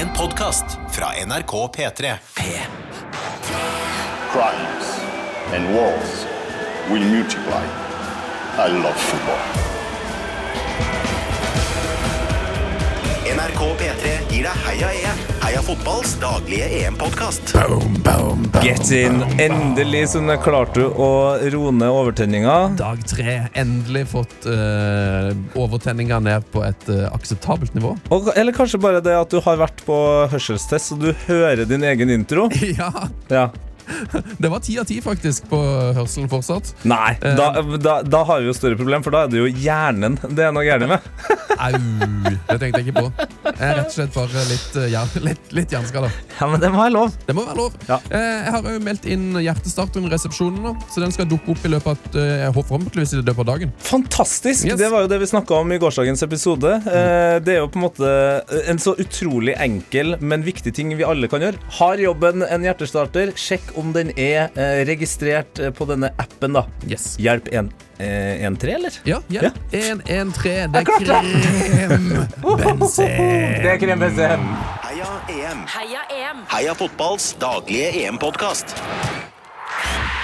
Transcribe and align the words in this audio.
En 0.00 0.08
podkast 0.12 0.64
fra 0.90 1.06
NRK 1.26 1.52
P3. 1.76 2.12
crimes 4.32 4.86
and 5.54 5.74
wars 5.74 6.24
will 6.90 7.04
multiply. 7.04 7.64
I 8.58 8.68
love 8.82 8.94
football. 8.94 9.42
NRK 13.34 13.60
P3 13.80 14.14
gir 14.30 14.48
deg 14.48 14.64
Heia 14.64 14.90
EM, 15.02 15.20
Heia 15.50 15.64
fotballs 15.66 16.12
daglige 16.20 16.62
EM-podkast. 16.78 17.56
Get 18.62 18.90
in. 18.94 19.16
Endelig 19.42 20.04
som 20.12 20.28
jeg 20.30 20.38
klarte 20.44 20.84
å 20.86 21.08
roe 21.50 21.72
ned 21.74 21.90
overtenninga. 21.90 22.52
Dag 22.78 23.00
tre. 23.10 23.34
Endelig 23.58 24.04
fått 24.12 24.46
uh, 24.46 25.32
overtenninga 25.58 26.20
ned 26.22 26.46
på 26.54 26.62
et 26.62 26.86
uh, 26.94 27.08
akseptabelt 27.10 27.74
nivå. 27.74 27.96
Og, 28.14 28.30
eller 28.38 28.54
kanskje 28.54 28.78
bare 28.78 29.00
det 29.02 29.16
at 29.18 29.34
du 29.34 29.40
har 29.42 29.58
vært 29.58 29.82
på 29.88 29.98
hørselstest, 30.30 30.92
så 30.92 31.00
du 31.02 31.10
hører 31.26 31.64
din 31.66 31.82
egen 31.82 32.14
intro. 32.14 32.46
ja, 32.78 32.92
Ja. 33.26 33.48
Det 34.42 34.50
var 34.52 34.62
ti 34.64 34.76
av 34.80 34.88
ti 34.88 35.00
faktisk 35.04 35.48
på 35.50 35.60
hørselen 35.96 36.30
fortsatt. 36.32 36.72
Nei, 36.88 37.14
da, 37.20 37.50
da, 37.80 38.00
da 38.06 38.22
har 38.28 38.42
vi 38.42 38.50
jo 38.50 38.56
større 38.56 38.78
problem, 38.78 39.04
for 39.06 39.14
da 39.14 39.24
er 39.26 39.32
det 39.32 39.42
jo 39.42 39.50
hjernen 39.50 40.18
det 40.30 40.46
er 40.46 40.54
noe 40.54 40.66
gærent 40.66 40.90
med. 40.90 41.10
Au, 41.60 41.72
det 41.74 42.56
tenkte 42.62 42.80
jeg 42.80 42.88
ikke 42.88 43.02
på. 43.02 43.26
Jeg 43.50 43.66
er 43.66 43.74
rett 43.76 43.90
og 43.90 43.94
slett 43.94 44.14
bare 44.14 44.44
litt, 44.48 44.76
uh, 44.78 44.86
ja, 44.88 45.02
litt, 45.20 45.50
litt 45.56 45.74
hjerneskada. 45.74 46.08
Ja, 46.38 46.48
men 46.48 46.62
det 46.62 46.70
må 46.72 46.80
være 46.80 46.94
lov. 46.94 47.16
Det 47.26 47.36
må 47.36 47.44
være 47.44 47.58
lov. 47.58 47.76
Ja. 47.90 47.98
Eh, 48.08 48.36
jeg 48.46 48.54
har 48.54 48.68
òg 48.70 48.78
meldt 48.84 49.08
inn 49.10 49.26
hjertestarteren 49.36 50.08
i 50.08 50.12
resepsjonen 50.14 50.64
nå, 50.64 50.74
så 50.88 51.02
den 51.04 51.12
skal 51.12 51.28
dukke 51.28 51.52
opp 51.52 51.66
i 51.66 51.72
løpet 51.74 51.90
av 52.16 52.28
jeg 52.40 52.54
håper 52.54 52.68
forhåpentligvis 52.70 53.12
i 53.14 53.20
løpet 53.20 53.42
av 53.42 53.48
dagen. 53.50 53.72
Fantastisk! 53.84 54.66
Yes. 54.68 54.78
Det 54.80 54.88
var 54.92 55.04
jo 55.04 55.10
det 55.10 55.20
vi 55.22 55.28
snakka 55.30 55.60
om 55.60 55.72
i 55.72 55.78
gårsdagens 55.82 56.24
episode. 56.26 56.72
Eh, 56.80 57.36
det 57.44 57.56
er 57.56 57.60
jo 57.60 57.70
på 57.72 57.80
en 57.80 57.86
måte 57.86 58.10
en 58.70 58.80
så 58.82 58.94
utrolig 59.00 59.56
enkel, 59.60 60.16
men 60.20 60.44
viktig 60.46 60.72
ting 60.76 60.94
vi 60.98 61.06
alle 61.06 61.28
kan 61.30 61.44
gjøre. 61.44 61.60
Har 61.80 62.00
jobben 62.02 62.44
en 62.46 62.66
hjertestarter, 62.66 63.34
sjekk 63.38 63.74
om 63.80 63.92
den 63.96 64.12
er 64.16 64.50
eh, 64.54 64.80
registrert 64.88 65.60
eh, 65.60 65.72
på 65.74 65.86
denne 65.88 66.12
appen, 66.20 66.56
da. 66.56 66.64
Yes. 66.88 67.14
Hjelp 67.20 67.48
1, 67.52 67.70
eh, 67.98 68.44
13, 68.44 68.68
eller? 68.76 69.00
Ja, 69.08 69.20
ja. 69.32 69.50
1-1-3. 69.72 70.54
Det 70.72 70.82
er 70.82 70.88
klart 70.88 71.08
det. 71.08 71.20
er 73.74 73.82
krem 73.82 74.04
BCM. 74.04 74.46
Heia 74.90 75.10
EM, 75.30 75.66
Heia 75.78 76.06
EM! 76.20 76.46
Heia 76.54 76.78
fotballs 76.78 77.32
daglige 77.40 77.92
EM-podkast. 78.04 78.76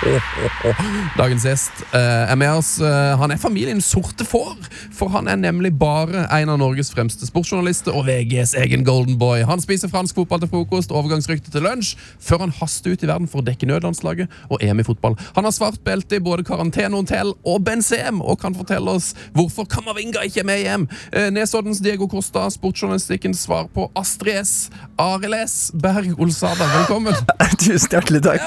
Dagens 1.20 1.44
gjest 1.46 1.82
eh, 1.94 2.30
er 2.30 2.38
med 2.38 2.50
oss. 2.58 2.76
Eh, 2.82 3.12
han 3.20 3.32
er 3.32 3.40
familien 3.40 3.80
Sorte 3.84 4.26
får, 4.26 4.56
for 4.94 5.12
han 5.14 5.28
er 5.30 5.38
nemlig 5.40 5.72
bare 5.78 6.26
en 6.34 6.52
av 6.52 6.60
Norges 6.60 6.90
fremste 6.94 7.26
sportsjournalister 7.28 7.94
og 7.96 8.06
VGs 8.08 8.54
egen 8.62 8.84
golden 8.86 9.18
boy. 9.20 9.44
Han 9.48 9.62
spiser 9.62 9.90
fransk 9.92 10.18
fotball 10.18 10.42
til 10.42 10.52
frokost, 10.52 10.94
overgangsrykte 10.94 11.52
til 11.54 11.66
lunsj, 11.66 11.94
før 12.22 12.46
han 12.46 12.54
haster 12.58 12.94
ut 12.94 13.04
i 13.04 13.10
verden 13.10 13.30
for 13.30 13.42
å 13.42 13.46
dekke 13.46 13.68
nødlandslaget 13.70 14.32
og 14.50 14.62
EM 14.64 14.82
i 14.82 14.86
fotball. 14.86 15.18
Han 15.38 15.48
har 15.48 15.54
svart 15.56 15.82
belte 15.86 16.18
i 16.18 16.24
både 16.24 16.46
karantenehotell 16.46 17.34
og 17.46 17.66
Benzem, 17.66 18.22
og 18.22 18.40
kan 18.42 18.56
fortelle 18.56 18.96
oss 18.98 19.12
hvorfor 19.36 19.68
Kamavinga 19.70 20.24
ikke 20.26 20.44
er 20.44 20.50
med 20.50 20.62
i 20.64 20.68
EM. 20.72 20.88
Eh, 21.12 21.30
Nesoddens 21.34 21.82
Diego 21.84 22.08
Costa, 22.10 22.46
sportsjournalistikkens 22.52 23.44
svar 23.46 23.70
på 23.74 23.88
Astrid 23.98 24.42
S. 24.42 24.54
Arild 25.00 25.38
S. 25.42 25.56
Berg 25.74 26.14
Olsada, 26.20 26.68
velkommen. 26.78 27.14
Tusen 27.62 27.92
hjertelig 27.92 28.22
takk. 28.26 28.44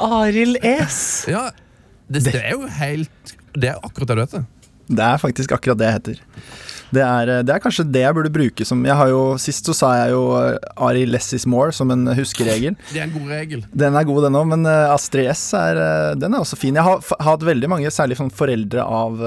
Arild 0.00 0.32
Arild 0.32 0.56
S. 0.80 0.98
Ja, 1.30 1.50
det, 2.08 2.24
det 2.26 2.34
er 2.40 2.56
jo 2.56 2.66
helt 2.80 3.32
Det 3.54 3.70
er 3.70 3.80
akkurat 3.80 4.10
det 4.10 4.16
du 4.18 4.22
heter. 4.24 4.44
Det 4.92 5.04
er 5.06 5.20
faktisk 5.22 5.54
akkurat 5.54 5.78
det 5.80 5.88
jeg 5.88 5.98
heter. 5.98 6.22
Det 6.92 7.00
er, 7.00 7.30
eh, 7.32 7.42
det 7.46 7.54
er 7.54 7.62
kanskje 7.62 7.86
det 7.88 8.02
jeg 8.04 8.16
burde 8.16 8.32
bruke 8.32 8.66
som 8.68 8.82
jeg 8.84 8.96
har 8.98 9.08
jo, 9.08 9.20
Sist 9.40 9.68
så 9.68 9.74
sa 9.76 9.92
jeg 10.02 10.12
jo 10.12 10.24
eh, 10.36 10.58
Ari 10.84 11.06
less 11.08 11.32
is 11.32 11.46
more 11.48 11.72
som 11.72 11.92
en 11.94 12.04
huskeregel. 12.18 12.76
Det 12.90 13.00
er 13.00 13.06
en 13.06 13.14
god 13.14 13.32
regel. 13.32 13.64
Den 13.72 13.96
er 13.96 14.08
god, 14.08 14.26
den 14.26 14.38
òg, 14.38 14.48
men 14.52 14.68
eh, 14.68 14.92
Astrid 14.92 15.30
S 15.32 15.46
er, 15.56 15.80
den 16.20 16.34
er 16.34 16.44
også 16.44 16.58
fin. 16.60 16.76
Jeg 16.76 16.84
har 16.84 17.00
hatt 17.24 17.46
veldig 17.48 17.70
mange, 17.72 17.92
særlig 17.94 18.20
sånn 18.20 18.32
foreldre 18.34 18.84
av 18.84 19.22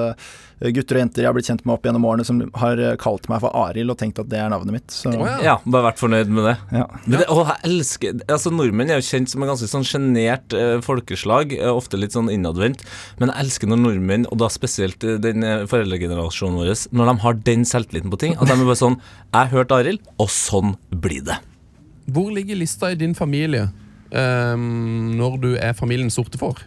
gutter 0.61 0.95
og 0.95 1.01
jenter 1.03 1.23
jeg 1.25 1.27
har 1.27 1.35
blitt 1.35 1.49
kjent 1.49 1.65
med 1.67 1.73
opp 1.75 1.83
gjennom 1.87 2.05
årene, 2.07 2.25
som 2.27 2.37
har 2.61 2.79
eh, 2.79 2.93
kalt 3.01 3.27
meg 3.31 3.41
for 3.43 3.51
Arild 3.59 3.91
og 3.91 3.97
tenkt 3.99 4.21
at 4.21 4.29
det 4.31 4.39
er 4.39 4.51
navnet 4.53 4.77
mitt. 4.77 4.93
Så 4.93 5.11
Ja, 5.43 5.57
bare 5.65 5.89
vært 5.89 5.99
fornøyd 5.99 6.31
med 6.31 6.47
det. 6.47 6.55
ja. 6.77 6.85
Men 7.05 7.19
det, 7.19 7.27
og 7.33 7.41
jeg 7.49 7.59
elsker 7.69 8.21
Altså 8.31 8.51
Nordmenn 8.53 8.89
er 8.93 9.01
jo 9.01 9.07
kjent 9.09 9.31
som 9.31 9.43
et 9.43 9.51
ganske 9.51 9.67
sånn 9.71 9.87
sjenert 9.87 10.55
eh, 10.55 10.77
folkeslag, 10.85 11.51
eh, 11.57 11.71
ofte 11.71 11.99
litt 11.99 12.15
sånn 12.15 12.31
innadvendt. 12.31 12.85
Men 13.19 13.33
jeg 13.33 13.45
elsker 13.45 13.71
når 13.71 13.81
nordmenn, 13.83 14.27
og 14.31 14.39
da 14.41 14.49
spesielt 14.53 15.03
eh, 15.03 15.17
den 15.21 15.43
eh, 15.43 15.65
foreldregenerasjonen 15.69 16.61
vår, 16.61 16.71
når 16.95 17.11
de 17.11 17.17
har 17.25 17.41
den 17.51 17.65
selvtilliten 17.67 18.13
på 18.13 18.21
ting. 18.23 18.37
At 18.39 18.47
de 18.47 18.55
er 18.55 18.63
bare 18.63 18.79
sånn 18.79 18.99
Jeg 19.35 19.51
hørte 19.51 19.75
Arild, 19.81 20.05
og 20.21 20.31
sånn 20.31 20.77
blir 20.89 21.25
det. 21.27 21.41
Hvor 22.15 22.31
ligger 22.31 22.55
lista 22.59 22.91
i 22.93 22.97
din 22.99 23.15
familie 23.17 23.65
um, 24.13 25.11
når 25.17 25.37
du 25.41 25.47
er 25.57 25.73
familien 25.75 26.11
sorte 26.13 26.37
får? 26.39 26.61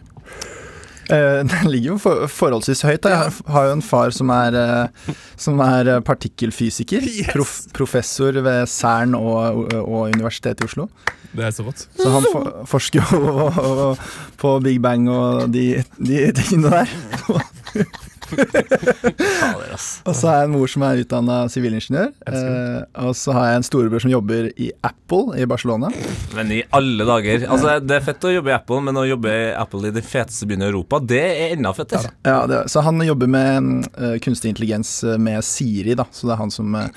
Eh, 1.09 1.39
Den 1.51 1.69
ligger 1.71 1.95
jo 1.95 1.97
for, 2.01 2.25
forholdsvis 2.29 2.83
høyt. 2.85 3.01
Da. 3.05 3.09
Jeg 3.09 3.33
har- 3.49 3.67
jo 3.69 3.75
en 3.77 3.81
far 3.85 4.11
som 4.15 4.29
er, 4.33 4.55
eh, 4.55 5.13
som 5.37 5.59
er 5.65 5.87
eh, 5.95 5.99
partikkelfysiker. 6.05 7.01
Yes! 7.05 7.31
Prof, 7.33 7.53
professor 7.73 8.31
ved 8.45 8.67
Cern 8.69 9.15
og, 9.17 9.73
og 9.79 10.11
Universitetet 10.13 10.61
i 10.61 10.69
Oslo. 10.69 10.89
Det 11.29 11.45
er 11.45 11.51
så 11.53 11.61
rått. 11.67 11.83
Så 11.99 12.09
han 12.09 12.23
for, 12.31 12.47
forsker 12.71 13.05
jo 13.13 13.89
på 14.41 14.55
Big 14.65 14.79
Bang 14.81 15.05
og 15.13 15.51
de, 15.53 15.83
de 16.01 16.23
tingene 16.37 16.71
der. 16.73 16.95
Fader, 19.39 19.73
ass. 19.73 19.87
Og 20.05 20.15
så 20.15 20.29
har 20.29 20.41
jeg 20.41 20.49
en 20.49 20.53
mor 20.55 20.69
som 20.71 20.85
er 20.87 21.01
utdanna 21.03 21.37
sivilingeniør. 21.51 22.11
Eh, 22.29 22.81
og 23.05 23.15
så 23.17 23.33
har 23.35 23.49
jeg 23.49 23.59
en 23.59 23.67
storebror 23.67 24.03
som 24.03 24.11
jobber 24.13 24.49
i 24.55 24.69
Apple 24.85 25.39
i 25.39 25.47
Barcelona. 25.49 25.91
Men 26.35 26.51
i 26.53 26.61
alle 26.75 27.05
dager 27.07 27.45
Altså 27.49 27.77
Det 27.83 27.95
er 27.97 28.03
fett 28.05 28.25
å 28.27 28.31
jobbe 28.33 28.51
i 28.51 28.55
Apple, 28.55 28.79
men 28.85 28.99
å 28.99 29.05
jobbe 29.07 29.33
i 29.33 29.49
Apple 29.57 29.89
i 29.89 29.93
den 29.95 30.05
feteste 30.05 30.47
byene 30.49 30.67
i 30.67 30.71
Europa, 30.71 30.99
det 31.01 31.23
er 31.25 31.55
enda 31.55 31.73
fettere. 31.75 32.13
Ja, 32.27 32.43
det, 32.49 32.61
så 32.71 32.83
han 32.85 33.01
jobber 33.05 33.29
med 33.31 33.89
uh, 33.97 34.15
kunstig 34.23 34.53
intelligens 34.53 34.91
eh, 35.03 35.17
med 35.21 35.43
Siri, 35.45 35.95
da. 35.97 36.05
Så 36.11 36.29
det 36.29 36.35
er 36.35 36.41
han 36.41 36.53
som 36.53 36.75
uh, 36.75 36.87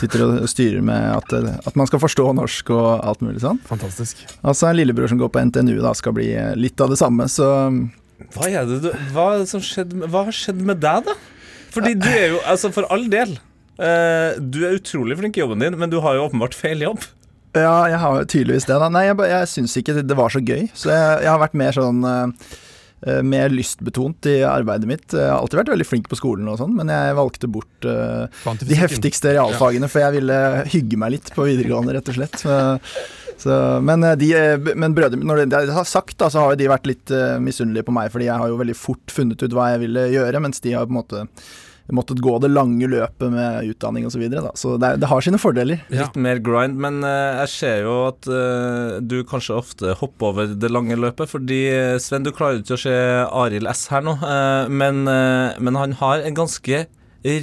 sitter 0.00 0.26
og 0.26 0.50
styrer 0.50 0.84
med 0.84 1.08
at, 1.16 1.34
uh, 1.36 1.54
at 1.62 1.78
man 1.78 1.88
skal 1.90 2.02
forstå 2.02 2.28
norsk 2.38 2.74
og 2.74 2.88
alt 2.98 3.24
mulig 3.24 3.42
sånn. 3.44 3.60
Fantastisk. 3.68 4.24
Og 4.42 4.56
så 4.56 4.68
er 4.68 4.74
en 4.74 4.80
lillebror 4.82 5.10
som 5.12 5.20
går 5.20 5.32
på 5.32 5.44
NTNU, 5.50 5.76
da, 5.82 5.94
skal 5.96 6.16
bli 6.16 6.30
litt 6.58 6.80
av 6.82 6.92
det 6.92 7.00
samme. 7.00 7.28
Så 7.30 7.48
Hva 8.34 8.48
er 8.50 8.66
det 8.68 8.80
du 8.84 8.90
Hva, 9.14 9.26
er 9.34 9.42
det 9.44 9.48
som 9.52 9.60
skjedde, 9.64 9.94
med- 10.02 10.10
hva 10.12 10.24
har 10.28 10.36
skjedd 10.36 10.60
med 10.72 10.80
deg, 10.82 11.04
da? 11.10 11.14
Fordi 11.72 11.94
du 11.98 12.08
er 12.10 12.28
jo 12.34 12.40
Altså, 12.46 12.72
for 12.72 12.84
all 12.92 13.06
del. 13.12 13.38
eh, 13.78 14.38
du 14.38 14.60
er 14.68 14.78
utrolig 14.78 15.16
flink 15.18 15.36
i 15.36 15.40
jobben 15.44 15.60
din, 15.64 15.78
men 15.78 15.90
du 15.90 16.00
har 16.00 16.14
jo 16.18 16.28
åpenbart 16.28 16.54
feil 16.54 16.80
jobb. 16.84 17.00
ja, 17.54 17.84
jeg 17.92 17.98
har 18.00 18.18
jo 18.20 18.24
tydeligvis 18.24 18.64
det, 18.68 18.78
da. 18.80 18.88
Nei, 18.88 19.06
jeg, 19.10 19.16
ba- 19.16 19.28
jeg 19.28 19.48
syns 19.48 19.76
ikke 19.76 19.94
det, 19.98 20.06
det 20.08 20.16
var 20.16 20.28
så 20.32 20.40
gøy. 20.40 20.68
Så 20.72 20.88
jeg, 20.92 21.22
jeg 21.24 21.28
har 21.32 21.40
vært 21.42 21.54
mer 21.60 21.72
sånn 21.76 22.04
eh, 22.08 22.52
eh, 23.08 23.22
mer 23.26 23.48
lystbetont 23.52 24.24
i 24.30 24.38
arbeidet 24.46 24.86
mitt. 24.88 25.08
Jeg 25.12 25.28
har 25.28 25.40
alltid 25.40 25.58
vært 25.60 25.72
veldig 25.74 25.88
flink 25.88 26.08
på 26.08 26.16
skolen, 26.20 26.48
og 26.48 26.60
sånn, 26.62 26.72
men 26.76 26.88
jeg 26.92 27.16
valgte 27.18 27.50
bort 27.52 27.88
eh, 27.88 28.54
de 28.64 28.78
heftigste 28.78 29.34
realfagene, 29.36 29.88
for 29.92 30.00
jeg 30.04 30.16
ville 30.20 30.38
hygge 30.72 30.96
meg 31.00 31.16
litt 31.18 31.32
på 31.36 31.44
videregående, 31.48 31.96
rett 31.98 32.08
og 32.08 32.16
slett. 32.20 32.38
Så, 32.40 32.56
så, 33.42 33.58
men 33.82 34.04
eh, 34.06 34.16
de, 34.18 34.30
eh, 34.38 34.70
men 34.78 34.94
brødre 34.94 35.18
Når 35.18 35.42
det 35.42 35.50
det 35.52 35.74
har 35.74 35.88
sagt, 35.88 36.16
da, 36.20 36.30
så 36.30 36.46
har 36.46 36.56
de 36.58 36.70
vært 36.70 36.88
litt 36.88 37.10
uh, 37.14 37.40
misunnelige 37.42 37.88
på 37.88 37.94
meg, 37.94 38.12
fordi 38.14 38.28
jeg 38.28 38.38
har 38.38 38.50
jo 38.50 38.60
veldig 38.60 38.78
fort 38.78 39.12
funnet 39.12 39.42
ut 39.42 39.54
hva 39.56 39.72
jeg 39.72 39.84
ville 39.86 40.08
gjøre, 40.14 40.40
mens 40.44 40.62
de 40.64 40.74
har 40.76 40.88
på 40.88 40.94
en 40.94 41.00
måte 41.02 41.26
måttet 41.92 42.22
gå 42.24 42.36
det 42.40 42.48
lange 42.48 42.86
løpet 42.88 43.32
med 43.34 43.66
utdanning 43.68 44.06
osv. 44.06 44.14
Så, 44.14 44.20
videre, 44.22 44.44
da. 44.46 44.52
så 44.56 44.76
det, 44.80 44.92
det 45.02 45.08
har 45.10 45.24
sine 45.24 45.40
fordeler. 45.42 45.82
Ja. 45.90 46.06
Litt 46.06 46.16
mer 46.24 46.38
grind, 46.44 46.78
men 46.80 47.02
uh, 47.04 47.42
jeg 47.42 47.52
ser 47.52 47.82
jo 47.84 47.96
at 48.06 48.30
uh, 48.30 49.02
du 49.02 49.18
kanskje 49.28 49.58
ofte 49.58 49.96
hopper 50.00 50.30
over 50.30 50.54
det 50.54 50.70
lange 50.72 50.96
løpet. 50.96 51.28
Fordi 51.34 51.60
Sven, 52.00 52.24
du 52.24 52.32
klarer 52.32 52.62
ikke 52.62 52.78
å 52.78 52.84
se 52.84 52.96
Arild 53.26 53.68
S 53.74 53.88
her 53.92 54.06
nå, 54.06 54.16
men, 54.72 55.04
men 55.04 55.80
han 55.80 55.98
har 56.00 56.22
en 56.22 56.38
ganske 56.38 56.84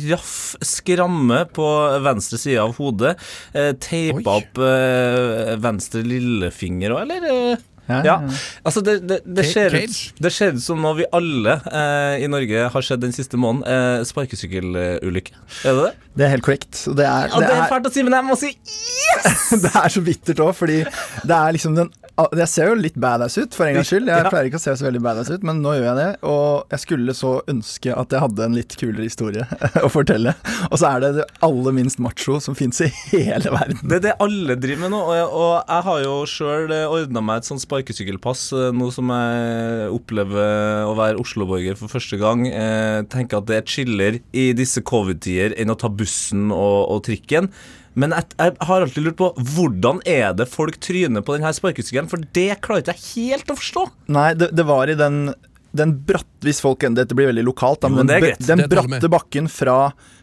raff 0.10 0.56
skramme 0.66 1.44
på 1.56 1.68
venstre 2.06 2.40
side 2.42 2.60
av 2.62 2.76
hodet. 2.80 3.16
Eh, 3.54 3.72
Teipa 3.82 4.40
opp 4.42 4.62
eh, 4.64 5.56
venstre 5.62 6.04
lillefinger 6.06 6.96
òg, 6.98 7.04
eller? 7.08 7.58
Ja, 7.90 8.02
Ja. 8.06 8.16
Altså, 8.62 8.84
det, 8.86 9.00
det, 9.10 9.16
det, 9.26 9.46
ser 9.50 9.74
ut, 9.74 9.96
det 10.22 10.32
ser 10.34 10.54
ut 10.54 10.62
som 10.62 10.78
noe 10.84 10.94
vi 11.00 11.08
alle 11.16 11.56
eh, 11.72 12.22
i 12.22 12.28
Norge 12.30 12.68
har 12.70 12.86
sett 12.86 13.02
den 13.02 13.16
siste 13.16 13.40
måneden. 13.42 13.66
Eh, 13.66 14.04
Sparkesykkelulykke. 14.06 15.34
Er 15.66 15.80
det 15.80 15.88
det? 15.88 15.94
Det 16.20 16.28
er 16.28 16.34
helt 16.36 16.46
korrekt. 16.46 16.84
Det 16.86 17.08
er, 17.08 17.32
Ja, 17.34 17.40
det 17.42 17.56
er 17.56 17.66
fælt 17.72 17.90
å 17.90 17.94
si, 17.94 18.04
men 18.06 18.14
jeg 18.20 18.28
må 18.28 18.38
si 18.38 18.52
det 19.64 19.72
er 19.74 19.90
så 19.90 20.04
bittert 20.06 20.44
òg, 20.46 20.54
fordi 20.58 20.84
det 20.86 21.34
er 21.40 21.56
liksom 21.58 21.78
den 21.80 21.90
Jeg 22.40 22.48
ser 22.52 22.70
jo 22.72 22.76
litt 22.80 22.96
badass 23.00 23.38
ut, 23.40 23.54
for 23.56 23.66
en 23.70 23.76
gangs 23.80 23.90
skyld. 23.92 24.08
Jeg 24.12 24.24
Ja. 24.26 24.30
pleier 24.32 24.50
ikke 24.50 24.60
å 24.60 24.64
se 24.64 24.74
så 24.80 24.86
veldig 24.88 25.02
badass 25.06 25.30
ut, 25.32 25.44
men 25.48 25.62
nå 25.64 25.74
gjør 25.78 25.86
jeg 25.90 25.98
det. 26.00 26.08
Og 26.28 26.66
jeg 26.74 26.80
skulle 26.84 27.14
så 27.18 27.32
ønske 27.48 27.94
at 27.96 28.10
jeg 28.16 28.20
hadde 28.24 28.46
en 28.46 28.56
litt 28.58 28.76
kulere 28.80 29.06
historie 29.08 29.46
å 29.86 29.90
fortelle. 29.94 30.34
Og 30.72 30.78
så 30.82 30.90
er 30.96 31.00
det 31.06 31.12
det 31.20 31.26
aller 31.46 31.76
minst 31.78 32.00
macho 32.04 32.40
som 32.44 32.56
fins 32.60 32.82
i 32.86 32.90
hele 33.14 33.50
verden. 33.54 33.80
Det 33.88 34.00
er 34.02 34.06
det 34.10 34.16
alle 34.20 34.56
driver 34.60 34.84
med 34.86 34.92
nå, 34.96 35.02
og 35.10 35.16
jeg, 35.16 35.28
og 35.40 35.54
jeg 35.74 35.88
har 35.90 36.04
jo 36.04 36.16
sjøl 36.36 36.76
ordna 36.90 37.22
meg 37.22 37.38
et 37.44 37.50
sånt 37.50 37.64
sparkesykkelpass, 37.66 38.46
eh, 38.54 38.70
nå 38.76 38.92
som 38.96 39.10
jeg 39.16 39.90
opplever 39.96 40.86
å 40.90 40.94
være 41.00 41.20
Oslo-borger 41.22 41.78
for 41.80 41.88
første 41.92 42.20
gang. 42.22 42.46
Jeg 42.50 43.08
tenker 43.14 43.38
at 43.42 43.50
det 43.50 43.58
er 43.62 43.68
chiller 43.70 44.20
i 44.34 44.50
disse 44.58 44.82
covid-tider 44.86 45.56
enn 45.60 45.72
å 45.74 45.78
ta 45.80 45.90
bussen 45.90 46.50
og, 46.52 46.90
og 46.96 47.04
trikken. 47.08 47.50
Men 48.00 48.16
jeg, 48.16 48.32
jeg 48.40 48.56
har 48.70 48.86
alltid 48.86 49.06
lurt 49.06 49.20
på 49.20 49.30
hvordan 49.54 50.02
er 50.08 50.34
det 50.38 50.48
folk 50.50 50.80
tryner 50.84 51.26
på 51.26 51.36
denne 51.36 51.52
sparkesykkelen, 51.56 52.10
for 52.12 52.24
det 52.38 52.50
klarer 52.66 52.84
ikke 52.86 52.96
jeg 52.96 53.06
helt 53.34 53.54
å 53.54 53.58
forstå. 53.60 53.86
Nei, 54.16 54.30
det, 54.40 54.52
det 54.56 54.66
var 54.70 54.92
i 54.92 54.98
den, 55.00 55.34
den 55.76 55.98
bratt 56.08 56.28
Hvis 56.46 56.62
folk 56.64 56.86
Dette 56.96 57.18
blir 57.18 57.30
veldig 57.34 57.44
lokalt, 57.50 57.82
da, 57.84 57.92
Jo, 57.92 58.00
men 58.00 58.08
men 58.08 58.14
det 58.14 58.34
er 58.34 58.48
den, 58.48 58.66
bratte 58.72 59.12
bakken 59.12 59.52
fra 59.52 59.80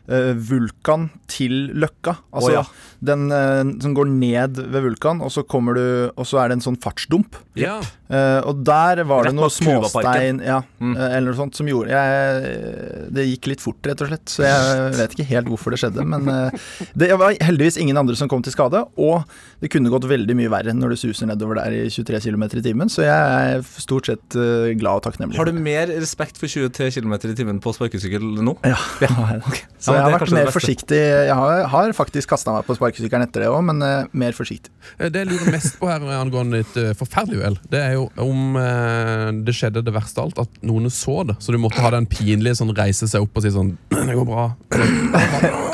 Vulkan 0.09 1.09
til 1.31 1.73
Løkka. 1.75 2.17
Altså 2.33 2.51
oh, 2.51 2.55
ja. 2.55 2.65
den 3.05 3.27
eh, 3.35 3.63
som 3.83 3.95
går 3.97 4.11
ned 4.13 4.61
ved 4.73 4.85
Vulkan, 4.87 5.21
og 5.25 5.33
så 5.35 5.43
du 5.47 6.13
Og 6.17 6.27
så 6.27 6.39
er 6.43 6.49
det 6.49 6.59
en 6.59 6.65
sånn 6.65 6.79
fartsdump. 6.81 7.37
Ja. 7.59 7.81
Eh, 8.07 8.41
og 8.47 8.63
der 8.67 9.03
var 9.09 9.27
det 9.27 9.35
noe 9.35 9.51
småstein 9.51 10.39
ja, 10.45 10.63
Mm. 10.79 10.93
eh, 10.95 11.17
eller 11.17 11.33
noe 11.33 11.39
sånt 11.39 11.57
som 11.57 11.67
gjorde 11.67 11.91
jeg, 11.91 13.09
Det 13.11 13.25
gikk 13.27 13.47
litt 13.51 13.63
fort, 13.65 13.81
rett 13.83 14.03
og 14.05 14.11
slett. 14.11 14.29
Så 14.31 14.45
jeg 14.45 14.93
vet 14.99 15.17
ikke 15.17 15.29
helt 15.31 15.51
hvorfor 15.51 15.75
det 15.75 15.81
skjedde. 15.81 16.05
Men 16.07 16.29
eh, 16.31 16.67
det 16.95 17.11
var 17.19 17.35
heldigvis 17.43 17.79
ingen 17.83 17.97
andre 17.99 18.17
som 18.19 18.29
kom 18.31 18.45
til 18.45 18.55
skade. 18.55 18.85
Og 19.01 19.25
det 19.63 19.71
kunne 19.73 19.91
gått 19.91 20.07
veldig 20.09 20.37
mye 20.39 20.53
verre 20.53 20.75
når 20.77 20.95
du 20.95 21.01
suser 21.01 21.31
nedover 21.31 21.59
der 21.59 21.75
i 21.75 21.87
23 21.91 22.21
km 22.29 22.45
i 22.47 22.65
timen. 22.69 22.93
Så 22.93 23.07
jeg 23.07 23.57
er 23.57 23.65
stort 23.81 24.11
sett 24.11 24.37
eh, 24.39 24.75
glad 24.79 25.01
og 25.01 25.07
takknemlig. 25.09 25.39
Har 25.41 25.49
du 25.51 25.57
mer 25.57 25.91
respekt 25.97 26.39
for 26.39 26.51
23 26.51 26.93
km 27.01 27.17
i 27.17 27.37
timen 27.39 27.61
på 27.65 27.75
sparkesykkel 27.77 28.37
nå? 28.47 28.57
Ja, 28.67 28.79
Ja, 29.03 29.13
Okay. 29.47 29.67
Så 29.81 29.96
jeg 29.97 30.05
har 30.07 30.15
vært 30.21 30.35
mer 30.37 30.51
forsiktig. 30.55 30.99
Jeg 31.01 31.35
har, 31.39 31.63
har 31.73 31.93
faktisk 31.97 32.31
kasta 32.35 32.55
meg 32.55 32.67
på 32.69 32.77
sparkesykkelen 32.79 33.27
etter 33.27 33.45
det 33.47 33.51
òg, 33.51 33.63
men 33.67 33.83
uh, 33.83 34.07
mer 34.17 34.37
forsiktig. 34.37 34.71
Eh, 34.99 35.09
Det 35.11 35.25
jeg 35.25 35.31
lurer 35.33 35.53
mest 35.57 35.79
på 35.81 35.89
her 35.91 36.05
angående 36.21 36.61
et 36.65 36.77
uh, 36.81 36.91
forferdelig 36.99 37.41
uhell, 37.43 37.59
det 37.73 37.81
er 37.83 37.97
jo 37.97 38.07
om 38.23 38.57
uh, 38.61 39.31
det 39.47 39.55
skjedde 39.57 39.83
det 39.87 39.95
verste 39.97 40.21
av 40.23 40.29
alt, 40.31 40.43
at 40.47 40.63
noen 40.67 40.91
så 40.93 41.23
det. 41.29 41.39
Så 41.43 41.55
du 41.55 41.59
måtte 41.63 41.83
ha 41.85 41.91
den 41.95 42.07
pinlige 42.11 42.57
sånn 42.61 42.75
reise 42.77 43.09
seg 43.11 43.25
opp 43.27 43.37
og 43.41 43.47
si 43.47 43.53
sånn 43.55 43.75
Det 44.07 44.15
går 44.15 44.27
bra. 44.29 44.47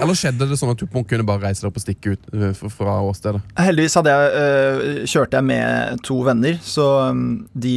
Eller, 0.03 0.15
skjedde 0.17 0.47
det 0.51 0.57
sånn 0.61 0.73
at 0.73 0.81
du 0.81 0.87
kunne 0.89 1.25
bare 1.27 1.43
reise 1.49 1.63
deg 1.65 1.69
opp 1.71 1.79
og 1.81 1.85
stikke 1.85 2.15
ut 2.15 2.31
eh, 2.35 2.53
fra- 2.73 2.99
åstedet? 3.07 3.43
Heldigvis 3.59 3.97
hadde 3.99 4.13
jeg, 4.15 5.05
kjørte 5.13 5.39
jeg 5.39 5.47
med 5.49 6.01
to 6.07 6.17
venner, 6.27 6.57
så 6.65 6.87
um, 7.13 7.23
de 7.53 7.75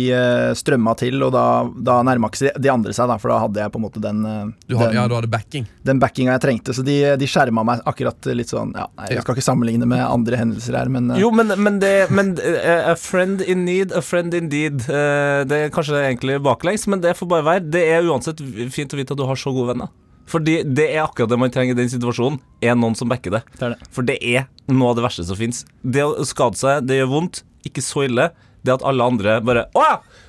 strømma 0.58 0.94
til, 1.00 1.20
og 1.26 1.34
da, 1.36 1.44
da 1.90 1.98
nærma 2.08 2.30
ikke 2.32 2.54
de 2.62 2.72
andre 2.72 2.94
seg, 2.96 3.10
da, 3.12 3.18
for 3.22 3.34
da 3.34 3.40
hadde 3.44 3.62
jeg 3.64 3.74
på 3.74 3.82
en 3.82 3.86
måte 3.86 4.02
den, 4.04 4.22
Du 4.70 4.78
hadde, 4.78 4.92
den, 4.94 5.00
ja, 5.00 5.06
du 5.12 5.16
hadde 5.18 5.32
backing. 5.32 5.68
den 5.88 6.02
backinga 6.02 6.35
jeg 6.36 6.44
trengte. 6.44 6.76
Så 6.76 6.86
de, 6.86 6.98
de 7.20 7.30
skjerma 7.30 7.64
meg 7.68 7.84
akkurat 7.88 8.30
litt 8.36 8.52
sånn 8.52 8.74
ja, 8.78 8.88
nei, 9.00 9.10
Jeg 9.14 9.26
skal 9.26 9.38
ikke 9.38 9.46
sammenligne 9.46 9.90
med 9.90 10.04
andre 10.04 10.40
hendelser 10.40 10.78
her, 10.80 10.92
men 10.94 11.12
uh. 11.14 11.20
Jo, 11.20 11.32
men, 11.36 11.54
men, 11.60 11.80
det, 11.84 11.94
men 12.14 12.34
uh, 12.40 12.92
A 12.92 12.96
friend 13.00 13.44
in 13.46 13.66
need, 13.68 13.94
a 13.96 14.04
friend 14.06 14.36
indeed. 14.38 14.86
Uh, 14.88 15.44
det 15.48 15.62
er 15.66 15.76
kanskje 15.76 16.02
egentlig 16.04 16.40
baklengs, 16.46 16.88
men 16.92 17.04
det 17.04 17.16
får 17.20 17.32
bare 17.32 17.48
være. 17.50 17.68
Det 17.76 17.86
er 17.96 18.10
uansett 18.10 18.44
fint 18.76 18.94
å 18.94 19.00
vite 19.00 19.16
at 19.16 19.22
du 19.22 19.28
har 19.28 19.40
så 19.40 19.54
gode 19.56 19.74
venner. 19.74 19.94
Fordi 20.30 20.60
det 20.66 20.88
er 20.90 21.04
akkurat 21.04 21.30
det 21.30 21.38
man 21.38 21.54
trenger 21.54 21.76
i 21.76 21.80
den 21.84 21.92
situasjonen, 21.92 22.40
er 22.66 22.78
noen 22.78 22.96
som 22.98 23.10
backer 23.12 23.38
det. 23.38 23.44
det 23.60 23.76
det. 23.76 23.90
For 23.94 24.08
det 24.08 24.18
er 24.26 24.48
noe 24.74 24.94
av 24.94 24.98
det 24.98 25.06
verste 25.06 25.26
som 25.28 25.38
fins. 25.38 25.64
Det 25.82 26.06
å 26.06 26.26
skade 26.26 26.58
seg, 26.60 26.88
det 26.90 26.98
gjør 27.02 27.12
vondt. 27.14 27.44
Ikke 27.66 27.84
så 27.86 28.08
ille. 28.08 28.32
Det 28.66 28.74
at 28.74 28.86
alle 28.86 29.06
andre 29.06 29.38
bare 29.46 29.68
Å! 29.78 29.86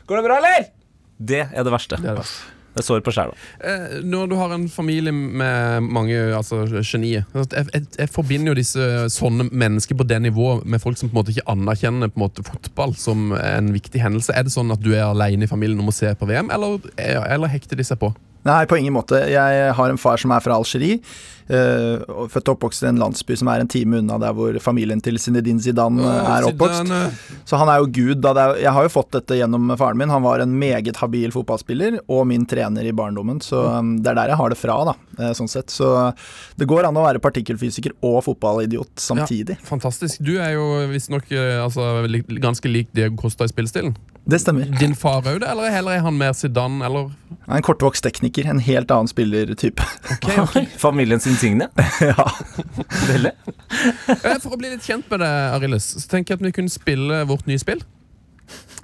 Går 0.08 0.20
det 0.20 0.26
bra, 0.28 0.36
eller? 0.42 0.68
Det 1.16 1.46
er 1.46 1.64
det 1.64 1.72
verste. 1.72 1.96
Det 1.96 2.10
er 2.10 2.18
det 2.18 2.26
verste. 2.26 2.55
Det 2.76 2.84
sår 2.84 3.00
på 3.00 3.14
sjela. 3.14 3.32
Eh, 3.64 3.98
når 4.04 4.28
du 4.28 4.36
har 4.36 4.52
en 4.52 4.66
familie 4.68 5.12
med 5.12 5.86
mange 5.86 6.18
altså, 6.36 6.66
genier 6.82 7.24
altså, 7.32 7.48
jeg, 7.56 7.70
jeg, 7.72 7.86
jeg 8.02 8.12
forbinder 8.12 8.52
jo 8.52 8.58
disse 8.58 8.88
sånne 9.14 9.48
mennesker 9.48 9.96
på 9.96 10.04
det 10.08 10.20
nivået 10.26 10.66
med 10.68 10.82
folk 10.82 11.00
som 11.00 11.08
på 11.08 11.16
en 11.16 11.22
måte 11.22 11.32
ikke 11.32 11.46
anerkjenner 11.52 12.12
på 12.12 12.20
en 12.20 12.26
måte, 12.26 12.44
fotball 12.46 12.92
som 13.00 13.32
en 13.40 13.72
viktig 13.72 14.02
hendelse. 14.02 14.34
Er 14.36 14.46
det 14.46 14.54
sånn 14.54 14.74
at 14.74 14.84
du 14.84 14.92
er 14.92 15.06
alene 15.08 15.48
i 15.48 15.50
familien 15.50 15.80
om 15.80 15.88
å 15.88 15.96
se 15.96 16.12
på 16.18 16.28
VM, 16.28 16.52
eller, 16.52 16.78
eller 17.00 17.52
hekter 17.52 17.80
de 17.80 17.86
seg 17.86 18.00
på? 18.02 18.12
Nei, 18.46 18.60
på 18.70 18.78
ingen 18.78 18.94
måte. 18.94 19.18
Jeg 19.30 19.72
har 19.74 19.90
en 19.90 19.98
far 19.98 20.20
som 20.22 20.30
er 20.34 20.44
fra 20.44 20.54
Algerie. 20.58 21.00
Uh, 21.46 22.26
født 22.26 22.48
og 22.50 22.56
oppvokst 22.56 22.82
i 22.82 22.88
en 22.88 22.96
landsby 22.98 23.36
som 23.38 23.46
er 23.52 23.60
en 23.62 23.68
time 23.70 24.00
unna 24.00 24.16
der 24.18 24.32
hvor 24.34 24.56
familien 24.58 24.98
til 24.98 25.14
Zinedine 25.22 25.62
Zidane 25.62 26.02
øh, 26.02 26.30
er 26.32 26.46
oppvokst. 26.48 26.90
Så 27.46 27.60
han 27.60 27.70
er 27.70 27.78
jo 27.78 27.86
gud. 27.94 28.18
Da 28.24 28.32
er, 28.34 28.56
jeg 28.64 28.74
har 28.74 28.86
jo 28.88 28.90
fått 28.90 29.12
dette 29.14 29.38
gjennom 29.38 29.70
faren 29.78 30.00
min. 30.00 30.10
Han 30.10 30.24
var 30.26 30.42
en 30.42 30.56
meget 30.58 30.98
habil 30.98 31.30
fotballspiller 31.34 32.00
og 32.10 32.24
min 32.26 32.48
trener 32.50 32.88
i 32.90 32.94
barndommen, 32.96 33.38
så 33.44 33.62
um, 33.78 33.94
det 34.02 34.10
er 34.10 34.18
der 34.18 34.34
jeg 34.34 34.40
har 34.42 34.50
det 34.50 34.58
fra, 34.58 34.80
da. 34.90 34.96
eh, 35.20 35.32
Sånn 35.38 35.50
sett. 35.50 35.70
Så 35.70 35.92
det 36.58 36.66
går 36.66 36.88
an 36.88 36.98
å 36.98 37.06
være 37.06 37.22
partikkelfysiker 37.22 37.94
og 38.06 38.24
fotballidiot 38.26 38.98
samtidig. 39.06 39.60
Ja, 39.60 39.68
Fantastisk. 39.70 40.18
Du 40.26 40.34
er 40.42 40.56
jo 40.56 40.66
visstnok 40.90 41.30
altså, 41.62 41.92
ganske 42.42 42.74
lik 42.74 42.90
Diego 42.96 43.14
Costa 43.22 43.46
i 43.46 43.54
spillestilen. 43.54 43.94
Det 44.26 44.40
stemmer. 44.42 44.66
Din 44.80 44.94
far 44.98 45.22
òg 45.22 45.38
det, 45.42 45.46
eller 45.46 45.70
heller 45.70 45.94
er 45.94 46.02
han 46.02 46.16
mer 46.18 46.32
Zidane, 46.34 46.82
eller 46.86 47.12
er 47.46 47.60
en 47.60 47.62
kortvokst 47.66 48.02
tekniker. 48.02 48.48
En 48.50 48.58
helt 48.58 48.90
annen 48.90 49.06
spillertype. 49.10 49.84
Familien 50.86 51.22
sin 51.22 51.38
signe? 51.38 51.68
ja. 52.02 52.26
Veldig. 53.06 53.30
Eh, 54.16 54.38
For 54.42 54.56
å 54.56 54.58
bli 54.58 54.72
litt 54.74 54.82
kjent 54.86 55.06
med 55.12 55.22
deg, 55.22 55.36
Arildes, 55.60 55.92
så 56.02 56.08
tenker 56.10 56.34
jeg 56.34 56.40
at 56.42 56.48
vi 56.48 56.56
kunne 56.58 56.74
spille 56.74 57.22
vårt 57.30 57.46
nye 57.46 57.62
spill. 57.62 57.84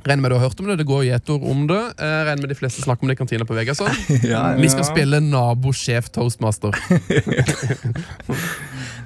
Regner 0.02 0.22
med 0.24 0.32
du 0.32 0.34
har 0.34 0.48
hørt 0.48 0.58
om 0.62 0.66
det, 0.66 0.74
det 0.80 0.86
går 0.88 1.04
gjetord 1.06 1.44
om 1.46 1.66
det. 1.70 1.80
Eh, 2.02 2.14
Regner 2.26 2.42
med 2.46 2.50
de 2.50 2.58
fleste 2.58 2.82
snakker 2.82 3.02
om 3.06 3.10
det 3.10 3.14
i 3.14 3.20
kantina 3.20 3.46
på 3.46 3.54
Vegasson. 3.58 3.90
Ja, 4.32 4.44
Vi 4.58 4.70
skal 4.70 4.86
spille 4.88 5.20
nabo-sjef 5.22 6.08
toastmaster. 6.14 6.74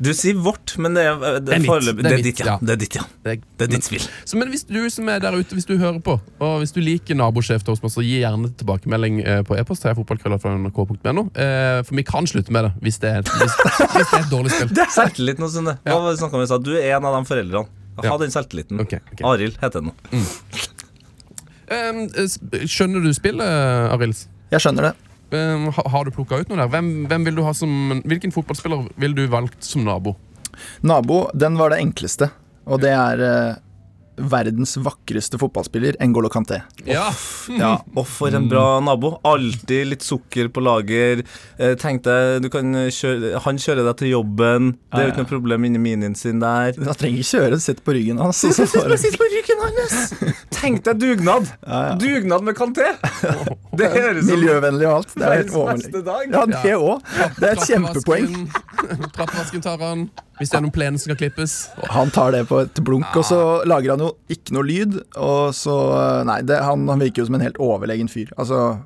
Du 0.02 0.10
sier 0.14 0.34
vårt, 0.42 0.74
men 0.82 0.94
det 0.96 1.04
er, 1.08 1.16
det 1.16 1.44
Det 1.46 1.54
er 1.54 1.62
er 1.62 1.80
Det 1.80 1.88
er 1.88 2.02
Det 2.02 2.12
er 2.12 2.22
ditt, 2.24 2.40
ja. 2.40 2.46
ja. 2.46 2.56
Det 2.60 2.72
er 2.74 2.80
ditt, 2.82 2.96
ja. 2.98 3.04
Det, 3.24 3.36
er 3.66 3.70
ditt 3.72 3.84
spill. 3.86 4.04
Så, 4.24 4.36
men 4.40 4.50
hvis 4.52 4.64
du 4.68 4.78
som 4.92 5.08
er 5.08 5.22
der 5.22 5.36
ute, 5.36 5.56
hvis 5.56 5.68
du 5.68 5.76
hører 5.78 6.00
på, 6.04 6.18
og 6.40 6.58
hvis 6.62 6.72
du 6.76 6.80
liker 6.84 7.16
nabosjef 7.18 7.64
toastmaster, 7.66 8.04
gi 8.06 8.20
gjerne 8.20 8.50
tilbakemelding 8.60 9.22
eh, 9.24 9.42
på 9.46 9.56
e-post 9.56 9.86
fotballkrøller.nrk.no. 9.86 11.26
Eh, 11.32 11.80
For 11.86 11.94
vi 11.96 12.06
kan 12.06 12.26
slutte 12.28 12.52
med 12.52 12.68
det 12.68 12.72
hvis 12.84 12.98
det 13.02 13.10
er, 13.18 13.22
hvis, 13.22 13.56
hvis 13.96 14.10
det 14.12 14.18
er 14.20 14.24
et 14.24 14.32
dårlig 14.32 14.52
spill. 14.54 14.70
Sunne. 15.56 15.78
Ja. 15.86 15.94
det 15.94 16.12
vi 16.12 16.18
snakket 16.18 16.34
om 16.36 16.42
i 16.42 16.46
stad? 16.50 16.64
Du 16.66 16.72
er 16.76 16.96
en 16.96 17.04
av 17.06 17.14
de 17.16 17.28
foreldrene. 17.28 17.68
Ha 17.96 18.04
Ja. 18.04 18.16
den 18.20 18.30
selvtilliten. 18.30 18.80
Okay, 18.82 19.00
okay. 19.12 19.24
Arild 19.24 19.56
heter 19.62 19.80
den 19.80 19.88
nå. 19.88 19.94
Mm. 20.12 20.26
Skjønner 22.70 23.02
du 23.02 23.12
spillet, 23.16 23.46
Arils? 23.94 24.26
Jeg 24.52 24.62
skjønner 24.62 24.90
det. 24.90 25.05
Eh, 25.32 25.70
ha- 25.74 25.88
Har 25.90 26.04
du 26.04 26.10
plukka 26.14 26.38
ut 26.40 26.48
noe 26.48 26.58
der? 26.62 26.68
Hvem, 26.70 27.06
hvem 27.10 27.24
vil 27.26 27.34
som, 27.52 28.02
hvilken 28.06 28.32
fotballspiller 28.32 28.88
vil 28.96 29.14
du 29.14 29.26
valgt 29.26 29.64
som 29.66 29.82
nabo? 29.84 30.14
Nabo, 30.82 31.26
den 31.34 31.56
var 31.58 31.70
det 31.74 31.80
enkleste. 31.82 32.30
Og 32.66 32.80
det 32.80 32.90
er 32.94 33.20
eh, 33.22 33.54
verdens 34.16 34.76
vakreste 34.80 35.38
fotballspiller, 35.40 35.96
N'Golo 36.00 36.30
Kanté. 36.32 36.62
Ja, 36.88 37.10
Ja, 37.60 37.76
og 37.94 38.06
for 38.08 38.34
en 38.34 38.48
bra 38.50 38.80
nabo. 38.82 39.14
Alltid 39.28 39.90
litt 39.92 40.02
sukker 40.06 40.48
på 40.52 40.62
lager. 40.64 41.22
Eh, 41.58 41.74
Tenk 41.80 42.02
deg, 42.06 42.40
du 42.44 42.48
kan 42.52 42.72
kjøre, 42.92 43.36
Han 43.44 43.60
kjører 43.60 43.86
deg 43.90 43.98
til 44.00 44.10
jobben. 44.14 44.72
Det 44.90 44.98
er 45.02 45.08
jo 45.08 45.12
ikke 45.14 45.24
noe 45.24 45.30
problem 45.30 45.66
inni 45.68 45.80
minien 45.82 46.16
sin 46.18 46.40
der. 46.42 46.72
Han 46.80 46.98
trenger 46.98 47.20
ikke 47.22 47.30
kjøre, 47.36 47.60
sitt 47.62 47.82
på 47.86 47.94
ryggen 47.96 48.18
hans. 48.22 48.42
Altså, 48.48 48.66
så 48.66 48.96
Sitt 48.98 49.18
på 49.20 49.28
ryggen 49.32 49.62
hans! 49.66 49.96
Tenk 50.56 50.82
deg 50.86 50.98
dugnad! 51.02 51.50
Ja, 51.66 51.80
ja. 51.90 51.94
Dugnad 52.00 52.46
med 52.48 52.56
kanté! 52.58 52.92
Det 53.76 53.90
høres 53.92 54.24
ut 54.24 54.30
Miljøvennlig 54.32 54.86
og 54.88 54.94
alt. 55.02 55.10
Det 55.12 55.24
er 55.26 55.34
helt 55.42 55.50
overlegent. 55.52 56.06
Ja, 56.32 56.44
det 56.48 56.76
òg. 56.80 57.10
Det 57.36 57.48
er 57.50 57.58
et 57.58 57.66
kjempepoeng. 57.68 58.46
Trappevasken 59.12 59.64
tar 59.64 59.82
han. 59.84 60.06
Hvis 60.38 60.50
det 60.52 60.58
er 60.58 60.64
noen 60.66 60.74
plener 60.74 61.00
som 61.00 61.08
skal 61.08 61.16
klippes. 61.22 61.52
Han 61.94 62.10
tar 62.12 62.34
det 62.36 62.42
på 62.50 62.58
et 62.66 62.80
blunk, 62.84 63.08
og 63.16 63.24
så 63.24 63.38
lager 63.64 63.94
han 63.94 64.02
jo 64.04 64.10
ikke 64.32 64.52
noe 64.56 64.66
lyd. 64.68 64.98
Og 65.16 65.54
så 65.56 65.76
Nei, 66.28 66.42
det, 66.44 66.58
han, 66.60 66.84
han 66.92 67.00
virker 67.00 67.22
jo 67.24 67.30
som 67.30 67.38
en 67.38 67.46
helt 67.46 67.56
overlegen 67.62 68.10
fyr. 68.12 68.28
Altså 68.36 68.76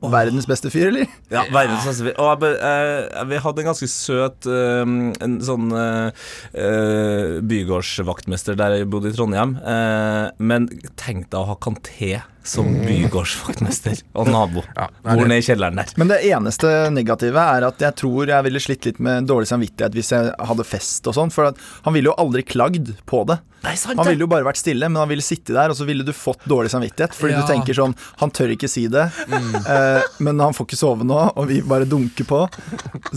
verdens 0.00 0.46
beste 0.48 0.70
fyr, 0.72 0.86
eller? 0.88 1.10
Ja, 1.28 1.42
verdens 1.52 1.84
beste 1.84 2.06
fyr. 2.06 2.14
Og 2.16 2.30
jeg, 2.30 2.38
be- 2.40 2.60
eh, 2.70 3.24
vi 3.28 3.40
hadde 3.44 3.60
en 3.60 3.66
ganske 3.68 3.88
søt 3.92 4.46
eh, 4.48 4.94
En 5.26 5.34
sånn 5.44 5.66
eh, 5.76 6.22
eh, 6.56 7.34
bygårdsvaktmester 7.50 8.56
der 8.56 8.78
jeg 8.78 8.88
bodde 8.94 9.10
i 9.12 9.16
Trondheim. 9.18 9.58
Eh, 9.60 10.30
men 10.40 10.70
tenk 11.00 11.26
deg 11.28 11.40
å 11.42 11.48
ha 11.50 11.58
Kanté 11.60 12.14
som 12.42 12.66
bygårdsvaktmester 12.86 14.00
og 14.16 14.30
nabo. 14.32 14.62
Ja, 14.76 14.88
Bor 15.04 15.26
ned 15.28 15.42
i 15.42 15.44
kjelleren 15.44 15.76
der. 15.80 15.92
Men 16.00 16.08
det 16.12 16.22
eneste 16.30 16.70
negative 16.94 17.36
er 17.42 17.66
at 17.68 17.84
jeg 17.84 17.96
tror 18.00 18.30
jeg 18.32 18.46
ville 18.48 18.62
slitt 18.64 18.88
litt 18.88 18.98
med 19.02 19.28
dårlig 19.28 19.50
samvittighet 19.50 19.94
hvis 19.96 20.12
jeg 20.14 20.32
hadde 20.50 20.64
fest 20.66 21.06
og 21.10 21.16
sånn, 21.18 21.30
for 21.34 21.50
at 21.52 21.60
han 21.84 21.96
ville 21.96 22.10
jo 22.12 22.16
aldri 22.20 22.42
klagd 22.46 22.94
på 23.10 23.24
det. 23.28 23.40
Nei, 23.60 23.74
sant 23.76 23.98
Han 24.00 24.06
ville 24.08 24.24
jo 24.24 24.28
bare 24.32 24.46
vært 24.46 24.56
stille, 24.56 24.88
men 24.88 24.96
han 24.96 25.08
ville 25.10 25.20
sitte 25.20 25.52
der, 25.52 25.68
og 25.68 25.76
så 25.76 25.84
ville 25.84 26.00
du 26.00 26.14
fått 26.16 26.46
dårlig 26.48 26.70
samvittighet. 26.72 27.12
Fordi 27.12 27.34
Ja. 27.34 27.42
du 27.42 27.46
tenker 27.50 27.76
sånn 27.76 27.92
Han 28.16 28.30
tør 28.32 28.54
ikke 28.56 28.70
si 28.72 28.86
det, 28.88 29.02
eh, 29.28 30.00
men 30.24 30.40
han 30.40 30.54
får 30.56 30.64
ikke 30.64 30.78
sove 30.80 31.04
nå, 31.04 31.18
og 31.36 31.46
vi 31.50 31.60
bare 31.60 31.84
dunker 31.84 32.24
på. 32.24 32.38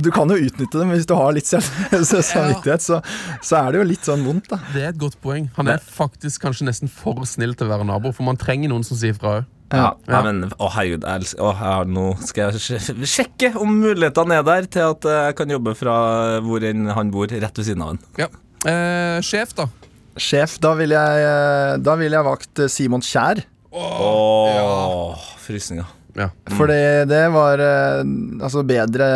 Du 0.04 0.12
kan 0.12 0.28
jo 0.28 0.36
utnytte 0.36 0.76
det, 0.82 0.84
men 0.86 0.98
hvis 0.98 1.08
du 1.08 1.16
har 1.16 1.32
litt 1.32 1.48
samvittighet, 1.48 2.82
så, 2.84 3.00
så 3.42 3.62
er 3.62 3.72
det 3.72 3.80
jo 3.80 3.88
litt 3.88 4.04
sånn 4.04 4.26
vondt, 4.28 4.50
da. 4.52 4.60
Det 4.74 4.84
er 4.84 4.90
et 4.92 5.00
godt 5.00 5.16
poeng. 5.24 5.48
Han 5.56 5.72
er 5.72 5.80
faktisk 5.80 6.44
kanskje 6.44 6.68
nesten 6.68 6.92
for 6.92 7.24
snill 7.30 7.56
til 7.56 7.68
å 7.70 7.78
være 7.78 7.88
nabo, 7.88 8.12
for 8.12 8.28
man 8.28 8.36
trenger 8.36 8.68
noen 8.74 8.84
som 8.84 9.00
sier 9.00 9.13
fra 9.20 9.38
òg. 9.40 9.50
Ja, 9.74 9.88
Ja. 10.06 10.20
Men 10.22 10.52
å 10.62 10.68
herregud, 10.70 11.02
jeg 11.02 11.40
å, 11.42 11.50
jeg 11.58 11.88
Nå 11.90 12.04
skal 12.22 12.54
jeg 12.54 13.08
sjekke 13.10 13.56
om 13.58 13.72
mulighetene 13.82 14.38
er 14.38 14.44
der 14.46 14.68
til 14.70 14.92
at 14.92 15.08
jeg 15.10 15.38
kan 15.40 15.50
jobbe 15.50 15.74
fra 15.74 15.96
hvor 16.46 16.62
enn 16.68 16.92
han 16.94 17.10
bor, 17.14 17.26
rett 17.26 17.58
ved 17.58 17.66
siden 17.66 17.82
av 17.82 17.96
han. 17.96 18.04
Ja. 18.22 18.28
Eh, 18.70 19.18
sjef, 19.26 19.56
da. 19.58 19.66
Sjef, 20.22 20.60
da 20.62 20.76
vil 20.78 20.94
jeg, 20.94 21.26
eh, 21.26 21.74
da 21.82 21.96
vil 21.98 22.14
jeg 22.14 22.28
valgt 22.28 22.62
eh, 22.62 22.70
Simon 22.70 23.02
Kjær. 23.02 23.42
Åh, 23.74 25.18
frysninger. 25.42 25.90
Ja. 26.14 26.30
Mm. 26.30 26.60
det, 26.70 26.84
det 27.10 27.24
var 27.34 27.64
eh, 27.66 28.04
altså 28.46 28.62
bedre, 28.70 29.08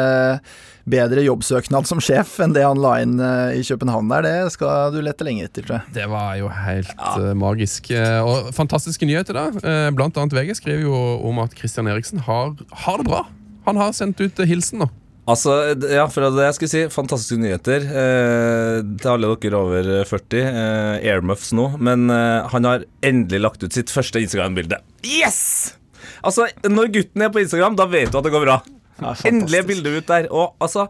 bedre 0.88 1.24
jobbsøknad 1.26 1.88
som 1.90 2.02
sjef 2.04 2.38
enn 2.44 2.56
det 2.56 2.64
han 2.66 2.80
la 2.82 2.98
inn 3.04 3.18
eh, 3.20 3.60
i 3.60 3.64
København 3.68 4.12
der. 4.12 4.28
Det 4.28 4.54
skal 4.56 4.94
du 4.96 5.02
lette 5.04 5.28
lenge 5.28 5.48
etter, 5.48 5.66
tror 5.66 5.80
jeg. 5.80 5.96
Det 5.98 6.08
var 6.12 6.38
jo 6.40 6.52
helt 6.54 6.94
ja. 6.96 7.34
magisk. 7.38 7.92
Eh, 7.92 8.20
og 8.24 8.54
fantastiske 8.58 9.08
nyheter, 9.10 9.38
da. 9.38 9.50
Eh, 9.58 9.90
blant 9.96 10.18
annet 10.20 10.36
VG 10.38 10.56
skriver 10.62 10.88
jo 10.88 11.02
om 11.28 11.44
at 11.44 11.58
Christian 11.58 11.90
Eriksen 11.92 12.24
har, 12.28 12.56
har 12.86 13.04
det 13.04 13.10
bra. 13.10 13.26
Han 13.68 13.80
har 13.80 13.94
sendt 13.96 14.24
ut 14.24 14.40
eh, 14.40 14.48
hilsen 14.48 14.86
nå. 14.86 14.90
Altså, 15.28 15.58
ja, 15.92 16.06
for 16.08 16.24
det 16.24 16.46
jeg 16.46 16.56
skulle 16.56 16.72
si, 16.72 16.82
fantastiske 16.94 17.42
nyheter 17.42 17.84
eh, 17.84 18.78
til 18.96 19.10
alle 19.12 19.34
dere 19.44 19.60
over 19.60 19.90
40. 20.08 20.40
Eh, 20.40 21.08
Airmuffs 21.12 21.52
nå. 21.58 21.74
Men 21.84 22.08
eh, 22.14 22.48
han 22.54 22.68
har 22.70 22.88
endelig 23.04 23.42
lagt 23.44 23.66
ut 23.66 23.76
sitt 23.76 23.92
første 23.92 24.24
Instagram-bilde. 24.24 24.80
Yes! 25.04 25.74
Altså, 26.24 26.48
når 26.64 26.94
gutten 26.96 27.26
er 27.26 27.34
på 27.34 27.44
Instagram, 27.44 27.76
da 27.76 27.90
vet 27.92 28.14
du 28.14 28.18
at 28.22 28.24
det 28.26 28.32
går 28.34 28.48
bra. 28.48 28.62
Ja. 29.02 29.14
Endelig 29.30 29.60
er 29.62 29.68
bildet 29.70 29.98
ut 30.02 30.08
der. 30.10 30.28
Og 30.34 30.56
altså, 30.64 30.88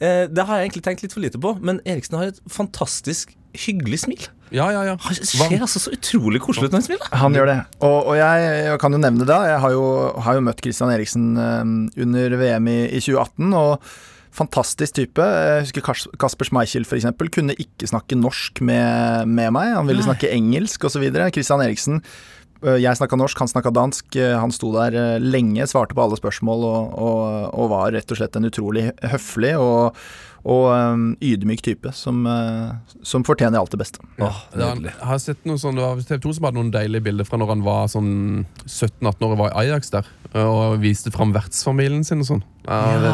eh, 0.00 0.26
det 0.28 0.46
har 0.48 0.60
jeg 0.60 0.70
egentlig 0.70 0.84
tenkt 0.88 1.02
litt 1.06 1.14
for 1.16 1.24
lite 1.24 1.40
på, 1.42 1.54
men 1.60 1.80
Eriksen 1.88 2.18
har 2.20 2.30
et 2.32 2.40
fantastisk 2.50 3.34
hyggelig 3.52 3.98
smil. 4.06 4.22
Ja, 4.52 4.66
ja, 4.72 4.82
ja. 4.84 4.94
Han 5.00 5.16
ser 5.16 5.60
altså 5.64 5.80
så 5.80 5.92
utrolig 5.94 6.40
koselig 6.44 6.68
ut 6.68 6.72
når 6.74 6.80
han 6.82 6.86
smiler. 6.86 7.10
Han 7.22 7.36
gjør 7.36 7.48
det. 7.48 7.58
Og, 7.84 7.98
og 8.12 8.16
jeg, 8.18 8.48
jeg 8.68 8.80
kan 8.80 8.92
jo 8.96 9.00
nevne 9.00 9.26
det. 9.28 9.36
Jeg 9.48 9.60
har 9.64 9.72
jo, 9.72 9.84
har 10.24 10.36
jo 10.36 10.44
møtt 10.44 10.60
Christian 10.64 10.92
Eriksen 10.92 11.30
eh, 11.40 11.62
under 12.04 12.36
VM 12.40 12.68
i, 12.72 12.78
i 12.96 13.00
2018. 13.04 13.52
og 13.56 13.92
Fantastisk 14.32 14.94
type. 14.96 15.20
Jeg 15.20 15.64
husker 15.66 15.84
Kas- 15.84 16.08
Kasper 16.20 16.48
Schmeichel 16.48 16.86
for 16.88 16.96
eksempel, 16.96 17.28
kunne 17.28 17.52
ikke 17.60 17.84
snakke 17.90 18.16
norsk 18.16 18.62
med, 18.64 19.28
med 19.28 19.50
meg. 19.52 19.74
Han 19.76 19.90
ville 19.90 20.04
snakke 20.06 20.30
engelsk 20.32 20.86
osv. 20.88 21.04
Christian 21.36 21.60
Eriksen 21.60 22.00
Jeg 22.62 22.96
snakka 22.98 23.16
norsk, 23.18 23.38
han 23.42 23.50
snakka 23.50 23.72
dansk. 23.74 24.16
Øh, 24.16 24.36
Han 24.40 24.52
sto 24.54 24.72
der 24.74 24.94
øh, 24.94 25.22
lenge, 25.22 25.66
svarte 25.66 25.94
på 25.98 26.02
alle 26.04 26.16
spørsmål 26.20 26.64
og, 26.68 26.92
og, 26.98 27.22
og 27.58 27.70
var 27.72 27.92
rett 27.96 28.10
og 28.14 28.20
slett 28.20 28.36
en 28.38 28.46
utrolig 28.48 28.84
høflig 29.02 29.54
og, 29.58 29.96
og 30.42 31.16
ydmyk 31.22 31.62
type 31.62 31.92
som, 31.94 32.24
som 33.06 33.22
fortjener 33.26 33.58
alt 33.60 33.70
det 33.74 33.78
beste. 33.82 34.00
Åh, 34.18 34.40
Det 34.54 34.58
nydelig. 34.62 34.92
jeg 34.98 35.08
har 35.10 35.20
sett 35.22 35.44
noe 35.46 35.60
sånn, 35.62 35.78
det 35.78 35.84
var 35.86 36.00
TV 36.06 36.18
2 36.24 36.32
som 36.38 36.46
hadde 36.48 36.58
noen 36.58 36.72
deilige 36.74 37.04
bilder 37.06 37.28
fra 37.28 37.38
når 37.38 37.52
han 37.54 37.62
var 37.66 37.86
sånn 37.92 38.10
17-18 38.66 39.26
år 39.26 39.34
og 39.36 39.38
var 39.44 39.52
i 39.54 39.66
Ajax 39.66 39.92
der. 39.94 40.10
Og 40.42 40.78
viste 40.82 41.12
fram 41.14 41.34
vertsfamilien 41.34 42.02
sin 42.06 42.24
og 42.24 42.30
sånn. 42.30 42.44
Ja, 42.66 42.80
er 42.96 43.08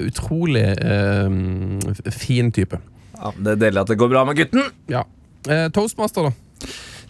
en 0.00 0.08
Utrolig 0.08 0.64
eh, 0.82 2.10
fin 2.10 2.48
type. 2.56 2.80
Ja, 3.16 3.30
det 3.36 3.52
er 3.56 3.60
deilig 3.66 3.84
at 3.84 3.92
det 3.92 3.98
går 4.00 4.10
bra 4.12 4.24
med 4.28 4.36
gutten. 4.40 4.64
Ja. 4.90 5.04
Eh, 5.48 5.68
Toastmaster, 5.72 6.26
da. 6.30 6.32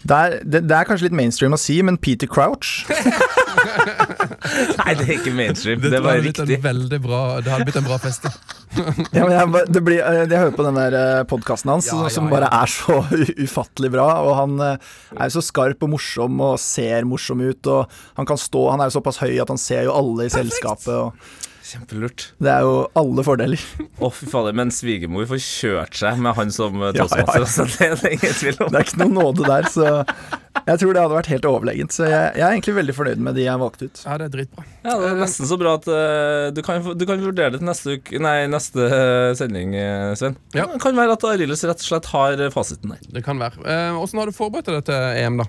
Det 0.03 0.17
er, 0.17 0.37
det, 0.43 0.61
det 0.69 0.75
er 0.77 0.87
kanskje 0.87 1.07
litt 1.07 1.17
mainstream 1.17 1.55
å 1.55 1.59
si, 1.59 1.79
men 1.85 1.97
Peter 1.97 2.29
Crouch 2.29 2.85
Nei, 4.77 4.93
det 4.97 5.05
er 5.05 5.13
ikke 5.17 5.33
mainstream. 5.35 5.81
Det 5.81 5.91
det 5.91 6.01
var 6.03 6.19
riktig. 6.21 6.57
bra, 7.03 7.21
det 7.43 7.51
hadde 7.51 7.65
blitt 7.67 7.79
en 7.79 7.87
bra 7.87 7.97
fest. 8.01 8.27
Ja, 9.15 9.23
men 9.23 9.31
jeg, 9.33 9.61
det 9.73 9.81
blir, 9.81 10.01
eh, 10.03 10.25
jeg 10.27 10.37
hører 10.37 10.53
på 10.53 10.65
den 10.67 10.77
der 10.77 11.23
podkasten 11.29 11.71
hans, 11.71 11.87
Ja, 11.89 11.97
ja, 12.03 12.11
som 12.13 12.27
bare 12.29 12.49
er 12.53 12.69
så 12.69 12.99
ufattelig 13.41 13.89
bra. 13.95 14.05
Og 14.27 14.35
han 14.37 14.59
eh, 14.61 14.91
er 15.15 15.31
jo 15.31 15.37
så 15.39 15.43
skarp 15.47 15.81
og 15.87 15.93
morsom 15.95 16.37
og 16.45 16.59
ser 16.61 17.07
morsom 17.09 17.41
ut. 17.41 17.71
Og 17.73 17.97
han 18.19 18.29
kan 18.29 18.37
stå 18.37 18.67
Han 18.73 18.83
er 18.83 18.91
jo 18.91 18.97
såpass 18.99 19.21
høy 19.23 19.33
at 19.41 19.49
han 19.53 19.61
ser 19.61 19.87
jo 19.87 19.95
alle 19.97 20.27
i 20.27 20.33
selskapet. 20.33 20.93
Og 20.93 21.46
Kjempelurt. 21.67 22.29
det 22.39 22.51
er 22.53 22.63
jo 22.63 22.75
alle 22.97 23.23
fordeler. 23.27 23.63
Å, 24.03 24.09
fy 24.13 24.29
fader, 24.31 24.55
men 24.55 24.71
svigermor 24.71 25.27
får 25.29 25.41
kjørt 25.43 25.97
seg 25.99 26.21
med 26.23 26.37
han 26.37 26.53
som 26.55 26.79
toastmaster. 26.79 27.19
Ja, 27.19 27.23
ja, 27.23 27.27
ja. 27.27 27.43
altså, 27.43 27.67
Det 27.77 27.87
er 27.87 27.97
det 28.01 28.13
ingen 28.17 28.37
tvil 28.41 28.61
om. 28.63 28.71
Det 28.71 28.79
er 28.79 28.87
ikke 28.87 29.01
noe 29.03 29.15
nåde 29.17 29.47
der, 29.47 29.67
så 29.73 29.89
jeg 30.67 30.81
tror 30.81 30.95
det 30.95 31.03
hadde 31.03 31.15
vært 31.15 31.29
helt 31.31 31.45
overlegent. 31.47 31.95
Så 31.95 32.07
jeg, 32.07 32.31
jeg 32.39 32.43
er 32.43 32.55
egentlig 32.55 32.75
veldig 32.79 32.95
fornøyd 32.97 33.21
med 33.27 33.37
de 33.37 33.45
jeg 33.45 33.61
valgte 33.61 33.87
ut. 33.87 34.01
Ja, 34.03 34.17
det 34.19 34.27
er 34.27 34.33
dritbra. 34.33 34.65
Ja, 34.87 34.95
det 35.01 35.11
er 35.11 35.21
nesten 35.21 35.49
så 35.49 35.59
bra 35.59 35.75
at 35.77 35.87
uh, 35.91 36.47
du, 36.55 36.63
kan, 36.65 36.89
du 36.97 37.05
kan 37.07 37.21
vurdere 37.23 37.53
det 37.55 37.61
til 37.61 37.69
neste, 37.69 37.97
uke, 37.99 38.21
nei, 38.23 38.35
neste 38.51 38.87
eh, 38.87 39.31
sending, 39.39 39.75
eh, 39.77 40.11
Sven. 40.19 40.35
Ja. 40.55 40.65
Det 40.73 40.81
kan 40.83 40.97
være 40.97 41.15
at 41.15 41.27
Arildes 41.29 41.63
rett 41.67 41.83
og 41.83 41.87
slett 41.91 42.11
har 42.11 42.43
eh, 42.47 42.51
fasiten 42.53 42.95
der. 42.95 43.05
Det 43.19 43.23
kan 43.25 43.39
være. 43.41 43.63
Eh, 43.63 44.01
Åssen 44.01 44.19
har 44.21 44.29
du 44.29 44.35
forberedt 44.35 44.71
deg 44.71 44.87
til 44.89 45.23
EM, 45.23 45.43
da? 45.43 45.47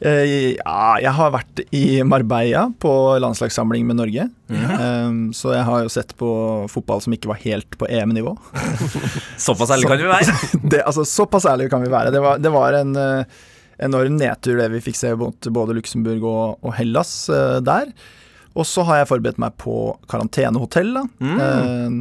Eh, 0.00 0.56
ja, 0.58 0.96
jeg 1.00 1.12
har 1.16 1.30
vært 1.34 1.62
i 1.74 2.02
Marbella 2.06 2.66
på 2.82 2.92
landslagssamling 3.22 3.86
med 3.88 4.00
Norge. 4.00 4.26
Eh, 4.50 5.14
så 5.36 5.54
jeg 5.54 5.66
har 5.68 5.84
jo 5.84 5.92
sett 5.92 6.16
på 6.18 6.28
fotball 6.72 7.04
som 7.04 7.14
ikke 7.16 7.30
var 7.30 7.40
helt 7.44 7.78
på 7.80 7.88
EM-nivå. 7.88 8.34
Såpass 9.46 9.74
ærlig 9.76 9.88
kan 9.90 10.02
vi 10.02 10.10
være. 10.10 10.36
det, 10.72 10.82
altså, 10.84 11.06
såpass 11.08 11.46
ærlig 11.50 11.70
kan 11.72 11.84
vi 11.84 11.92
være. 11.92 12.12
Det 12.14 12.22
var, 12.24 12.42
det 12.42 12.52
var 12.54 12.78
en 12.80 12.98
uh, 12.98 13.46
enorm 13.82 14.18
nedtur 14.18 14.58
det 14.60 14.68
vi 14.74 14.82
fikk 14.84 14.98
se 14.98 15.14
mot 15.18 15.50
både 15.54 15.78
Luxembourg 15.78 16.26
og, 16.26 16.44
og 16.64 16.76
Hellas 16.78 17.16
uh, 17.32 17.62
der. 17.64 17.90
Og 18.54 18.66
så 18.68 18.84
har 18.86 19.02
jeg 19.02 19.10
forberedt 19.10 19.40
meg 19.42 19.56
på 19.58 19.74
karantenehotell. 20.10 20.94
Da. 20.94 21.02
Eh, 21.26 21.96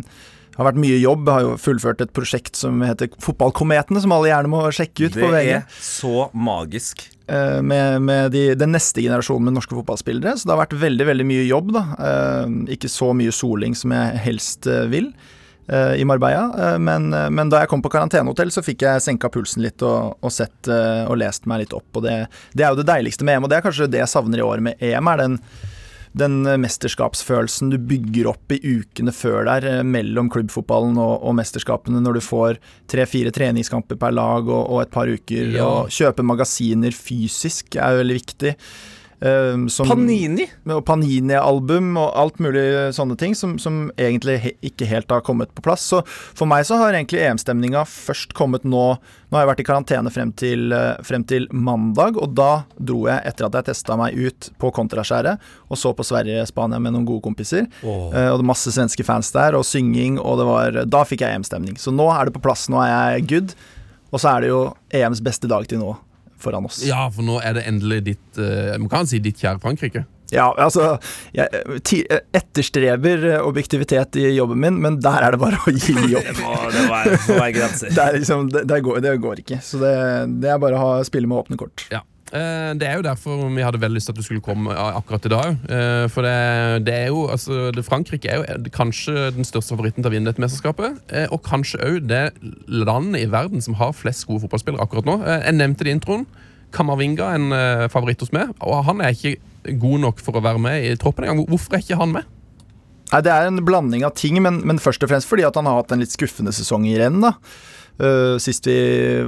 det 0.54 0.60
har 0.60 0.68
vært 0.68 0.82
mye 0.84 1.00
jobb. 1.02 1.26
Jeg 1.26 1.34
har 1.34 1.46
jo 1.48 1.56
fullført 1.58 2.04
et 2.06 2.14
prosjekt 2.14 2.60
som 2.60 2.78
heter 2.86 3.10
Fotballkometene, 3.24 4.04
som 4.04 4.14
alle 4.14 4.30
gjerne 4.30 4.52
må 4.54 4.62
sjekke 4.70 5.08
ut 5.08 5.16
Det 5.18 5.24
på 5.24 5.32
VG. 5.34 5.50
er 5.58 5.80
så 5.82 6.28
magisk. 6.38 7.08
Eh, 7.28 7.62
med, 7.62 8.02
med 8.02 8.34
de, 8.34 8.44
den 8.60 8.74
neste 8.76 9.04
generasjonen 9.04 9.50
med 9.50 9.58
norske 9.58 9.76
fotballspillere. 9.78 10.36
Så 10.38 10.48
det 10.48 10.56
har 10.56 10.64
vært 10.64 10.82
veldig 10.82 11.08
veldig 11.12 11.28
mye 11.30 11.46
jobb. 11.48 11.72
da. 11.76 11.86
Eh, 12.10 12.58
ikke 12.76 12.92
så 12.92 13.14
mye 13.18 13.34
soling 13.36 13.78
som 13.78 13.96
jeg 13.96 14.20
helst 14.28 14.70
eh, 14.70 14.86
vil 14.92 15.14
i 15.64 16.04
Marbella. 16.04 16.76
Men, 16.84 17.06
men 17.08 17.48
da 17.48 17.62
jeg 17.62 17.70
kom 17.72 17.80
på 17.80 17.88
karantenehotell, 17.94 18.50
så 18.52 18.60
fikk 18.60 18.82
jeg 18.84 19.00
senka 19.00 19.30
pulsen 19.32 19.64
litt 19.64 19.80
og, 19.88 20.18
og 20.20 20.34
sett 20.36 20.68
og 20.68 21.16
lest 21.22 21.48
meg 21.48 21.62
litt 21.62 21.76
opp. 21.78 21.88
Og 21.96 22.04
det, 22.04 22.18
det 22.52 22.66
er 22.66 22.74
jo 22.74 22.82
det 22.82 22.86
deiligste 22.90 23.24
med 23.24 23.38
EM, 23.38 23.46
og 23.48 23.54
det 23.54 23.62
er 23.62 23.64
kanskje 23.64 23.88
det 23.94 24.02
jeg 24.02 24.12
savner 24.12 24.42
i 24.42 24.44
år 24.44 24.60
med 24.66 24.84
EM. 24.84 25.08
er 25.08 25.22
den 25.24 25.38
den 26.18 26.44
eh, 26.46 26.60
mesterskapsfølelsen 26.62 27.72
du 27.74 27.80
bygger 27.82 28.30
opp 28.34 28.54
i 28.54 28.60
ukene 28.62 29.14
før 29.16 29.48
der, 29.50 29.68
eh, 29.70 29.84
mellom 29.86 30.30
klubbfotballen 30.34 30.98
og, 31.02 31.16
og 31.26 31.38
mesterskapene, 31.40 32.02
når 32.04 32.20
du 32.20 32.24
får 32.26 32.60
tre-fire 32.92 33.34
treningskamper 33.34 34.00
per 34.00 34.16
lag 34.16 34.50
og, 34.50 34.62
og 34.64 34.84
et 34.84 34.94
par 34.94 35.10
uker. 35.10 35.56
Ja. 35.58 35.68
Og 35.68 35.94
kjøpe 35.94 36.26
magasiner 36.26 36.94
fysisk 36.96 37.80
er 37.80 38.02
veldig 38.02 38.20
viktig. 38.22 38.54
Eh, 39.24 39.68
som- 39.72 39.88
Panini! 39.88 40.50
Panini-album 40.86 41.94
og 41.98 42.12
alt 42.20 42.40
mulig 42.44 42.64
sånne 42.96 43.16
ting 43.18 43.36
som, 43.36 43.56
som 43.62 43.86
egentlig 43.98 44.38
he 44.44 44.52
ikke 44.68 44.88
helt 44.90 45.12
har 45.12 45.22
kommet 45.24 45.54
på 45.56 45.64
plass. 45.64 45.86
Så 45.94 46.02
for 46.08 46.50
meg 46.50 46.66
så 46.68 46.78
har 46.82 46.92
egentlig 46.94 47.22
EM-stemninga 47.24 47.86
først 47.88 48.36
kommet 48.38 48.68
nå 48.68 48.98
Nå 49.34 49.40
har 49.40 49.48
jeg 49.48 49.50
vært 49.50 49.62
i 49.64 49.66
karantene 49.66 50.12
frem 50.14 50.32
til, 50.38 50.68
eh, 50.78 51.00
frem 51.02 51.24
til 51.26 51.48
mandag, 51.50 52.20
og 52.22 52.36
da 52.38 52.66
dro 52.78 53.08
jeg 53.08 53.24
etter 53.26 53.48
at 53.48 53.56
jeg 53.58 53.66
testa 53.72 53.96
meg 53.98 54.14
ut 54.14 54.52
på 54.62 54.70
Kontraskjæret 54.72 55.40
og 55.72 55.80
så 55.82 55.90
på 55.98 56.06
Sverige-Spania 56.06 56.78
med 56.80 56.94
noen 56.94 57.08
gode 57.08 57.24
kompiser. 57.26 57.66
Oh. 57.82 58.12
og 58.12 58.14
det 58.14 58.30
var 58.30 58.46
masse 58.52 58.70
svenske 58.70 59.04
fans 59.04 59.32
der, 59.34 59.56
og 59.58 59.66
synging, 59.66 60.20
og 60.22 60.38
det 60.38 60.46
var 60.46 60.86
Da 60.86 61.02
fikk 61.04 61.26
jeg 61.26 61.34
EM-stemning. 61.34 61.80
Så 61.82 61.90
nå 61.90 62.06
er 62.14 62.26
det 62.26 62.36
på 62.36 62.44
plass, 62.46 62.68
nå 62.70 62.78
er 62.86 63.16
jeg 63.18 63.28
good. 63.28 63.56
Og 64.14 64.20
så 64.22 64.38
er 64.38 64.42
det 64.42 64.50
jo 64.54 64.76
EMs 64.94 65.24
beste 65.26 65.50
dag 65.50 65.66
til 65.66 65.80
nå 65.82 65.96
foran 66.44 66.68
oss. 66.70 66.82
Ja, 66.88 67.06
for 67.14 67.26
nå 67.26 67.40
er 67.44 67.58
det 67.58 67.68
endelig 67.70 68.04
ditt 68.12 68.42
eh, 68.42 68.76
Man 68.80 68.92
kan 68.92 69.10
si 69.10 69.22
ditt 69.24 69.42
kjære 69.42 69.62
Frankrike. 69.64 70.06
Ja, 70.34 70.48
altså 70.58 70.96
Jeg 71.36 71.50
etterstreber 72.34 73.26
objektivitet 73.44 74.18
i 74.22 74.32
jobben 74.34 74.62
min, 74.64 74.80
men 74.82 74.98
der 75.04 75.28
er 75.28 75.36
det 75.36 75.42
bare 75.44 75.60
å 75.62 75.74
gi 75.74 75.94
opp. 76.18 76.26
Det 76.26 76.38
må, 76.40 76.56
det 76.74 76.86
må 76.88 76.96
være, 76.96 77.20
må 77.28 77.38
være. 77.42 77.70
Det, 77.84 77.92
er 77.94 78.18
liksom, 78.18 78.48
det, 78.54 78.64
det, 78.72 78.80
går, 78.86 79.04
det 79.06 79.14
går 79.24 79.44
ikke. 79.44 79.60
Så 79.66 79.82
det, 79.84 79.94
det 80.44 80.54
er 80.54 80.62
bare 80.64 80.80
å 80.80 80.84
ha, 80.84 80.96
spille 81.08 81.30
med 81.30 81.44
åpne 81.44 81.60
kort. 81.60 81.86
Ja. 81.94 82.02
Eh, 82.34 82.74
Det 82.74 82.88
er 82.90 82.96
jo 82.98 83.04
derfor 83.06 83.44
vi 83.54 83.62
hadde 83.62 83.78
veldig 83.82 84.00
lyst 84.00 84.08
til 84.10 84.16
at 84.16 84.18
du 84.18 84.26
skulle 84.26 84.42
komme 84.42 84.74
akkurat 84.74 85.26
i 85.26 85.30
dag. 85.30 85.58
Eh, 85.70 86.08
For 86.10 86.26
det, 86.26 86.86
det 86.88 86.94
er 87.04 87.08
jo, 87.14 87.28
altså 87.30 87.72
det, 87.76 87.86
Frankrike 87.86 88.26
er 88.32 88.42
jo 88.42 88.72
kanskje 88.74 89.30
den 89.36 89.46
største 89.46 89.76
favoritten 89.76 90.02
til 90.02 90.10
å 90.10 90.14
vinne 90.16 90.32
dette 90.32 90.42
mesterskapet. 90.42 90.98
eh, 91.14 91.28
Og 91.32 91.44
kanskje 91.46 91.78
òg 91.86 92.08
det 92.10 92.34
landet 92.68 93.22
i 93.22 93.30
verden 93.30 93.62
som 93.62 93.76
har 93.76 93.94
flest 93.94 94.26
gode 94.26 94.42
fotballspillere 94.48 94.82
akkurat 94.82 95.06
nå. 95.06 95.20
Jeg 95.26 95.54
nevnte 95.60 95.84
det 95.86 95.94
i 95.94 95.98
introen. 96.00 96.26
Kamavinga 96.74 97.30
er 97.30 97.36
en 97.38 97.90
favoritt 97.94 98.20
hos 98.20 98.32
meg, 98.34 98.50
og 98.66 98.84
han 98.88 99.00
er 99.02 99.14
ikke 99.14 99.38
god 99.78 100.00
nok 100.00 100.20
for 100.20 100.34
å 100.34 100.42
være 100.42 100.60
med 100.60 100.84
i 100.90 100.96
troppen 100.98 101.28
engang. 101.28 101.46
Hvorfor 101.48 101.76
er 101.78 101.84
ikke 101.86 102.00
han 102.00 102.12
med? 102.16 102.24
Nei, 103.14 103.22
Det 103.22 103.30
er 103.32 103.46
en 103.46 103.62
blanding 103.64 104.04
av 104.04 104.16
ting, 104.18 104.42
men, 104.42 104.66
men 104.66 104.80
først 104.82 105.04
og 105.06 105.10
fremst 105.12 105.30
fordi 105.30 105.46
at 105.46 105.54
han 105.54 105.66
har 105.70 105.76
hatt 105.84 105.92
en 105.94 106.00
litt 106.02 106.10
skuffende 106.10 106.50
sesong 106.52 106.88
i 106.90 106.98
renn. 106.98 107.22
da. 107.22 107.36
Uh, 108.02 108.40
sist 108.42 108.66
vi 108.66 108.74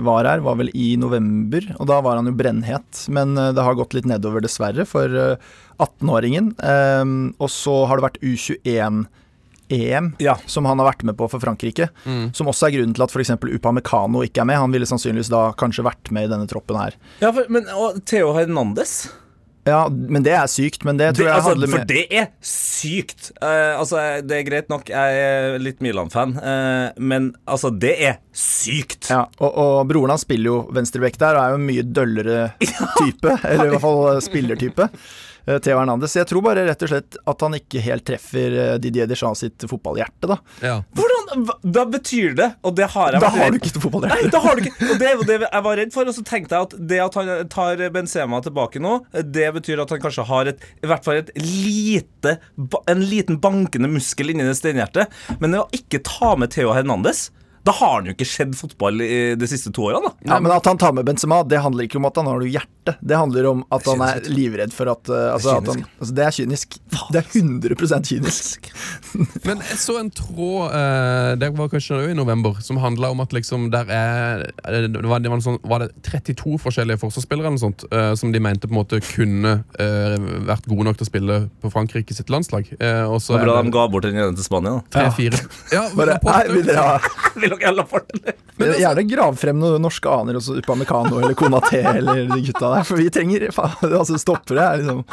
var 0.01 0.25
her, 0.25 0.41
var 0.41 0.55
vel 0.57 0.71
i 0.73 0.95
november, 0.97 1.67
og 1.77 1.85
da 1.91 1.99
var 2.01 2.17
han 2.17 2.25
jo 2.31 2.33
brennhet. 2.37 3.03
Men 3.13 3.35
uh, 3.37 3.51
det 3.53 3.61
har 3.65 3.77
gått 3.77 3.93
litt 3.93 4.07
nedover, 4.09 4.41
dessverre, 4.41 4.87
for 4.89 5.05
uh, 5.13 5.35
18-åringen. 5.83 6.53
Um, 6.65 7.13
og 7.37 7.51
så 7.53 7.75
har 7.89 7.99
det 8.01 8.07
vært 8.07 8.17
U21-EM, 8.25 10.13
Ja. 10.23 10.37
som 10.45 10.65
han 10.65 10.79
har 10.79 10.89
vært 10.93 11.03
med 11.07 11.17
på 11.17 11.27
for 11.29 11.41
Frankrike. 11.43 11.89
Som 12.33 12.47
også 12.51 12.67
er 12.69 12.77
grunnen 12.77 12.95
til 12.95 13.05
at 13.05 13.13
f.eks. 13.13 13.33
Upamecano 13.37 14.23
ikke 14.25 14.41
er 14.43 14.49
med. 14.49 14.59
Han 14.61 14.73
ville 14.73 14.87
sannsynligvis 14.89 15.31
da 15.33 15.47
kanskje 15.57 15.85
vært 15.85 16.11
med 16.15 16.27
i 16.27 16.31
denne 16.33 16.47
troppen 16.49 16.77
her. 16.79 16.97
Ja, 17.21 17.31
for, 17.35 17.45
men 17.53 17.69
og 17.73 18.01
Theo 18.09 18.33
Hernandez 18.37 19.05
Ja, 19.65 19.87
men 19.89 20.21
det 20.25 20.33
er 20.37 20.49
sykt. 20.51 20.83
Men 20.85 20.99
det 20.99 21.11
tror 21.15 21.25
det, 21.25 21.29
jeg 21.31 21.39
altså, 21.39 21.53
handler 21.55 21.71
For 21.73 21.87
det 21.89 22.03
er 22.13 22.27
sykt! 22.45 23.31
Uh, 23.41 23.73
altså, 23.79 24.01
Det 24.21 24.39
er 24.39 24.47
greit 24.47 24.69
nok, 24.69 24.89
jeg 24.93 25.21
er 25.25 25.57
litt 25.61 25.81
Milan-fan, 25.83 26.35
uh, 26.37 26.87
men 27.01 27.31
altså, 27.49 27.73
det 27.73 27.95
er 28.11 28.19
sykt. 28.35 29.09
Ja, 29.09 29.23
og, 29.39 29.49
og 29.49 29.77
broren 29.89 30.13
hans 30.13 30.25
spiller 30.27 30.51
jo 30.51 30.57
venstreback 30.75 31.17
der, 31.21 31.39
og 31.39 31.41
er 31.43 31.55
jo 31.55 31.61
en 31.61 31.69
mye 31.69 31.85
døllere 31.97 32.41
type. 33.01 33.37
eller 33.41 33.65
i 33.65 33.73
hvert 33.73 33.85
fall 33.87 34.21
spillertype. 34.29 34.89
Eh, 35.47 35.57
Theo 35.59 35.77
Hernandez. 35.79 36.15
Jeg 36.17 36.27
tror 36.29 36.43
bare 36.45 36.65
rett 36.67 36.81
og 36.85 36.89
slett 36.91 37.17
at 37.25 37.45
han 37.45 37.57
ikke 37.57 37.81
helt 37.85 38.05
treffer 38.07 38.55
eh, 38.59 38.73
Didier 38.81 39.07
Deschamps 39.09 39.43
sitt 39.45 39.65
fotballhjerte, 39.69 40.29
da. 40.31 40.37
Ja. 40.65 40.75
Hvordan, 40.97 41.45
hva- 41.47 41.57
Da 41.75 41.85
betyr 41.89 42.35
det, 42.37 42.49
og 42.63 42.75
det 42.77 42.89
har 42.93 43.11
jeg 43.15 43.21
Da 43.25 43.29
har 43.33 43.51
du 43.51 43.57
ikke 43.59 43.81
fotballhjerte 43.83 44.21
Nei, 44.23 44.31
da 44.33 44.39
har 44.43 44.55
du 44.55 44.63
ikke 44.65 44.89
Og 44.91 44.99
det 45.01 45.09
er 45.11 45.23
det 45.29 45.39
jeg 45.45 45.63
var 45.69 45.79
redd 45.81 45.93
for. 45.95 46.11
Og 46.11 46.17
så 46.17 46.23
tenkte 46.27 46.55
jeg 46.59 46.69
at 46.69 46.75
det 46.91 46.99
at 47.05 47.17
han 47.19 47.31
tar 47.51 47.81
Benzema 47.95 48.41
tilbake 48.45 48.81
nå, 48.83 48.99
det 49.13 49.47
betyr 49.59 49.81
at 49.85 49.89
han 49.95 50.01
kanskje 50.03 50.25
har 50.29 50.51
et 50.53 50.61
I 50.83 50.89
hvert 50.91 51.05
fall 51.07 51.21
et 51.23 51.31
lite 51.41 52.37
En 52.91 53.01
liten 53.05 53.39
bankende 53.41 53.89
muskel 53.91 54.31
inni 54.33 54.45
det 54.47 54.55
steinhjertet. 54.59 55.11
Men 55.41 55.51
det 55.55 55.63
å 55.63 55.69
ikke 55.75 56.01
ta 56.05 56.35
med 56.39 56.53
Theo 56.55 56.73
Hernandez 56.75 57.27
da 57.65 57.73
har 57.73 57.95
han 57.97 58.09
jo 58.09 58.13
ikke 58.13 58.27
skjedd 58.29 58.53
fotball 58.57 59.01
i 59.01 59.15
de 59.39 59.47
siste 59.49 59.71
to 59.73 59.87
årene, 59.89 60.11
da. 60.11 60.29
Ja, 60.29 60.39
men 60.43 60.53
at 60.53 60.67
han 60.69 60.77
tar 60.81 60.93
med 60.93 61.07
Benzema, 61.07 61.41
det 61.49 61.61
handler 61.63 61.87
ikke 61.87 61.97
om 61.97 62.05
at 62.05 62.19
han 62.19 62.29
har 62.29 62.37
noe 62.41 62.49
hjerte. 62.51 62.93
Det 63.01 63.17
handler 63.17 63.47
om 63.49 63.63
at 63.73 63.87
han 63.89 64.03
er 64.05 64.27
livredd 64.29 64.73
for 64.75 64.91
at, 64.91 65.09
eh, 65.09 65.31
altså, 65.33 65.55
at 65.57 65.69
han, 65.71 65.81
altså, 65.97 66.13
Det 66.13 66.25
er 66.25 66.35
kynisk. 66.37 66.77
Det 67.09 67.21
er 67.23 67.29
100% 67.41 68.09
kynisk. 68.11 68.69
Men 69.47 69.63
jeg 69.65 69.79
så 69.81 69.95
en 69.97 70.11
tråd 70.13 70.75
eh, 70.77 71.31
Det 71.41 71.49
var 71.57 71.71
kanskje 71.71 71.97
i 72.11 72.15
november 72.17 72.59
Som 72.65 72.77
handlet 72.81 73.13
om 73.13 73.23
at 73.23 73.33
liksom 73.35 73.67
der 73.73 73.89
er 73.93 74.43
eh, 74.65 74.85
Det 74.91 75.01
var, 75.05 75.23
det 75.23 75.31
var, 75.33 75.41
sånn, 75.43 75.57
var 75.65 75.81
det 75.81 75.89
32 76.05 76.59
forskjellige 76.61 77.01
forsvarsspillere 77.01 77.49
eller 77.49 77.57
noe 77.57 77.63
sånt, 77.65 77.85
Som 78.19 78.33
de 78.33 78.41
mente 78.43 78.69
på 78.69 78.75
en 78.75 78.79
måte 78.79 79.01
kunne 79.05 79.57
Vært 80.45 80.69
gode 80.69 80.87
nok 80.87 80.99
til 80.99 81.07
å 81.07 81.09
spille 81.09 81.39
på 81.61 81.73
Frankrike 81.73 82.15
sitt 82.17 82.29
landslag 82.33 82.69
Uh, 82.75 83.05
Og 83.13 83.21
så 83.23 83.35
Det 83.35 83.41
var 83.41 83.45
bra 83.45 83.59
er 83.59 83.67
de 83.67 83.71
ga 83.73 83.83
bort 83.91 84.05
den 84.05 84.17
ene 84.17 84.35
til 84.35 84.45
Spania. 84.45 84.71
da 84.89 84.95
tre-fire 84.95 85.39
Ja, 85.73 85.85
Bare, 85.95 86.17
nei, 86.25 86.41
vil 86.55 86.65
dere 86.67 86.97
ha 87.55 87.69
jævla 87.69 87.87
dere 87.89 88.35
Men. 88.55 88.75
Gjerne 88.79 89.03
grav 89.09 89.39
frem 89.39 89.57
noen 89.59 89.83
norske 89.83 90.11
aner, 90.11 90.37
også 90.39 90.59
Upamecano 90.61 91.19
eller 91.19 91.35
Konaté 91.37 91.81
eller 91.99 92.23
de 92.29 92.39
gutta 92.45 92.71
der. 92.77 92.87
For 92.87 92.99
vi 92.99 93.09
trenger 93.13 93.49
faen, 93.55 93.91
altså 93.99 94.19
stoppere. 94.21 94.63
Er 94.63 94.83
liksom, 94.83 95.03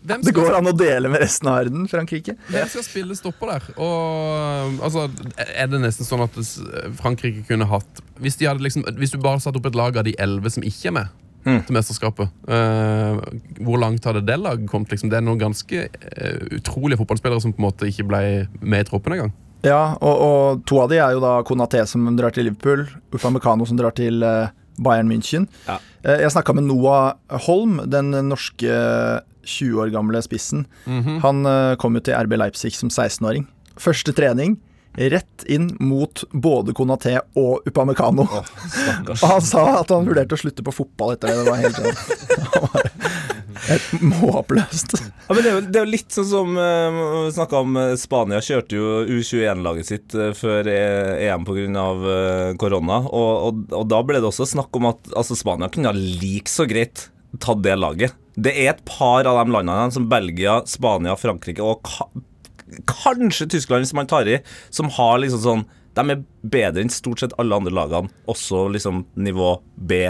det 0.00 0.34
går 0.36 0.58
an 0.58 0.68
å 0.68 0.74
dele 0.76 1.08
med 1.12 1.22
resten 1.22 1.48
av 1.48 1.60
verden, 1.60 1.86
Frankrike. 1.88 2.34
hvem 2.50 2.68
skal 2.68 2.84
spille 2.84 3.16
stopper 3.16 3.54
der? 3.54 3.70
Og 3.80 4.82
altså, 4.84 5.06
Er 5.46 5.70
det 5.72 5.80
nesten 5.80 6.08
sånn 6.08 6.24
at 6.24 6.36
Frankrike 7.00 7.46
kunne 7.48 7.68
hatt 7.68 8.02
Hvis, 8.20 8.36
de 8.40 8.48
hadde 8.48 8.64
liksom, 8.64 8.84
hvis 9.00 9.14
du 9.14 9.18
bare 9.22 9.40
satte 9.40 9.60
opp 9.60 9.70
et 9.70 9.78
lag 9.78 9.96
av 9.96 10.04
de 10.08 10.14
elleve 10.20 10.52
som 10.52 10.66
ikke 10.66 10.90
er 10.90 10.96
med 10.98 11.16
til 11.40 11.72
mesterskapet, 11.72 12.28
uh, 12.52 13.16
hvor 13.64 13.78
langt 13.80 14.04
hadde 14.04 14.20
det 14.28 14.34
laget 14.36 14.66
kommet? 14.68 14.90
Liksom? 14.92 15.08
Det 15.08 15.16
er 15.16 15.24
noen 15.24 15.40
ganske 15.40 15.86
uh, 15.88 16.42
utrolige 16.52 17.00
fotballspillere 17.00 17.40
som 17.40 17.54
på 17.54 17.62
en 17.62 17.64
måte 17.64 17.88
ikke 17.88 18.04
ble 18.10 18.20
med 18.60 18.84
i 18.84 18.88
troppen 18.90 19.16
engang. 19.16 19.32
Ja, 19.66 19.96
og, 20.00 20.22
og 20.24 20.62
to 20.68 20.80
av 20.82 20.90
de 20.92 21.00
er 21.00 21.14
jo 21.16 21.22
da 21.22 21.34
Konaté 21.46 21.82
som 21.88 22.06
drar 22.16 22.32
til 22.34 22.48
Liverpool, 22.48 22.86
Upamecano 23.12 23.66
som 23.68 23.78
drar 23.80 23.92
til 23.96 24.24
eh, 24.24 24.52
Bayern 24.80 25.10
München. 25.10 25.46
Ja. 25.66 25.76
Eh, 26.04 26.22
jeg 26.24 26.32
snakka 26.32 26.54
med 26.56 26.68
Noah 26.68 27.18
Holm, 27.46 27.80
den 27.90 28.14
norske 28.30 28.72
20 29.44 29.82
år 29.84 29.92
gamle 29.92 30.22
spissen. 30.24 30.64
Han 31.24 31.44
eh, 31.48 31.76
kom 31.80 31.96
jo 31.98 32.04
til 32.04 32.16
RB 32.16 32.38
Leipzig 32.40 32.72
som 32.78 32.92
16-åring. 32.92 33.46
Første 33.80 34.14
trening, 34.16 34.58
rett 35.08 35.44
inn 35.48 35.70
mot 35.80 36.24
både 36.30 36.74
Konaté 36.76 37.16
og 37.40 37.66
Upamecano. 37.68 38.26
og 38.28 39.24
han 39.24 39.44
sa 39.44 39.64
at 39.80 39.92
han 39.94 40.08
vurderte 40.08 40.36
å 40.36 40.42
slutte 40.44 40.66
på 40.66 40.74
fotball 40.82 41.16
etter 41.16 41.32
det. 41.32 41.40
Det 41.40 41.50
var 41.50 41.62
helt 41.64 41.80
sånn 41.80 43.00
helt 43.70 44.02
måpløst. 44.02 44.94
Ja, 45.00 45.34
men 45.34 45.42
det 45.42 45.50
er, 45.50 45.54
jo, 45.54 45.62
det 45.66 45.80
er 45.80 45.84
jo 45.84 45.92
litt 45.92 46.14
sånn 46.14 46.28
som 46.28 46.58
uh, 46.58 47.28
snakka 47.34 47.62
om 47.64 47.78
eh, 47.78 47.94
Spania 48.00 48.40
kjørte 48.44 48.78
jo 48.78 48.88
U21-laget 49.06 49.90
sitt 49.90 50.16
eh, 50.16 50.32
før 50.36 50.70
eh, 50.70 51.26
EM 51.28 51.46
pga. 51.46 51.86
Uh, 52.00 52.56
korona. 52.60 53.00
Og, 53.06 53.30
og, 53.48 53.60
og 53.76 53.86
da 53.90 54.00
ble 54.06 54.20
det 54.20 54.28
også 54.28 54.48
snakk 54.48 54.74
om 54.78 54.90
at 54.90 55.12
altså, 55.14 55.36
Spania 55.38 55.70
kunne 55.72 55.92
ha 55.92 55.96
like 55.96 56.50
så 56.50 56.66
greit 56.68 57.08
tatt 57.42 57.62
det 57.64 57.76
laget. 57.78 58.16
Det 58.40 58.52
er 58.54 58.72
et 58.72 58.82
par 58.88 59.26
av 59.28 59.38
de 59.38 59.54
landene 59.54 59.94
som 59.94 60.08
Belgia, 60.10 60.60
Spania, 60.70 61.16
Frankrike 61.18 61.62
og 61.62 61.84
kanskje 62.88 63.48
Tyskland, 63.56 63.84
hvis 63.84 63.96
man 63.96 64.08
tar 64.10 64.28
i, 64.28 64.40
som 64.70 64.90
har 64.96 65.20
liksom 65.22 65.44
sånn 65.44 65.68
De 65.98 66.04
er 66.14 66.20
bedre 66.46 66.84
enn 66.84 66.92
stort 66.92 67.18
sett 67.20 67.34
alle 67.42 67.56
andre 67.56 67.72
lagene, 67.74 68.12
også 68.30 68.68
liksom 68.70 69.02
nivå 69.18 69.56
B 69.74 70.04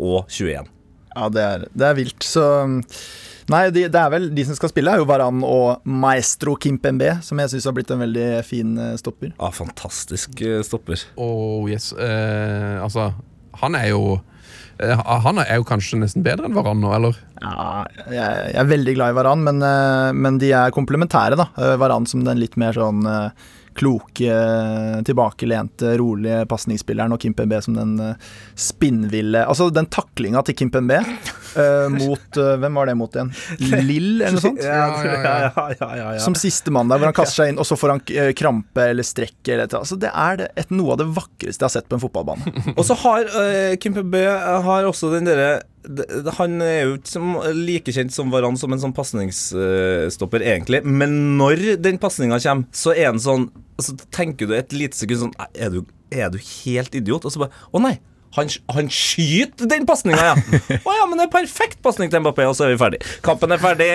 og 0.00 0.30
21. 0.32 0.70
Ja, 1.16 1.28
det 1.32 1.42
er, 1.44 1.66
det 1.76 1.86
er 1.90 1.98
vilt. 1.98 2.24
Så 2.24 2.44
Nei, 3.52 3.68
de, 3.70 3.84
det 3.92 4.00
er 4.00 4.10
vel 4.10 4.24
de 4.34 4.42
som 4.48 4.56
skal 4.58 4.72
spille, 4.72 4.90
er 4.90 4.98
jo 4.98 5.06
Varan 5.06 5.44
og 5.46 5.84
Maestro 5.86 6.56
Kimpembe, 6.58 7.12
som 7.22 7.38
jeg 7.38 7.52
syns 7.52 7.68
har 7.68 7.76
blitt 7.76 7.92
en 7.94 8.02
veldig 8.02 8.26
fin 8.46 8.72
eh, 8.82 8.96
stopper. 8.98 9.30
Ja, 9.36 9.52
fantastisk 9.54 10.40
eh, 10.42 10.58
stopper. 10.66 11.04
Oh, 11.14 11.68
yes. 11.70 11.92
Eh, 11.92 12.82
altså, 12.82 13.12
han 13.62 13.78
er 13.78 13.92
jo 13.92 14.16
Han 14.76 15.40
er 15.40 15.56
jo 15.56 15.66
kanskje 15.68 15.98
nesten 16.00 16.24
bedre 16.24 16.48
enn 16.48 16.56
Varan 16.56 16.82
nå, 16.82 16.90
eller? 16.92 17.16
Ja, 17.40 17.84
jeg, 18.12 18.56
er 18.60 18.68
veldig 18.68 18.96
glad 18.98 19.14
i 19.14 19.16
Varan, 19.16 19.44
men, 19.46 19.62
eh, 19.64 20.10
men 20.12 20.40
de 20.42 20.50
er 20.52 20.74
komplementære, 20.74 21.38
da. 21.40 21.48
Eh, 21.56 21.76
Varan 21.80 22.08
som 22.08 22.26
den 22.26 22.42
litt 22.42 22.58
mer 22.60 22.76
sånn 22.76 23.06
eh, 23.08 23.46
kloke, 23.76 24.36
tilbakelente, 25.06 25.96
rolige 26.00 26.44
pasningsspilleren, 26.50 27.14
og 27.16 27.22
Kimpembe 27.22 27.60
som 27.64 27.76
den 27.76 27.96
eh, 28.00 28.28
spinnville 28.56 29.44
Altså, 29.46 29.68
den 29.72 29.88
taklinga 29.92 30.42
til 30.46 30.56
Kimpembe 30.60 31.02
eh, 31.58 31.86
mot 31.92 32.38
uh, 32.40 32.54
Hvem 32.60 32.78
var 32.78 32.88
det 32.88 32.94
mot 32.98 33.16
igjen? 33.16 33.30
Lill, 33.86 34.20
eller 34.20 34.36
noe 34.36 34.44
sånt? 34.44 34.62
Ja, 34.64 34.88
ja, 35.04 35.14
ja. 35.14 35.36
ja, 35.44 35.66
ja, 35.80 35.88
ja, 36.00 36.08
ja. 36.16 36.22
Som 36.22 36.36
siste 36.38 36.72
mann 36.74 36.90
der, 36.90 37.00
hvor 37.00 37.10
han 37.10 37.16
kaster 37.16 37.44
seg 37.44 37.52
inn, 37.52 37.60
og 37.62 37.68
så 37.68 37.78
får 37.78 37.94
han 37.94 38.02
eh, 38.14 38.32
krampe 38.38 38.88
eller 38.92 39.06
strekk. 39.06 39.38
Eller 39.44 39.66
et, 39.66 39.76
altså, 39.78 39.98
det 40.00 40.10
er 40.12 40.40
det, 40.40 40.50
et, 40.62 40.72
noe 40.74 40.94
av 40.94 41.00
det 41.02 41.08
vakreste 41.16 41.64
jeg 41.64 41.66
har 41.66 41.74
sett 41.76 41.88
på 41.90 41.98
en 41.98 42.02
fotballbane. 42.02 42.52
Og 42.78 42.84
så 42.86 42.96
har 43.04 43.30
uh, 43.32 43.76
Kim 43.80 43.96
Pembe 43.96 44.22
har 44.66 44.86
også 44.88 45.10
den 45.14 45.28
derre 45.28 45.60
Han 46.38 46.58
er 46.64 46.88
jo 46.88 46.96
ikke 46.98 47.52
like 47.54 47.94
kjent 47.94 48.14
som 48.14 48.32
Varan 48.32 48.58
som 48.58 48.74
en 48.74 48.82
sånn 48.82 48.94
pasningsstopper, 48.96 50.42
egentlig. 50.42 50.82
Men 50.82 51.38
når 51.38 51.76
den 51.84 52.00
pasninga 52.02 52.40
kommer, 52.42 52.66
så 52.74 52.94
er 52.96 53.12
han 53.12 53.22
sånn 53.22 53.48
Så 53.82 53.94
tenker 54.14 54.50
du 54.50 54.56
et 54.56 54.74
lite 54.74 54.98
sekund 54.98 55.28
sånn 55.28 55.36
Er 55.54 55.70
du, 55.72 55.84
er 56.10 56.32
du 56.34 56.40
helt 56.42 56.96
idiot? 56.98 57.26
Og 57.26 57.34
så 57.34 57.46
bare 57.46 57.66
Å 57.70 57.82
nei! 57.86 57.96
Han, 58.36 58.50
han 58.74 58.90
skyter 58.92 59.68
den 59.70 59.86
pasninga, 59.88 60.32
ja! 60.32 60.34
Å 60.76 60.96
ja, 60.98 61.06
men 61.08 61.20
det 61.20 61.28
er 61.28 61.32
perfekt 61.32 61.78
pasning 61.84 62.10
til 62.12 62.20
Mbappé, 62.24 62.44
og 62.50 62.56
så 62.58 62.66
er 62.66 62.74
vi 62.74 62.80
ferdig. 62.80 63.00
Kampen 63.24 63.54
er 63.54 63.62
ferdig. 63.62 63.90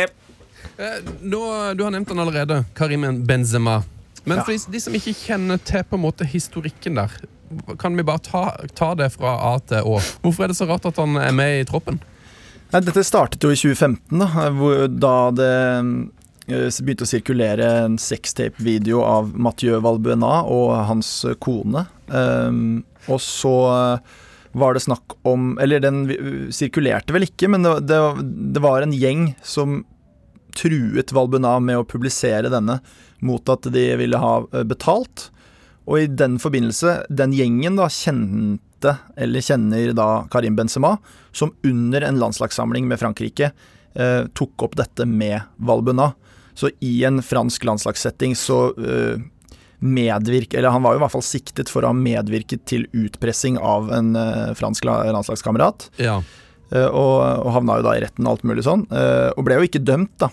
Eh, 0.81 1.11
nå, 1.21 1.41
du 1.77 1.83
har 1.85 1.93
nevnt 1.93 2.09
han 2.09 2.23
allerede, 2.23 2.63
Karim 2.77 3.05
Benzema. 3.27 3.81
Men 4.23 4.41
for 4.41 4.53
de, 4.53 4.59
de 4.73 4.81
som 4.81 4.95
ikke 4.97 5.13
kjenner 5.17 5.61
til 5.65 5.83
på 5.85 5.97
en 5.97 6.03
måte 6.05 6.25
historikken 6.29 6.97
der, 6.97 7.13
kan 7.81 7.97
vi 7.97 8.05
bare 8.07 8.23
ta, 8.23 8.43
ta 8.77 8.93
det 8.97 9.11
fra 9.17 9.35
A 9.51 9.55
til 9.67 9.85
Å? 9.85 9.99
Hvorfor 10.23 10.45
er 10.45 10.53
det 10.53 10.57
så 10.57 10.69
rart 10.69 10.87
at 10.87 10.99
han 11.01 11.17
er 11.19 11.33
med 11.35 11.59
i 11.59 11.67
troppen? 11.67 11.99
Nei, 12.71 12.79
dette 12.85 13.03
startet 13.03 13.43
jo 13.43 13.51
i 13.51 13.57
2015, 13.59 14.21
da, 14.21 14.47
hvor, 14.55 14.85
da 14.87 15.15
det 15.35 15.53
begynte 16.51 17.05
å 17.05 17.09
sirkulere 17.09 17.67
en 17.85 17.97
sextape-video 18.01 19.01
av 19.05 19.31
Mathieu 19.35 19.79
Valbuena 19.83 20.41
og 20.49 20.73
hans 20.89 21.21
eh, 21.25 21.37
kone. 21.41 21.85
Um, 22.07 22.81
og 23.07 23.21
så 23.23 23.55
eh, 23.71 24.17
var 24.51 24.75
det 24.75 24.81
snakk 24.83 25.13
om 25.23 25.53
Eller 25.63 25.79
den 25.79 26.01
sirkulerte 26.51 27.15
vel 27.15 27.23
ikke, 27.23 27.47
men 27.53 27.63
det, 27.63 27.71
det, 27.87 27.99
det 28.51 28.63
var 28.63 28.83
en 28.83 28.91
gjeng 28.91 29.29
som 29.47 29.79
truet 30.57 31.13
Valbuena 31.15 31.55
med 31.63 31.79
å 31.79 31.87
publisere 31.87 32.51
denne 32.51 32.81
mot 33.23 33.49
at 33.49 33.69
de 33.71 33.85
ville 33.99 34.19
ha 34.19 34.41
eh, 34.51 34.65
betalt. 34.67 35.29
Og 35.89 36.03
i 36.03 36.07
den 36.07 36.37
forbindelse, 36.41 37.01
den 37.09 37.33
gjengen 37.35 37.77
da 37.79 37.87
kjente, 37.91 38.97
eller 39.15 39.45
kjenner 39.45 39.93
da 39.97 40.09
Karim 40.33 40.57
Benzema, 40.57 40.95
som 41.31 41.53
under 41.67 42.05
en 42.05 42.19
landslagssamling 42.21 42.87
med 42.89 42.99
Frankrike 43.01 43.51
eh, 43.93 44.23
tok 44.37 44.67
opp 44.67 44.77
dette 44.79 45.07
med 45.09 45.41
Valbuena. 45.57 46.11
Så 46.53 46.69
i 46.83 47.03
en 47.07 47.21
fransk 47.23 47.63
landslagssetting 47.67 48.35
så 48.35 48.59
uh, 48.77 49.21
medvirk, 49.81 50.53
eller 50.53 50.69
han 50.75 50.83
var 50.85 50.93
jo 50.93 50.99
i 50.99 51.03
hvert 51.05 51.15
fall 51.15 51.25
siktet 51.25 51.71
for 51.71 51.81
å 51.81 51.89
ha 51.89 51.97
medvirket 51.97 52.65
til 52.69 52.85
utpressing 52.93 53.57
av 53.57 53.89
en 53.95 54.13
uh, 54.17 54.51
fransk 54.57 54.85
la- 54.85 55.01
landslagskamerat. 55.15 55.87
Ja. 56.01 56.19
Uh, 56.71 56.87
og, 56.87 57.15
og 57.47 57.51
havna 57.57 57.79
jo 57.79 57.87
da 57.89 57.97
i 57.97 58.03
retten 58.05 58.27
og 58.27 58.35
alt 58.37 58.45
mulig 58.47 58.63
sånn. 58.67 58.85
Uh, 58.93 59.31
og 59.35 59.47
ble 59.47 59.57
jo 59.57 59.67
ikke 59.71 59.81
dømt, 59.83 60.13
da. 60.21 60.29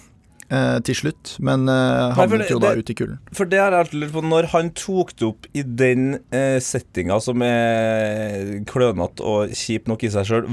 til 0.81 0.97
slutt, 0.97 1.35
men 1.45 1.67
havnet 1.69 2.49
jo 2.49 2.57
da 2.63 2.71
det- 2.73 2.81
ute 2.81 2.93
i 2.95 2.97
kulden. 2.97 3.19
For 3.37 3.45
det 3.45 3.59
har 3.61 3.75
jeg 3.75 3.83
alltid 3.85 4.01
lurt 4.01 4.13
på. 4.15 4.23
Når 4.31 4.47
han 4.55 4.71
tok 4.81 5.11
det 5.19 5.27
opp 5.27 5.49
i 5.53 5.63
den 5.63 6.07
eh, 6.33 6.57
settinga 6.65 7.19
som 7.21 7.43
er 7.45 8.55
klønete 8.65 9.21
og 9.29 9.53
kjip 9.53 9.91
nok 9.93 10.07
i 10.09 10.11
seg 10.15 10.25
sjøl, 10.31 10.47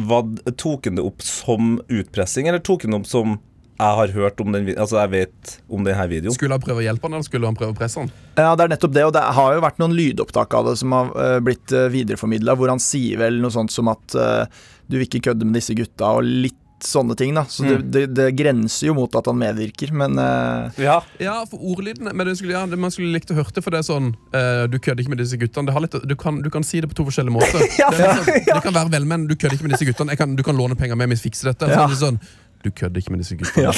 tok 0.59 0.89
han 0.89 0.99
det 0.99 1.05
opp 1.05 1.23
som 1.23 1.77
utpressing, 1.87 2.49
eller 2.51 2.59
tok 2.59 2.83
han 2.83 2.91
det 2.91 2.99
opp 3.05 3.07
som 3.07 3.37
jeg 3.75 3.97
har 3.99 4.13
hørt 4.15 4.39
om 4.39 4.51
den 4.55 4.69
Altså, 4.77 4.97
jeg 5.01 5.11
vet 5.11 5.55
om 5.69 5.83
denne 5.83 6.07
videoen. 6.11 6.35
Skulle 6.35 6.55
han 6.55 6.63
prøve 6.63 6.79
å 6.79 6.85
hjelpe 6.85 7.09
han, 7.09 7.17
eller 7.17 7.27
skulle 7.27 7.49
han 7.49 7.57
prøve 7.59 7.75
å 7.75 7.77
presse 7.77 7.99
han? 7.99 8.11
Ja, 8.39 8.53
det 8.55 8.65
er 8.67 8.73
nettopp 8.75 8.93
det, 8.95 9.03
og 9.09 9.13
det 9.17 9.23
har 9.37 9.55
jo 9.57 9.63
vært 9.65 9.81
noen 9.83 9.95
lydopptak 9.97 10.53
av 10.55 10.69
det 10.71 10.77
som 10.79 10.95
har 10.95 11.11
uh, 11.15 11.39
blitt 11.43 11.75
uh, 11.75 11.87
videreformidla, 11.91 12.55
hvor 12.55 12.71
han 12.71 12.79
sier 12.83 13.19
vel 13.19 13.41
noe 13.43 13.51
sånt 13.53 13.73
som 13.75 13.91
at 13.91 14.15
uh, 14.15 14.45
du 14.87 14.97
vil 14.99 15.07
ikke 15.09 15.25
kødde 15.31 15.47
med 15.49 15.59
disse 15.59 15.75
gutta, 15.75 16.13
og 16.19 16.23
litt 16.23 16.61
sånne 16.85 17.15
ting, 17.17 17.31
da. 17.33 17.45
Så 17.49 17.63
det, 17.63 17.77
det, 17.89 18.01
det 18.13 18.25
grenser 18.37 18.89
jo 18.89 18.93
mot 18.97 19.13
at 19.17 19.25
han 19.31 19.37
medvirker, 19.39 19.93
men 19.95 20.19
uh... 20.19 20.67
Ja. 20.77 20.97
Ja, 21.23 21.37
for 21.49 21.63
ordlyden 21.71 22.09
Men 22.11 22.27
det 22.27 22.35
skulle, 22.37 22.51
ja, 22.53 22.65
det- 22.69 22.77
man 22.77 22.91
skulle 22.93 23.15
likt 23.15 23.31
å 23.31 23.37
høre 23.37 23.53
det, 23.55 23.63
for 23.63 23.73
det 23.73 23.79
er 23.79 23.87
sånn 23.87 24.11
uh, 24.35 24.65
Du 24.69 24.75
kødder 24.77 25.01
ikke 25.05 25.13
med 25.15 25.21
disse 25.23 25.39
guttene. 25.39 25.69
Det 25.71 25.73
har 25.73 25.85
litt, 25.85 25.95
du, 26.03 26.15
kan, 26.19 26.41
du 26.45 26.51
kan 26.53 26.67
si 26.67 26.83
det 26.83 26.91
på 26.91 26.97
to 26.99 27.07
forskjellige 27.07 27.33
måter. 27.33 27.63
det, 27.63 27.79
er 27.79 28.19
sånn, 28.19 28.41
det 28.51 28.59
kan 28.67 28.75
være 28.75 28.91
velmenn. 28.99 29.25
du 29.31 29.33
kødder 29.37 29.55
ikke 29.57 29.69
med 29.69 29.77
disse 29.77 29.87
guttene. 29.87 30.13
Jeg 30.13 30.21
kan, 30.21 30.35
du 30.37 30.43
kan 30.45 30.59
låne 30.59 30.77
penger 30.77 30.99
med 30.99 31.09
meg, 31.09 31.17
vi 31.17 31.29
fikser 31.31 31.53
dette. 31.53 31.71
Så 31.71 31.79
Ja. 31.79 31.87
er 31.87 31.95
det 31.95 32.01
sånn 32.03 32.19
Du 32.65 32.71
kødder 32.73 33.03
ikke 33.03 33.13
med 33.13 33.21
disse 33.21 33.37
guttene. 33.37 33.73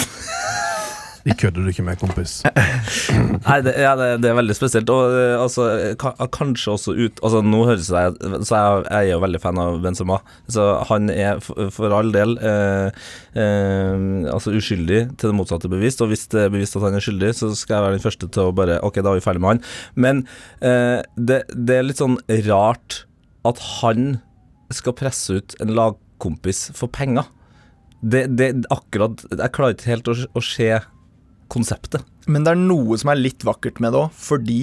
De 1.28 1.34
kødder 1.36 1.66
du 1.66 1.68
ikke 1.68 1.84
med, 1.84 1.98
kompis. 2.00 2.38
Nei, 3.48 3.58
det, 3.66 3.74
ja, 3.82 3.92
det, 4.00 4.06
det 4.24 4.30
er 4.30 4.38
veldig 4.38 4.56
spesielt. 4.56 4.92
Og 4.94 5.12
eh, 5.12 5.34
altså, 5.36 5.66
ka, 6.00 6.14
kanskje 6.32 6.72
også 6.78 6.96
ut 6.96 7.20
Altså, 7.20 7.42
nå 7.44 7.64
høres 7.68 7.90
det 7.92 8.30
Så 8.48 8.56
jeg, 8.56 8.86
jeg 8.86 9.10
er 9.10 9.12
jo 9.12 9.20
veldig 9.26 9.42
fan 9.44 9.60
av 9.60 9.82
Benzema. 9.84 10.22
Så 10.48 10.70
han 10.88 11.12
er 11.12 11.42
for, 11.44 11.68
for 11.76 11.98
all 11.98 12.14
del 12.16 12.38
eh, 12.40 13.04
eh, 13.36 14.08
altså 14.32 14.56
uskyldig 14.56 15.02
til 15.18 15.34
det 15.34 15.36
motsatte 15.36 15.72
bevist. 15.72 16.04
Og 16.06 16.14
hvis 16.14 16.28
det 16.32 16.46
er 16.46 16.54
bevist 16.54 16.80
at 16.80 16.88
han 16.88 16.96
er 16.96 17.04
skyldig, 17.04 17.34
så 17.42 17.52
skal 17.60 17.80
jeg 17.80 17.88
være 17.88 18.00
den 18.00 18.08
første 18.08 18.32
til 18.32 18.48
å 18.48 18.56
bare 18.56 18.80
Ok, 18.88 19.02
da 19.02 19.12
er 19.12 19.20
vi 19.20 19.28
ferdig 19.28 19.44
med 19.44 19.58
han. 19.58 19.64
Men 20.00 20.24
eh, 20.64 21.02
det, 21.20 21.44
det 21.52 21.82
er 21.82 21.90
litt 21.90 22.00
sånn 22.00 22.22
rart 22.48 23.04
at 23.48 23.60
han 23.82 24.22
skal 24.72 24.96
presse 24.96 25.42
ut 25.42 25.60
en 25.64 25.76
lagkompis 25.76 26.70
for 26.76 26.92
penger. 26.92 27.28
Det, 28.02 28.28
det 28.38 28.52
akkurat 28.70 29.24
Jeg 29.32 29.54
klarer 29.56 29.74
ikke 29.74 29.90
helt 29.90 30.12
å, 30.12 30.16
å 30.38 30.44
se 30.44 30.68
konseptet. 31.50 32.04
Men 32.28 32.44
det 32.44 32.54
er 32.54 32.60
noe 32.60 32.98
som 33.00 33.14
er 33.14 33.22
litt 33.22 33.46
vakkert 33.48 33.80
med 33.84 33.96
det 33.96 34.04
òg, 34.06 34.12
fordi 34.14 34.62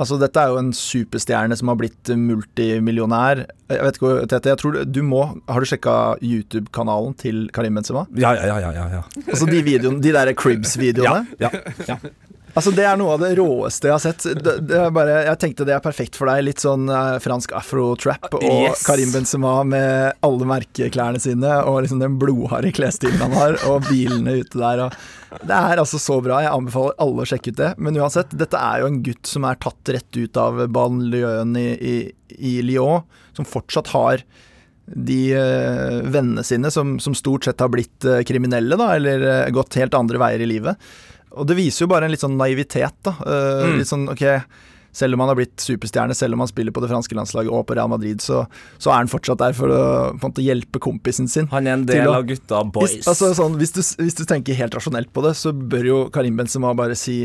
Altså, 0.00 0.16
dette 0.16 0.40
er 0.40 0.48
jo 0.48 0.56
en 0.56 0.70
superstjerne 0.72 1.56
som 1.60 1.68
har 1.68 1.76
blitt 1.76 2.08
multimillionær. 2.16 3.42
Jeg 3.68 3.82
vet 3.84 3.98
ikke, 3.98 4.12
Tete, 4.32 4.48
jeg 4.54 4.60
tror 4.62 4.78
du 4.88 5.00
må 5.04 5.26
Har 5.44 5.60
du 5.60 5.68
sjekka 5.68 5.96
YouTube-kanalen 6.24 7.12
til 7.20 7.42
Karim 7.52 7.76
Benzema? 7.76 8.06
Ja, 8.16 8.32
ja, 8.38 8.46
ja, 8.48 8.56
ja, 8.64 8.70
ja, 8.78 8.86
ja. 8.96 9.02
Altså 9.26 9.48
de 9.50 9.60
videoene, 9.66 10.00
de 10.00 10.14
der 10.16 10.32
Cribs-videoene? 10.40 11.36
ja, 11.42 11.52
ja. 11.88 11.98
Altså 12.54 12.72
Det 12.74 12.84
er 12.86 12.98
noe 12.98 13.14
av 13.14 13.22
det 13.22 13.30
råeste 13.38 13.88
jeg 13.88 13.94
har 13.94 14.02
sett. 14.02 14.24
Det, 14.42 14.54
det 14.66 14.80
bare, 14.94 15.20
jeg 15.28 15.40
tenkte 15.42 15.66
det 15.68 15.74
er 15.76 15.84
perfekt 15.84 16.18
for 16.18 16.30
deg. 16.30 16.42
Litt 16.48 16.62
sånn 16.62 16.88
eh, 16.90 17.18
fransk 17.22 17.54
afro-trap 17.58 18.28
og 18.40 18.46
Yes. 18.50 18.82
Karim 18.86 19.12
Benzema 19.14 19.54
med 19.66 20.18
alle 20.26 20.48
merkeklærne 20.50 21.20
sine 21.22 21.60
og 21.62 21.82
liksom 21.84 22.02
den 22.02 22.18
blodharde 22.20 22.72
klesstilen 22.76 23.22
han 23.22 23.36
har, 23.36 23.56
og 23.70 23.86
bilene 23.88 24.40
ute 24.42 24.60
der. 24.60 24.84
Og 24.86 25.40
det 25.46 25.56
er 25.56 25.82
altså 25.82 26.00
så 26.02 26.18
bra. 26.24 26.42
Jeg 26.44 26.52
anbefaler 26.52 26.98
alle 27.06 27.24
å 27.24 27.30
sjekke 27.30 27.54
ut 27.54 27.60
det. 27.62 27.72
Men 27.78 27.98
uansett, 28.00 28.34
dette 28.36 28.60
er 28.60 28.82
jo 28.82 28.90
en 28.90 29.00
gutt 29.06 29.30
som 29.30 29.46
er 29.48 29.60
tatt 29.62 29.94
rett 29.94 30.20
ut 30.20 30.40
av 30.40 30.64
banlieuen 30.74 31.54
i, 31.60 31.68
i, 31.76 31.96
i 32.38 32.54
Lyon, 32.66 33.04
som 33.36 33.46
fortsatt 33.48 33.92
har 33.94 34.24
de 34.90 35.32
eh, 35.38 36.00
vennene 36.10 36.42
sine 36.42 36.70
som, 36.74 36.96
som 36.98 37.14
stort 37.14 37.46
sett 37.46 37.60
har 37.62 37.70
blitt 37.70 38.04
eh, 38.04 38.24
kriminelle, 38.26 38.74
da, 38.74 38.88
eller 38.96 39.22
eh, 39.22 39.50
gått 39.54 39.78
helt 39.78 39.94
andre 39.94 40.18
veier 40.18 40.42
i 40.42 40.48
livet. 40.50 40.90
Og 41.38 41.46
det 41.46 41.56
viser 41.58 41.84
jo 41.86 41.90
bare 41.92 42.08
en 42.08 42.10
litt 42.14 42.24
sånn 42.24 42.36
naivitet, 42.40 42.96
da. 43.06 43.12
Uh, 43.22 43.68
Mm. 43.70 43.78
Litt 43.78 43.90
sånn, 43.90 44.08
ok 44.10 44.26
selv 44.92 45.14
om 45.14 45.20
han 45.22 45.28
har 45.30 45.36
blitt 45.38 45.62
superstjerne, 45.62 46.14
selv 46.18 46.34
om 46.34 46.40
han 46.42 46.48
spiller 46.50 46.72
på 46.74 46.80
det 46.82 46.88
franske 46.90 47.14
landslaget 47.14 47.52
og 47.54 47.62
på 47.68 47.76
Real 47.78 47.86
Madrid, 47.92 48.18
så, 48.24 48.40
så 48.82 48.90
er 48.90 48.96
han 49.04 49.10
fortsatt 49.12 49.38
der 49.38 49.52
for 49.54 49.70
å 49.70 49.82
måte 50.18 50.42
hjelpe 50.42 50.80
kompisen 50.82 51.28
sin. 51.30 51.46
Han 51.52 51.68
er 51.70 51.76
en 51.78 51.84
del 51.86 52.08
å- 52.10 52.16
av 52.18 52.26
gutta 52.26 52.64
boys. 52.74 52.96
Hvis, 52.96 53.06
altså, 53.06 53.30
sånn, 53.38 53.54
hvis, 53.60 53.70
du, 53.76 53.80
hvis 54.02 54.18
du 54.18 54.24
tenker 54.26 54.58
helt 54.58 54.74
rasjonelt 54.74 55.12
på 55.14 55.22
det, 55.22 55.36
så 55.38 55.52
bør 55.54 55.86
jo 55.86 55.98
Karim 56.10 56.36
Benzema 56.40 56.74
bare 56.74 56.96
si 56.98 57.20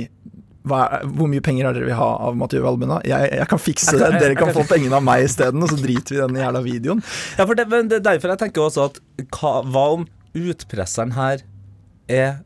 hva 0.65 1.01
hvor 1.05 1.25
mye 1.29 1.41
penger 1.45 1.65
har 1.65 1.73
dere 1.77 1.89
vil 1.89 1.97
ha 1.97 2.11
av 2.27 2.37
Mathieu 2.37 2.61
Valbena? 2.61 2.99
Jeg, 3.05 3.33
jeg 3.33 3.49
kan 3.49 3.61
fikse 3.61 3.97
det, 3.97 4.13
dere 4.21 4.37
kan 4.37 4.53
få 4.53 4.63
pengene 4.69 4.97
av 5.01 5.05
meg 5.05 5.25
isteden, 5.25 5.65
og 5.65 5.73
så 5.73 5.81
driter 5.81 6.13
vi 6.15 6.21
i 6.21 6.25
den 6.27 6.37
jævla 6.41 6.61
videoen. 6.65 7.01
Ja, 7.39 7.45
for 7.49 7.57
det, 7.57 7.65
det 7.89 7.97
er 7.99 8.07
derfor 8.13 8.33
jeg 8.35 8.43
tenker 8.45 8.69
også 8.69 8.85
at 8.91 9.01
hva, 9.39 9.55
hva 9.65 9.87
om 9.97 10.05
utpresseren 10.37 11.17
her 11.17 11.41
er 12.09 12.43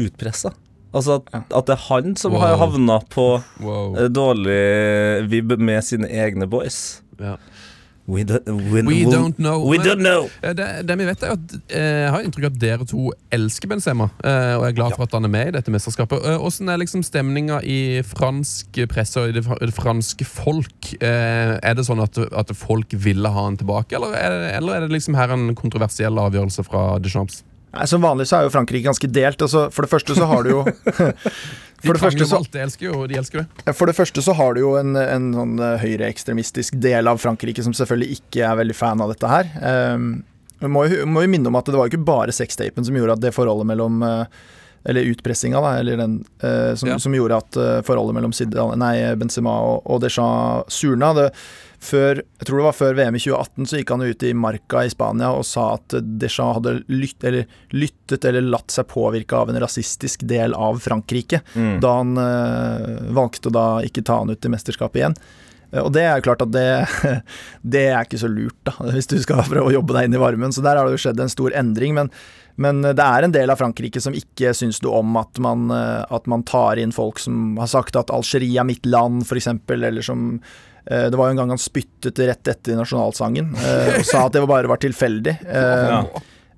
utpressa? 0.00 0.52
Altså 0.92 1.20
at, 1.20 1.44
at 1.54 1.66
det 1.70 1.76
er 1.76 1.84
han 1.86 2.16
som 2.18 2.32
har 2.34 2.56
Wow. 2.56 2.64
havna 2.64 2.98
på 3.12 3.26
Wow. 3.62 3.94
eh, 3.96 4.08
dårlig 4.10 5.28
vib 5.30 5.54
med 5.60 5.84
sine 5.86 6.08
egne 6.10 6.48
boys. 6.50 7.00
Ja. 7.20 7.36
We, 8.10 8.24
do, 8.26 8.40
we, 8.48 8.80
We 8.82 9.04
don't 9.06 9.36
know. 9.38 9.60
We 9.70 9.76
don't 9.78 10.00
know. 10.02 10.24
Det, 10.42 10.64
det 10.88 10.94
vi 10.98 11.04
vet 11.06 11.20
er 11.22 11.36
at 11.36 11.52
eh, 11.68 11.98
Jeg 12.00 12.08
har 12.10 12.24
inntrykk 12.26 12.46
av 12.48 12.54
at 12.56 12.58
dere 12.64 12.86
to 12.90 13.12
elsker 13.30 13.70
Benzema, 13.70 14.08
eh, 14.26 14.56
og 14.58 14.64
er 14.66 14.74
glad 14.74 14.96
for 14.96 15.04
at 15.06 15.14
han 15.14 15.28
er 15.28 15.30
med 15.30 15.52
i 15.52 15.54
dette 15.54 15.70
mesterskapet. 15.70 16.24
Hvordan 16.42 16.72
er 16.74 16.80
liksom 16.82 17.04
stemninga 17.06 17.60
i 17.62 18.00
fransk 18.02 18.80
presse 18.90 19.20
og 19.22 19.30
i 19.30 19.36
det, 19.36 19.44
det 19.60 19.70
franske 19.76 20.26
folk? 20.26 20.90
Eh, 20.98 21.52
er 21.62 21.76
det 21.78 21.86
sånn 21.86 22.02
at, 22.02 22.18
at 22.34 22.50
folk 22.58 22.90
ville 22.98 23.30
ha 23.30 23.46
han 23.46 23.60
tilbake, 23.60 23.94
eller 24.00 24.16
er, 24.18 24.34
det, 24.34 24.50
eller 24.58 24.80
er 24.80 24.88
det 24.88 24.96
liksom 24.96 25.14
her 25.20 25.36
en 25.36 25.54
kontroversiell 25.54 26.18
avgjørelse 26.18 26.66
fra 26.66 26.88
Deschamps? 26.98 27.44
Nei, 27.70 27.84
som 27.86 28.02
vanlig 28.02 28.26
så 28.26 28.40
er 28.40 28.46
jo 28.48 28.52
Frankrike 28.54 28.88
ganske 28.88 29.10
delt. 29.14 29.42
Altså, 29.46 29.68
for 29.70 29.86
det 29.86 29.90
første 29.92 30.16
så 30.18 30.26
har 30.26 30.46
du 30.46 30.50
jo 30.50 30.62
For 31.80 31.96
det, 31.96 32.02
første 32.02 32.26
så, 32.28 32.40
de 32.52 32.60
elsker 32.60 32.90
jo 32.90 33.06
de 33.08 33.16
elsker 33.16 33.40
det. 33.40 33.72
for 33.72 33.88
det 33.88 33.94
første 33.96 34.20
så 34.20 34.34
har 34.36 34.52
du 34.56 34.60
jo 34.60 34.74
en, 34.76 34.92
en 35.00 35.30
sånn 35.32 35.54
eh, 35.64 35.78
høyreekstremistisk 35.80 36.76
del 36.82 37.08
av 37.08 37.22
Frankrike 37.22 37.64
som 37.64 37.72
selvfølgelig 37.76 38.18
ikke 38.18 38.42
er 38.44 38.58
veldig 38.60 38.76
fan 38.76 39.00
av 39.00 39.14
dette 39.14 39.30
her. 39.30 39.48
Um, 39.96 40.10
må, 40.60 40.82
jo, 40.92 41.06
må 41.08 41.22
jo 41.24 41.30
minne 41.32 41.48
om 41.48 41.56
at 41.56 41.70
det 41.70 41.78
var 41.78 41.88
jo 41.88 41.94
ikke 41.94 42.04
bare 42.10 42.34
sextapen 42.36 42.84
som 42.84 42.98
gjorde 42.98 43.16
at 43.16 43.22
det 43.24 43.32
forholdet 43.32 43.70
mellom 43.70 44.02
eh, 44.04 44.42
Eller 44.90 45.08
utpressinga, 45.08 45.60
da, 45.60 45.72
eller 45.80 45.96
den 46.00 46.18
uh, 46.44 46.74
som, 46.76 46.88
Ja. 46.88 46.98
som 47.00 47.16
gjorde 47.16 47.40
at 47.40 47.56
forholdet 47.84 48.16
mellom 48.16 48.32
Zidane, 48.36 48.76
nei, 48.80 49.14
Benzema 49.20 49.56
og, 49.72 49.82
og 49.84 50.00
Deschamps 50.04 50.82
surna. 50.82 51.14
Det, 51.16 51.26
før, 51.80 52.20
jeg 52.38 52.46
tror 52.46 52.58
det 52.60 52.64
var 52.66 52.76
før 52.76 52.96
VM 52.98 53.16
i 53.16 53.20
2018, 53.24 53.66
så 53.70 53.78
gikk 53.80 53.90
han 53.94 54.02
ut 54.04 54.24
i 54.28 54.32
Marca 54.36 54.82
i 54.84 54.90
Spania 54.92 55.30
og 55.32 55.46
sa 55.48 55.70
at 55.78 55.94
Deschamps 56.20 56.58
hadde 56.60 56.74
lytt, 56.92 57.24
eller, 57.24 57.46
lyttet 57.72 58.24
eller 58.28 58.44
latt 58.52 58.70
seg 58.74 58.88
påvirke 58.92 59.38
av 59.38 59.48
en 59.52 59.60
rasistisk 59.64 60.26
del 60.28 60.52
av 60.54 60.80
Frankrike, 60.84 61.40
Mm. 61.56 61.78
da 61.80 61.94
han 62.02 62.16
øh, 62.20 63.14
valgte 63.16 63.48
å 63.48 63.54
da 63.56 63.66
ikke 63.86 64.04
ta 64.04 64.18
han 64.20 64.30
ut 64.30 64.44
i 64.44 64.52
mesterskapet 64.52 65.00
igjen. 65.00 65.16
Eh, 65.72 65.80
Og 65.82 65.92
det 65.96 66.02
er 66.04 66.18
jo 66.20 66.26
klart 66.28 66.42
at 66.44 66.52
det, 66.52 66.66
det 67.76 67.86
er 67.94 68.04
ikke 68.04 68.20
så 68.20 68.28
lurt, 68.30 68.60
da, 68.68 68.76
hvis 68.92 69.08
du 69.10 69.16
skal 69.22 69.42
prøve 69.48 69.70
å 69.70 69.74
jobbe 69.78 69.96
deg 69.96 70.08
inn 70.10 70.18
i 70.18 70.22
varmen. 70.22 70.52
Så 70.52 70.62
der 70.64 70.76
har 70.76 70.86
det 70.88 70.98
jo 70.98 71.02
skjedd 71.08 71.20
en 71.24 71.32
stor 71.32 71.54
endring. 71.56 71.94
Men, 71.96 72.10
men 72.60 72.82
det 72.84 73.00
er 73.06 73.24
en 73.24 73.32
del 73.34 73.50
av 73.52 73.60
Frankrike 73.60 74.02
som 74.04 74.12
ikke 74.16 74.52
syns 74.56 74.82
noe 74.84 75.00
om 75.00 75.16
at 75.20 75.38
man, 75.42 75.70
eh, 75.72 76.04
at 76.12 76.26
man 76.30 76.44
tar 76.44 76.76
inn 76.82 76.92
folk 76.92 77.18
som 77.22 77.56
har 77.60 77.70
sagt 77.72 77.96
at 77.96 78.12
Algerie 78.12 78.60
er 78.60 78.68
mitt 78.68 78.84
land, 78.84 79.24
f.eks., 79.24 79.48
eller 79.80 80.04
som 80.04 80.34
eh, 80.42 80.58
det 80.86 81.16
var 81.18 81.28
jo 81.28 81.34
en 81.34 81.40
gang 81.42 81.50
han 81.52 81.60
spyttet 81.60 82.18
rett 82.24 82.48
etter 82.48 82.78
nasjonalsangen 82.78 83.52
eh, 83.60 83.96
og 84.00 84.04
sa 84.08 84.26
at 84.26 84.34
det 84.36 84.46
bare 84.48 84.70
var 84.70 84.80
tilfeldig. 84.80 85.36
Eh. 85.44 85.96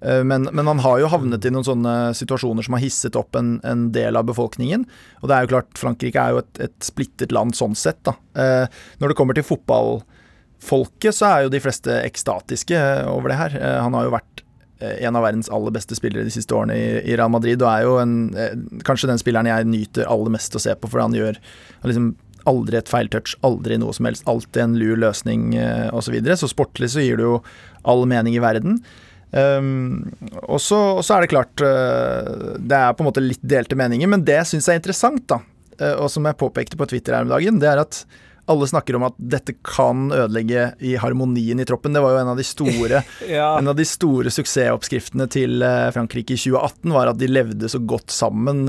Eh, 0.03 0.23
Men, 0.27 0.49
men 0.51 0.67
han 0.67 0.81
har 0.83 0.99
jo 0.99 1.07
havnet 1.13 1.45
i 1.47 1.51
noen 1.55 1.63
sånne 1.63 1.93
situasjoner 2.19 2.67
som 2.67 2.75
har 2.75 2.83
hisset 2.83 3.15
opp 3.15 3.37
en, 3.39 3.61
en 3.63 3.85
del 3.95 4.17
av 4.19 4.25
befolkningen. 4.27 4.83
Og 5.21 5.29
det 5.31 5.37
er 5.37 5.45
jo 5.45 5.53
klart, 5.53 5.77
Frankrike 5.79 6.19
er 6.19 6.33
jo 6.35 6.41
et, 6.43 6.59
et 6.67 6.75
splittet 6.83 7.31
land 7.31 7.55
sånn 7.55 7.77
sett, 7.79 8.01
da. 8.03 8.17
Eh, 8.35 8.67
når 8.99 9.13
det 9.13 9.19
kommer 9.21 9.39
til 9.39 9.47
fotballfolket, 9.47 11.15
så 11.15 11.29
er 11.29 11.45
jo 11.45 11.53
de 11.55 11.61
fleste 11.63 12.01
ekstatiske 12.03 12.75
eh, 12.79 13.07
over 13.13 13.31
det 13.31 13.39
her. 13.39 13.55
Eh, 13.61 13.79
han 13.85 13.95
har 13.95 14.09
jo 14.09 14.15
vært 14.17 14.43
eh, 14.83 14.97
en 15.07 15.19
av 15.19 15.23
verdens 15.27 15.51
aller 15.55 15.75
beste 15.79 15.95
spillere 15.99 16.27
de 16.27 16.35
siste 16.35 16.55
årene 16.59 16.75
i, 17.03 17.15
Real 17.15 17.31
Madrid, 17.31 17.63
og 17.63 17.71
er 17.71 17.87
jo 17.87 17.97
en, 18.03 18.17
eh, 18.35 18.59
kanskje 18.87 19.11
den 19.13 19.23
spilleren 19.23 19.51
jeg 19.51 19.71
nyter 19.71 20.11
aller 20.11 20.35
mest 20.35 20.59
å 20.59 20.63
se 20.67 20.75
på, 20.75 20.91
fordi 20.91 21.07
han 21.09 21.19
gjør 21.21 21.39
han 21.83 21.93
liksom 21.93 22.11
Aldri 22.51 22.79
et 22.81 22.91
feil 22.91 23.09
touch, 23.13 23.37
aldri 23.47 23.79
noe 23.81 23.95
som 23.97 24.09
helst. 24.09 24.27
Alltid 24.31 24.65
en 24.65 24.77
lur 24.81 24.99
løsning 25.01 25.53
eh, 25.59 25.89
osv. 25.91 26.11
Så, 26.11 26.17
videre. 26.17 26.37
så 26.41 26.51
sportlig 26.51 26.91
så 26.93 27.05
gir 27.05 27.21
det 27.21 27.29
jo 27.29 27.39
all 27.89 28.05
mening 28.11 28.37
i 28.37 28.43
verden. 28.43 28.81
Um, 29.33 30.11
og, 30.45 30.59
så, 30.61 31.01
er 31.01 31.25
det 31.25 31.31
klart 31.33 31.63
uh, 31.65 32.59
Det 32.61 32.77
er 32.77 32.91
på 32.93 33.01
en 33.01 33.07
måte 33.09 33.23
litt 33.25 33.41
delte 33.41 33.79
meninger, 33.81 34.11
men 34.13 34.27
det 34.29 34.37
jeg 34.43 34.51
syns 34.51 34.69
er 34.69 34.77
interessant, 34.77 35.25
da, 35.31 35.39
uh, 35.81 35.95
og 36.03 36.11
som 36.13 36.29
jeg 36.29 36.37
påpekte 36.37 36.77
på 36.77 36.89
Twitter 36.91 37.17
her 37.17 37.25
om 37.25 37.33
dagen, 37.33 37.63
det 37.63 37.71
er 37.71 37.81
at 37.81 38.03
alle 38.51 38.67
snakker 38.67 38.99
om 38.99 39.07
at 39.07 39.17
dette 39.17 39.55
kan 39.65 40.11
ødelegge 40.11 40.67
i 40.83 40.97
harmonien 41.01 41.63
i 41.63 41.67
troppen. 41.67 41.95
Det 41.95 42.03
var 42.03 42.17
jo 42.17 42.23
en 42.25 42.33
av 42.33 42.41
de 42.41 42.47
store 42.47 43.03
Ja. 43.31 43.53
en 43.55 43.71
av 43.71 43.77
de 43.79 43.87
store 43.87 44.33
suksessoppskriftene 44.35 45.29
til 45.31 45.63
eh, 45.63 45.93
Frankrike 45.95 46.35
i 46.35 46.41
2018 46.41 46.91
var 46.93 47.13
at 47.13 47.21
de 47.21 47.31
levde 47.31 47.71
så 47.71 47.79
godt 47.79 48.11
sammen. 48.13 48.67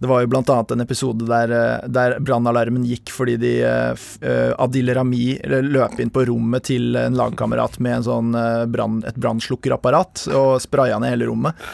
Det 0.00 0.06
var 0.06 0.22
jo 0.22 0.30
blant 0.32 0.48
annet 0.48 0.70
en 0.70 0.80
episode 0.80 1.26
der, 1.28 1.50
eh, 1.52 1.88
der 1.92 2.14
brannalarmen 2.24 2.86
gikk 2.88 3.10
fordi 3.12 3.34
de 3.36 3.50
eh, 3.68 4.04
eh, 4.24 4.52
Adil 4.56 4.94
Rami 4.96 5.34
løp 5.44 5.98
inn 6.00 6.12
på 6.12 6.22
rommet 6.24 6.64
til 6.70 6.96
en 6.96 7.18
lagkamerat 7.18 7.76
med 7.84 7.98
en 7.98 8.06
sånn 8.06 8.30
brann, 8.72 9.02
et 9.04 9.18
brannslukkerapparat 9.20 10.24
og 10.32 10.54
spraya 10.64 10.96
ned 11.02 11.12
hele 11.12 11.28
rommet. 11.28 11.66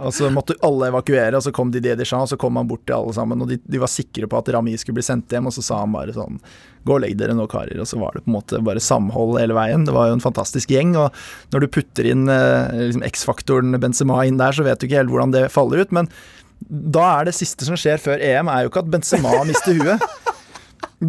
Og 0.00 0.14
så 0.16 0.30
måtte 0.32 0.56
alle 0.64 0.88
evakuere, 0.88 1.36
og 1.36 1.44
så 1.44 1.52
kom 1.52 1.72
Didier 1.74 1.98
Deschamps, 1.98 2.30
og 2.30 2.32
så 2.32 2.40
kom 2.40 2.56
han 2.56 2.68
bort 2.70 2.86
til 2.88 2.96
alle 2.96 3.12
sammen. 3.16 3.42
Og 3.44 3.50
de, 3.50 3.58
de 3.60 3.80
var 3.82 3.92
sikre 3.92 4.28
på 4.30 4.38
at 4.40 4.48
Rami 4.56 4.76
skulle 4.80 4.96
bli 5.00 5.04
sendt 5.04 5.32
hjem, 5.32 5.50
og 5.50 5.54
så 5.56 5.64
sa 5.66 5.82
han 5.82 5.92
bare 5.96 6.16
sånn 6.16 6.40
Gå 6.86 6.94
og 6.94 7.00
legg 7.02 7.16
dere 7.18 7.34
nå, 7.34 7.48
karer. 7.50 7.80
Og 7.82 7.88
så 7.90 7.98
var 7.98 8.14
det 8.14 8.20
på 8.22 8.30
en 8.30 8.36
måte 8.36 8.60
bare 8.62 8.78
samhold 8.78 9.40
hele 9.40 9.56
veien. 9.58 9.82
Det 9.88 9.94
var 9.96 10.06
jo 10.06 10.14
en 10.14 10.22
fantastisk 10.22 10.70
gjeng. 10.70 10.92
Og 10.94 11.16
når 11.50 11.64
du 11.64 11.72
putter 11.74 12.06
inn 12.12 12.28
liksom 12.30 13.02
X-faktoren 13.08 13.74
Benzema 13.82 14.20
inn 14.22 14.38
der, 14.38 14.54
så 14.54 14.62
vet 14.62 14.78
du 14.78 14.86
ikke 14.86 15.00
helt 15.00 15.10
hvordan 15.10 15.34
det 15.34 15.48
faller 15.50 15.82
ut. 15.82 15.90
Men 15.96 16.06
da 16.66 17.04
er 17.18 17.28
det 17.28 17.36
siste 17.36 17.66
som 17.66 17.76
skjer 17.78 18.00
før 18.02 18.22
EM, 18.22 18.48
er 18.50 18.64
jo 18.64 18.72
ikke 18.72 18.82
at 18.84 18.90
Benzema 18.94 19.34
mister 19.46 19.76
huet. 19.76 20.02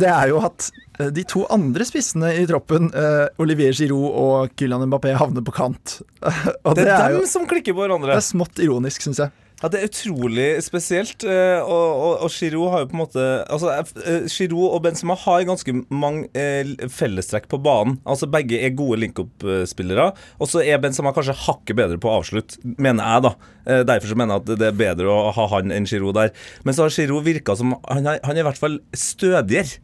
det 0.03 0.09
er 0.11 0.31
jo 0.33 0.41
at 0.43 0.69
eh, 0.99 1.09
de 1.15 1.23
to 1.27 1.45
andre 1.53 1.87
spissene 1.87 2.33
i 2.41 2.45
troppen, 2.49 2.91
eh, 2.91 3.25
Olivier 3.41 3.75
Giroud 3.77 4.07
og 4.11 4.55
Kylian 4.59 4.85
Mbappé, 4.89 5.15
havner 5.17 5.45
på 5.45 5.55
kant. 5.55 5.99
og 6.67 6.77
Det 6.77 6.87
er, 6.87 7.09
er 7.09 7.17
dem 7.17 7.27
som 7.29 7.47
klikker 7.49 7.75
på 7.75 7.85
hverandre. 7.85 8.13
det 8.13 8.21
er 8.21 8.27
smått 8.29 8.61
ironisk, 8.63 9.07
syns 9.07 9.23
jeg. 9.25 9.33
Ja, 9.57 9.69
Det 9.73 9.79
er 9.79 9.87
utrolig 9.89 10.47
spesielt. 10.61 11.23
eh, 11.25 11.57
Og, 11.65 11.87
og, 11.97 12.11
og 12.27 12.29
Giroud 12.29 12.69
har 12.69 12.83
jo 12.83 12.89
på 12.91 12.93
en 12.97 13.01
måte 13.01 13.23
Altså, 13.49 13.71
eh, 14.05 14.27
Giroud 14.29 14.75
og 14.75 14.83
Benzema 14.85 15.15
har 15.17 15.47
ganske 15.49 15.73
mange 15.89 16.27
eh, 16.37 16.75
fellestrekk 16.93 17.47
på 17.49 17.57
banen. 17.65 17.97
Altså 18.05 18.29
Begge 18.29 18.59
er 18.61 18.75
gode 18.77 18.99
link-up-spillere. 19.01 20.11
Og 20.39 20.51
så 20.51 20.61
er 20.61 20.77
Benzema 20.83 21.09
kanskje 21.15 21.33
hakket 21.47 21.75
bedre 21.79 21.97
på 21.97 22.11
å 22.11 22.19
avslutte, 22.19 22.61
mener 22.77 23.01
jeg, 23.01 23.25
da. 23.25 23.33
Eh, 23.65 23.81
Derfor 23.89 24.13
så 24.13 24.19
mener 24.21 24.37
jeg 24.37 24.45
at 24.45 24.61
det 24.61 24.69
er 24.69 24.77
bedre 24.83 25.09
å 25.09 25.31
ha 25.33 25.47
han 25.55 25.73
enn 25.73 25.89
Giroud 25.89 26.13
der. 26.19 26.29
Men 26.63 26.77
så 26.77 26.85
har 26.85 26.93
Giroud 26.93 27.25
virka 27.25 27.57
som 27.57 27.73
Han 27.89 28.05
er, 28.13 28.21
han 28.23 28.37
er 28.37 28.45
i 28.45 28.47
hvert 28.51 28.61
fall 28.61 28.77
stødigere. 28.93 29.81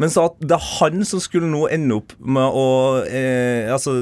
Men 0.00 0.12
så 0.12 0.26
at 0.30 0.38
det 0.40 0.56
er 0.56 0.68
han 0.78 1.04
som 1.06 1.20
skulle 1.22 1.50
nå 1.50 1.66
ende 1.72 1.98
opp 2.00 2.14
med 2.18 2.56
å 2.56 2.66
eh, 3.04 3.68
altså, 3.68 3.98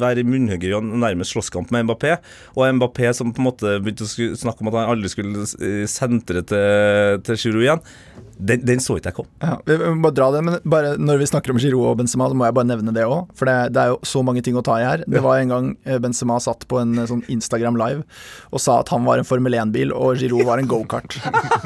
være 0.00 0.26
munnhugger 0.28 0.76
og 0.76 0.90
nærmest 1.00 1.32
slåsskamp 1.32 1.72
med 1.74 1.88
Mbappé, 1.88 2.18
og 2.54 2.68
Mbappé 2.76 3.14
som 3.16 3.32
på 3.32 3.40
en 3.42 3.48
måte 3.48 3.78
begynte 3.80 4.04
å 4.04 4.36
snakke 4.36 4.64
om 4.64 4.70
at 4.72 4.78
han 4.82 4.92
aldri 4.92 5.12
skulle 5.12 5.46
eh, 5.64 5.86
sentre 5.88 6.44
til, 6.48 7.22
til 7.24 7.40
Giroud 7.40 7.64
igjen, 7.64 7.84
den, 8.38 8.62
den 8.62 8.82
så 8.82 8.96
ikke 8.98 9.10
jeg 9.10 9.16
komme. 9.16 9.30
Ja, 9.42 9.56
vi 9.66 9.76
må 9.82 10.06
bare 10.06 10.14
dra 10.14 10.28
det, 10.34 10.42
men 10.46 10.56
bare 10.68 10.92
når 11.00 11.20
vi 11.22 11.28
snakker 11.30 11.52
om 11.52 11.58
Giroud 11.58 11.90
og 11.90 11.96
Benzema, 11.98 12.28
så 12.30 12.38
må 12.38 12.46
jeg 12.46 12.54
bare 12.54 12.68
nevne 12.70 12.94
det 12.94 13.06
òg. 13.06 13.32
For 13.38 13.50
det, 13.50 13.56
det 13.74 13.82
er 13.82 13.92
jo 13.92 13.98
så 14.06 14.22
mange 14.26 14.42
ting 14.46 14.58
å 14.58 14.62
ta 14.66 14.78
i 14.78 14.86
her. 14.86 15.02
Det 15.10 15.22
var 15.24 15.40
en 15.40 15.54
gang 15.54 15.70
eh, 15.82 15.98
Benzema 16.02 16.38
satt 16.42 16.66
på 16.70 16.78
en 16.78 16.94
eh, 16.98 17.08
sånn 17.10 17.24
Instagram 17.34 17.78
live 17.80 18.04
og 18.54 18.62
sa 18.62 18.78
at 18.82 18.92
han 18.94 19.06
var 19.08 19.18
en 19.18 19.26
Formel 19.26 19.56
1-bil 19.58 19.90
og 19.94 20.20
Giroud 20.22 20.46
var 20.46 20.62
en 20.62 20.70
gokart. 20.70 21.18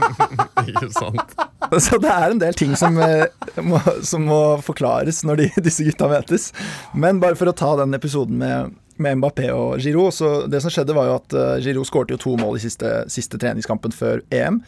Ikke 0.71 0.89
sant? 0.97 1.35
så 1.81 1.99
det 2.01 2.13
er 2.13 2.33
en 2.33 2.41
del 2.41 2.57
ting 2.57 2.73
som, 2.79 2.97
eh, 3.05 3.27
må, 3.61 3.81
som 4.07 4.25
må 4.29 4.43
forklares 4.65 5.23
når 5.29 5.43
de, 5.43 5.49
disse 5.69 5.85
gutta 5.89 6.09
møtes. 6.13 6.51
Men 6.97 7.21
bare 7.23 7.37
for 7.39 7.53
å 7.53 7.57
ta 7.57 7.75
den 7.83 7.99
episoden 7.99 8.41
med 8.41 8.79
med 9.03 9.17
Mbappé 9.19 9.47
og 9.51 9.81
Giroud. 9.83 10.13
Så 10.15 10.29
det 10.53 10.61
som 10.63 10.71
skjedde, 10.71 10.95
var 10.95 11.09
jo 11.09 11.15
at 11.17 11.35
Giroud 11.65 11.89
skårte 11.89 12.13
jo 12.13 12.21
to 12.21 12.35
mål 12.39 12.59
i 12.59 12.61
siste, 12.63 12.91
siste 13.11 13.41
treningskampen 13.41 13.91
før 13.97 14.21
EM. 14.31 14.61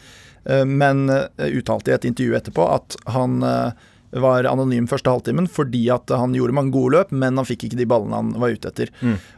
Eh, 0.49 0.63
men 0.65 1.09
eh, 1.09 1.51
uttalte 1.59 1.91
i 1.91 1.97
et 1.97 2.07
intervju 2.11 2.37
etterpå 2.37 2.69
at 2.77 2.97
han 3.15 3.43
eh, 3.45 3.85
var 4.15 4.47
anonym 4.47 4.85
første 4.87 5.11
halvtimen 5.11 5.47
fordi 5.51 5.81
at 5.91 6.11
han 6.13 6.35
gjorde 6.37 6.55
mange 6.55 6.71
gode 6.71 6.95
løp, 6.95 7.09
men 7.11 7.35
han 7.39 7.47
fikk 7.47 7.65
ikke 7.67 7.79
de 7.79 7.87
ballene 7.89 8.15
han 8.15 8.29
var 8.39 8.53
ute 8.55 8.69
etter. 8.71 8.91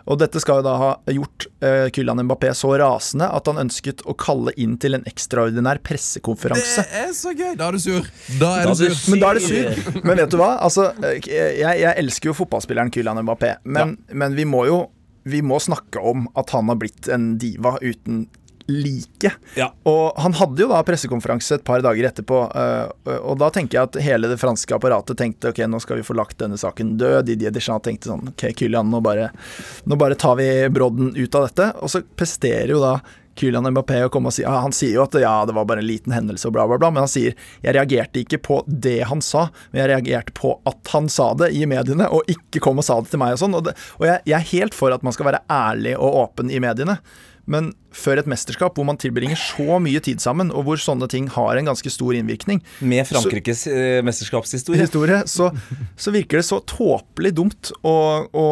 Og 0.05 0.19
dette 0.21 0.41
skal 0.43 0.59
jo 0.59 0.65
da 0.67 0.75
ha 0.77 0.89
gjort 1.09 1.47
uh, 1.63 1.87
Kylian 1.93 2.21
Mbappé 2.27 2.51
så 2.57 2.75
rasende 2.77 3.29
at 3.33 3.49
han 3.49 3.57
ønsket 3.63 4.03
å 4.05 4.13
kalle 4.19 4.53
inn 4.59 4.75
til 4.81 4.97
en 4.99 5.07
ekstraordinær 5.09 5.81
pressekonferanse. 5.87 6.85
Det 6.85 7.01
er 7.07 7.15
så 7.17 7.33
gøy! 7.33 7.55
Da 7.57 7.71
er 7.71 7.79
du 7.79 7.81
sur. 7.81 8.11
Da 8.37 8.51
er 8.59 8.69
Da 8.69 8.75
du 8.75 8.83
sur. 8.83 8.99
Men 9.15 9.23
da 9.23 9.31
er 9.31 9.39
du 9.39 9.47
sur. 9.47 9.97
Men 10.03 10.21
vet 10.21 10.35
du 10.35 10.37
hva? 10.43 10.51
Altså, 10.67 10.91
jeg, 11.25 11.57
jeg 11.57 11.95
elsker 12.03 12.29
jo 12.29 12.37
fotballspilleren 12.43 12.93
Kylian 12.93 13.23
Mbappé, 13.25 13.55
men, 13.65 13.97
men 14.13 14.37
vi 14.37 14.45
må 14.45 14.67
jo 14.69 14.83
vi 15.27 15.41
må 15.43 15.59
snakke 15.59 15.99
om 15.99 16.27
at 16.39 16.53
han 16.55 16.69
har 16.71 16.77
blitt 16.79 17.09
en 17.11 17.33
diva 17.41 17.75
uten 17.81 18.27
like. 18.67 19.31
Ja. 19.55 19.69
Og 19.87 20.17
han 20.21 20.35
hadde 20.37 20.63
jo 20.63 20.69
da 20.71 20.81
pressekonferanse 20.85 21.59
et 21.59 21.65
par 21.67 21.83
dager 21.85 22.09
etterpå, 22.09 22.41
øh, 22.51 23.13
og 23.17 23.37
da 23.41 23.51
tenker 23.53 23.79
jeg 23.79 23.89
at 23.89 23.99
hele 24.03 24.31
det 24.31 24.39
franske 24.41 24.75
apparatet 24.75 25.19
tenkte 25.19 25.53
ok, 25.53 25.63
nå 25.69 25.79
skal 25.83 26.01
vi 26.01 26.07
få 26.07 26.17
lagt 26.17 26.39
denne 26.41 26.59
saken 26.59 26.95
død. 26.99 27.21
Didier 27.27 27.53
Deschamps 27.55 27.87
tenkte 27.87 28.11
sånn 28.11 28.33
ok, 28.33 28.49
Kylian, 28.57 28.91
nå 28.91 29.01
bare, 29.05 29.31
nå 29.87 29.99
bare 29.99 30.19
tar 30.19 30.37
vi 30.39 30.49
brodden 30.73 31.15
ut 31.15 31.39
av 31.39 31.47
dette. 31.47 31.71
Og 31.81 31.91
så 31.91 32.03
presterer 32.17 32.75
jo 32.75 32.83
da 32.83 32.97
Kylian 33.37 33.69
Mbappé 33.69 33.99
å 34.05 34.11
komme 34.13 34.31
og 34.31 34.35
si 34.35 34.43
ja, 34.43 34.55
Han 34.63 34.73
sier 34.75 34.97
jo 34.97 35.03
at 35.05 35.15
ja, 35.21 35.33
det 35.47 35.55
var 35.55 35.67
bare 35.69 35.83
en 35.83 35.87
liten 35.87 36.15
hendelse 36.15 36.49
og 36.49 36.55
bla, 36.57 36.65
bla, 36.69 36.79
bla, 36.81 36.89
men 36.93 37.05
han 37.05 37.11
sier 37.11 37.37
jeg 37.63 37.75
reagerte 37.75 38.23
ikke 38.23 38.41
på 38.43 38.59
det 38.67 38.99
han 39.09 39.21
sa, 39.23 39.47
men 39.71 39.83
jeg 39.83 39.91
reagerte 39.93 40.35
på 40.37 40.55
at 40.67 40.93
han 40.93 41.09
sa 41.11 41.31
det 41.37 41.51
i 41.55 41.65
mediene, 41.69 42.09
og 42.09 42.27
ikke 42.31 42.61
kom 42.63 42.81
og 42.81 42.87
sa 42.87 42.99
det 43.01 43.11
til 43.13 43.21
meg 43.21 43.35
og 43.35 43.41
sånn. 43.43 43.57
Og, 43.57 43.67
det, 43.67 43.75
og 43.99 44.07
jeg, 44.09 44.23
jeg 44.29 44.37
er 44.39 44.51
helt 44.53 44.77
for 44.77 44.95
at 44.95 45.05
man 45.05 45.15
skal 45.15 45.29
være 45.29 45.43
ærlig 45.53 45.97
og 45.97 46.21
åpen 46.23 46.53
i 46.53 46.61
mediene. 46.63 46.97
Men 47.47 47.71
før 47.95 48.21
et 48.21 48.29
mesterskap 48.29 48.75
hvor 48.77 48.85
man 48.87 48.99
tilbringer 48.99 49.39
så 49.39 49.79
mye 49.81 50.01
tid 50.03 50.21
sammen, 50.23 50.51
og 50.51 50.67
hvor 50.67 50.81
sånne 50.81 51.07
ting 51.11 51.29
har 51.33 51.57
en 51.57 51.69
ganske 51.71 51.91
stor 51.91 52.17
innvirkning, 52.17 52.61
Med 52.79 53.07
Frankrikes 53.09 53.65
eh, 53.71 53.99
mesterskapshistorie. 54.05 54.83
historie, 54.83 55.21
så, 55.31 55.49
så 55.95 56.13
virker 56.13 56.41
det 56.41 56.47
så 56.47 56.59
tåpelig 56.67 57.33
dumt 57.39 57.71
å, 57.81 57.95
å 58.27 58.47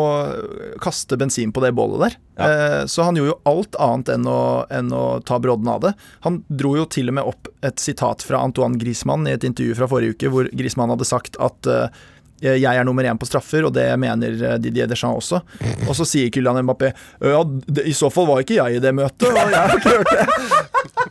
kaste 0.82 1.20
bensin 1.20 1.54
på 1.56 1.64
det 1.66 1.74
bålet 1.78 2.06
der. 2.06 2.18
Eh, 2.40 2.82
så 2.92 3.06
han 3.08 3.20
gjorde 3.20 3.34
jo 3.36 3.38
alt 3.52 3.78
annet 3.80 4.12
enn 4.16 4.32
å, 4.32 4.42
enn 4.74 4.92
å 4.96 5.06
ta 5.28 5.40
brodden 5.44 5.70
av 5.72 5.84
det. 5.86 5.94
Han 6.26 6.42
dro 6.48 6.76
jo 6.80 6.88
til 6.90 7.12
og 7.12 7.20
med 7.20 7.30
opp 7.36 7.52
et 7.66 7.82
sitat 7.82 8.26
fra 8.26 8.42
Antoine 8.44 8.80
Griezmann 8.82 9.28
i 9.28 9.36
et 9.36 9.46
intervju 9.48 9.78
fra 9.78 9.92
forrige 9.92 10.16
uke, 10.18 10.32
hvor 10.34 10.50
Griezmann 10.56 10.94
hadde 10.96 11.08
sagt 11.08 11.40
at 11.44 11.70
eh, 11.72 12.04
jeg 12.44 12.66
er 12.68 12.84
nummer 12.88 13.08
én 13.08 13.20
på 13.20 13.28
straffer, 13.30 13.66
og 13.68 13.74
det 13.76 13.88
mener 14.02 14.36
eh, 14.36 14.58
Didier 14.62 14.90
Deschamps 14.92 15.32
også. 15.32 15.42
Og 15.88 15.94
så 15.96 16.08
sier 16.08 16.32
Kylian 16.34 16.60
Mbappé 16.66 16.92
ja, 17.24 17.42
i 17.86 17.94
så 17.96 18.10
fall 18.14 18.28
var 18.28 18.44
ikke 18.44 18.58
jeg 18.60 18.78
i 18.78 18.84
det 18.84 18.92
møtet, 18.98 19.30
og 19.32 19.40
jeg 19.40 19.56
har 19.56 19.78
ikke 19.80 19.96
hørt 19.96 20.16
det. 20.16 20.62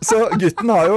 Så 0.05 0.19
gutten 0.37 0.69
har 0.69 0.89
jo 0.91 0.97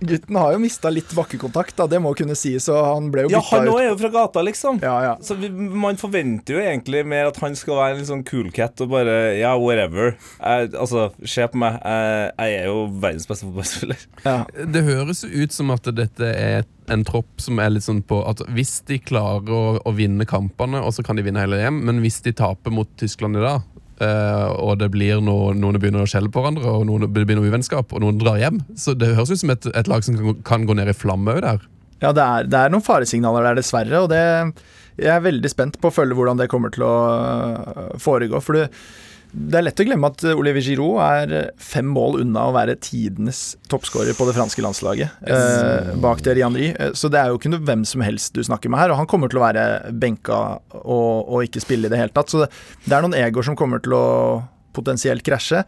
Gutten 0.00 0.36
har 0.38 0.54
jo 0.54 0.60
mista 0.62 0.88
litt 0.88 1.10
bakkekontakt, 1.12 1.74
da, 1.76 1.84
det 1.90 1.98
må 2.00 2.14
kunne 2.16 2.32
sies, 2.38 2.70
og 2.72 2.78
han 2.86 3.10
ble 3.12 3.26
jo 3.26 3.32
Ja, 3.34 3.42
han 3.50 3.68
òg 3.68 3.80
er 3.82 3.88
jo 3.90 3.98
fra 4.00 4.08
gata, 4.14 4.40
liksom. 4.46 4.78
Ja, 4.80 4.94
ja. 5.04 5.10
Så 5.20 5.36
vi, 5.36 5.50
man 5.52 5.98
forventer 6.00 6.56
jo 6.56 6.62
egentlig 6.62 7.02
mer 7.10 7.28
at 7.28 7.40
han 7.42 7.56
skal 7.58 7.76
være 7.76 7.96
en 7.96 8.00
litt 8.00 8.08
sånn 8.08 8.24
cool 8.30 8.48
cat 8.54 8.80
og 8.80 8.94
bare 8.94 9.18
Ja, 9.36 9.52
whatever. 9.60 10.14
Jeg, 10.38 10.70
altså, 10.72 11.10
se 11.28 11.44
på 11.52 11.60
meg. 11.60 11.76
Jeg, 11.84 12.32
jeg 12.40 12.62
er 12.62 12.70
jo 12.70 12.86
verdens 13.02 13.28
beste 13.28 13.50
fotballspiller. 13.50 14.08
ja. 14.24 14.38
Det 14.72 14.86
høres 14.88 15.24
jo 15.26 15.44
ut 15.44 15.56
som 15.58 15.74
at 15.76 15.92
dette 16.00 16.32
er 16.32 16.64
en 16.90 17.04
tropp 17.06 17.42
som 17.42 17.60
er 17.62 17.72
litt 17.74 17.86
sånn 17.86 18.02
på 18.06 18.20
at 18.28 18.42
hvis 18.54 18.80
de 18.88 19.00
klarer 19.02 19.52
å, 19.54 19.64
å 19.86 19.92
vinne 19.96 20.26
kampene, 20.28 20.82
og 20.82 20.94
så 20.96 21.04
kan 21.06 21.18
de 21.18 21.24
vinne 21.26 21.42
hele 21.42 21.60
hjem, 21.60 21.82
men 21.88 22.02
hvis 22.04 22.20
de 22.26 22.34
taper 22.36 22.74
mot 22.74 22.90
Tyskland 23.00 23.38
i 23.38 23.44
dag, 23.44 23.66
eh, 24.02 24.46
og 24.60 24.78
det 24.82 24.90
blir 24.94 25.22
noe, 25.24 25.54
noen 25.56 25.80
begynner 25.80 26.06
å 26.06 26.10
skjelle 26.10 26.32
på 26.32 26.42
hverandre, 26.42 26.66
og 26.70 26.86
noen, 26.88 27.08
det 27.08 27.26
blir 27.28 27.38
noe 27.38 27.50
uvennskap, 27.50 27.94
og 27.94 28.04
noen 28.04 28.20
drar 28.20 28.40
hjem, 28.42 28.62
så 28.78 28.96
det 28.98 29.14
høres 29.16 29.34
ut 29.34 29.44
som 29.44 29.54
et, 29.54 29.70
et 29.74 29.90
lag 29.90 30.06
som 30.06 30.18
kan, 30.18 30.42
kan 30.46 30.66
gå 30.68 30.78
ned 30.78 30.92
i 30.92 30.96
flamme 30.96 31.38
òg 31.38 31.44
der. 31.46 31.68
Ja, 32.00 32.14
det 32.16 32.24
er, 32.24 32.48
det 32.48 32.60
er 32.60 32.72
noen 32.72 32.84
faresignaler 32.84 33.50
der, 33.50 33.60
dessverre. 33.60 34.00
Og 34.00 34.08
det, 34.08 34.20
jeg 34.96 35.12
er 35.12 35.24
veldig 35.24 35.50
spent 35.52 35.76
på 35.80 35.90
å 35.90 35.94
følge 35.94 36.16
hvordan 36.16 36.40
det 36.40 36.48
kommer 36.52 36.72
til 36.72 36.86
å 36.86 36.94
øh, 37.12 37.90
foregå. 38.00 38.40
For 38.44 38.56
det, 38.56 38.70
det 39.32 39.58
er 39.60 39.64
lett 39.66 39.80
å 39.82 39.84
glemme 39.86 40.08
at 40.10 40.24
Olivier 40.32 40.64
Giroud 40.72 40.98
er 41.04 41.50
fem 41.62 41.86
mål 41.94 42.20
unna 42.24 42.48
å 42.48 42.54
være 42.56 42.74
tidenes 42.82 43.54
toppskårer 43.70 44.16
på 44.18 44.26
det 44.26 44.34
franske 44.34 44.64
landslaget. 44.64 45.20
Eh, 45.22 45.92
bak 46.02 46.22
Thierry 46.24 46.42
Henry. 46.42 46.72
Eh, 46.74 46.90
Så 46.98 47.10
det 47.12 47.20
er 47.20 47.30
jo 47.30 47.38
ikke 47.38 47.52
noe 47.52 47.62
hvem 47.62 47.84
som 47.86 48.02
helst 48.02 48.34
du 48.34 48.42
snakker 48.42 48.72
med 48.72 48.82
her. 48.82 48.90
Og 48.90 48.98
han 48.98 49.06
kommer 49.10 49.30
til 49.30 49.38
å 49.38 49.44
være 49.46 49.92
benka 49.92 50.40
og, 50.82 51.30
og 51.30 51.44
ikke 51.46 51.62
spille 51.62 51.86
i 51.86 51.92
det 51.92 52.00
hele 52.02 52.14
tatt. 52.16 52.32
Så 52.32 52.42
det, 52.42 52.50
det 52.86 52.96
er 52.96 53.06
noen 53.06 53.14
egoer 53.20 53.46
som 53.46 53.58
kommer 53.58 53.82
til 53.84 53.94
å 53.94 54.04
potensielt 54.74 55.22
krasje. 55.26 55.64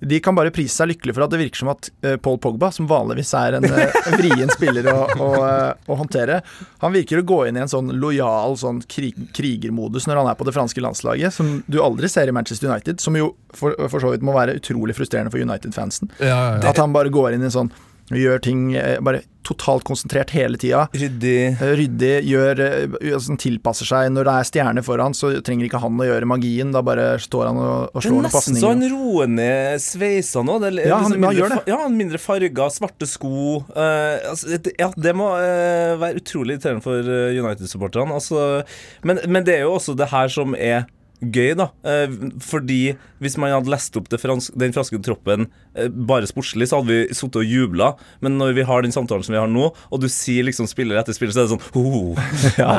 De 0.00 0.20
kan 0.20 0.36
bare 0.36 0.52
prise 0.52 0.76
seg 0.76 0.90
lykkelig 0.90 1.14
for 1.16 1.24
at 1.24 1.32
det 1.32 1.40
virker 1.40 1.62
som 1.62 1.70
at 1.72 1.88
eh, 2.04 2.16
Paul 2.20 2.36
Pogba, 2.42 2.68
som 2.74 2.88
vanligvis 2.90 3.32
er 3.38 3.56
en 3.56 3.64
eh, 3.68 3.96
vrien 4.20 4.50
spiller 4.52 4.90
å, 4.92 4.96
å, 5.08 5.30
eh, 5.46 5.88
å 5.88 5.98
håndtere, 6.02 6.42
han 6.84 6.94
virker 6.94 7.22
å 7.22 7.26
gå 7.26 7.40
inn 7.48 7.56
i 7.56 7.64
en 7.64 7.72
sånn 7.72 7.94
lojal 7.96 8.58
sånn 8.60 8.82
krig, 8.92 9.16
krigermodus 9.36 10.08
når 10.08 10.20
han 10.20 10.30
er 10.32 10.38
på 10.38 10.48
det 10.48 10.54
franske 10.56 10.84
landslaget, 10.84 11.34
som 11.34 11.60
du 11.66 11.80
aldri 11.84 12.10
ser 12.12 12.28
i 12.28 12.36
Manchester 12.36 12.68
United, 12.68 13.00
som 13.00 13.16
jo 13.16 13.32
for, 13.56 13.76
for 13.88 14.02
så 14.04 14.12
vidt 14.12 14.26
må 14.26 14.36
være 14.36 14.58
utrolig 14.60 14.96
frustrerende 14.98 15.32
for 15.32 15.40
United-fansen. 15.40 16.12
Ja, 16.20 16.28
ja, 16.28 16.56
ja. 16.60 16.72
At 16.74 16.82
han 16.82 16.92
bare 16.96 17.12
går 17.12 17.32
inn 17.32 17.46
i 17.46 17.48
en 17.48 17.56
sånn 17.56 17.72
Gjør 18.14 18.38
ting 18.44 18.68
eh, 18.78 19.00
bare 19.02 19.24
totalt 19.46 19.84
konsentrert 19.86 20.30
hele 20.34 20.58
tida. 20.58 20.84
Ryddig. 20.94 21.38
Eh, 21.54 21.72
Ryddig, 21.78 22.10
gjør 22.26 22.60
eh, 22.62 22.94
altså, 23.14 23.34
tilpasser 23.38 23.86
seg. 23.88 24.08
Når 24.14 24.26
det 24.28 24.34
er 24.40 24.46
stjerne 24.48 24.82
foran, 24.86 25.14
så 25.14 25.30
trenger 25.46 25.66
ikke 25.68 25.80
han 25.82 25.98
å 26.02 26.06
gjøre 26.06 26.28
magien. 26.30 26.70
Da 26.74 26.82
bare 26.86 27.08
står 27.22 27.48
han 27.50 27.58
og, 27.62 27.90
og 27.90 27.98
Det 28.00 28.04
slår 28.06 28.12
er 28.12 28.16
noen 28.16 28.26
nesten 28.28 28.58
så 28.60 28.70
han 28.70 28.82
pasninger. 28.82 28.94
roer 28.94 29.30
ned 29.34 29.82
sveisa 29.82 30.44
nå. 30.46 30.58
Er 30.66 30.78
Ja, 30.86 30.98
han- 31.00 31.10
liksom 31.10 31.20
mindre, 31.26 31.34
gjør 31.40 31.54
det. 31.56 31.60
Ja, 31.70 31.80
mindre 32.00 32.22
farger, 32.22 32.70
svarte 32.74 33.06
sko. 33.10 33.34
Uh, 33.74 34.30
altså, 34.32 34.58
det, 34.58 34.74
ja, 34.78 34.90
det 34.96 35.14
må 35.18 35.30
uh, 35.34 35.94
være 36.02 36.22
utrolig 36.22 36.56
irriterende 36.58 36.82
for 36.86 37.14
United-supporterne. 37.46 38.14
Altså, 38.18 38.62
men, 39.06 39.22
men 39.30 39.46
det 39.46 39.58
er 39.60 39.66
jo 39.66 39.74
også 39.78 39.94
det 39.98 40.10
her 40.14 40.30
som 40.32 40.54
er 40.58 40.86
gøy, 41.20 41.54
da. 41.58 41.68
Eh, 41.86 42.12
fordi 42.44 42.96
hvis 43.22 43.36
man 43.40 43.54
hadde 43.54 43.72
lest 43.72 43.96
opp 43.98 44.10
det 44.12 44.20
frans 44.20 44.50
den 44.58 44.74
franske 44.76 44.98
troppen 45.04 45.48
eh, 45.74 45.88
bare 45.88 46.28
sportslig, 46.28 46.68
så 46.68 46.80
hadde 46.80 46.92
vi 46.92 47.16
sittet 47.16 47.40
og 47.40 47.48
jubla. 47.48 47.92
Men 48.24 48.36
når 48.40 48.56
vi 48.58 48.66
har 48.68 48.84
den 48.84 48.94
samtalen 48.94 49.24
som 49.26 49.36
vi 49.36 49.40
har 49.40 49.50
nå, 49.50 49.70
og 49.72 50.02
du 50.02 50.08
sier 50.12 50.46
liksom 50.46 50.68
spiller 50.70 51.00
etter 51.00 51.16
spiller, 51.16 51.34
så 51.34 51.44
er 51.44 51.48
det 51.48 51.56
sånn 51.56 51.80
oh, 51.80 52.18
ja. 52.60 52.72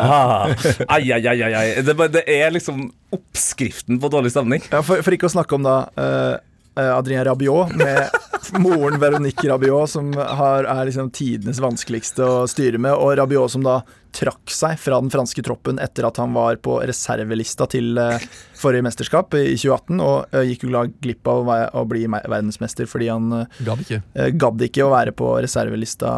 Ai, 0.87 1.03
ai, 1.15 1.23
ai, 1.23 1.39
ai. 1.49 1.67
Det, 1.85 1.97
det 2.13 2.25
er 2.37 2.53
liksom 2.53 2.87
oppskriften 3.15 4.01
på 4.01 4.11
dårlig 4.13 4.33
stemning. 4.35 4.63
Ja, 4.71 4.83
for, 4.85 5.01
for 5.05 5.15
ikke 5.15 5.29
å 5.29 5.33
snakke 5.33 5.57
om 5.57 5.65
da 5.65 5.79
eh, 5.97 6.35
Adrien 6.77 7.25
Rabiot 7.25 7.73
med 7.77 8.09
moren 8.63 8.99
Veronique 9.01 9.49
Rabiot, 9.49 9.89
som 9.89 10.11
har, 10.13 10.67
er 10.69 10.89
liksom 10.89 11.09
tidenes 11.15 11.61
vanskeligste 11.63 12.25
å 12.25 12.43
styre 12.49 12.81
med, 12.81 12.93
og 12.93 13.17
Rabiot 13.17 13.55
som 13.55 13.65
da 13.65 13.81
trakk 14.15 14.51
seg 14.53 14.77
fra 14.79 14.99
den 15.01 15.11
franske 15.13 15.43
troppen 15.45 15.79
etter 15.83 16.07
at 16.07 16.19
han 16.21 16.33
var 16.35 16.59
på 16.63 16.79
reservelista 16.87 17.67
til 17.71 17.97
eh, 18.01 18.23
forrige 18.57 18.85
mesterskap 18.85 19.35
i 19.37 19.55
2018, 19.55 20.01
og 20.03 20.35
eh, 20.35 20.51
gikk 20.51 20.67
jo 20.67 20.83
glipp 21.03 21.29
av 21.31 21.51
å, 21.51 21.85
bli 21.87 22.05
verdensmester 22.07 22.89
fordi 22.89 23.09
han 23.11 23.31
eh, 23.41 23.61
Gadd 23.67 23.83
ikke. 23.83 24.01
gadd 24.39 24.63
ikke 24.67 24.85
å 24.85 24.91
være 24.93 25.13
på 25.17 25.31
reservelista 25.43 26.11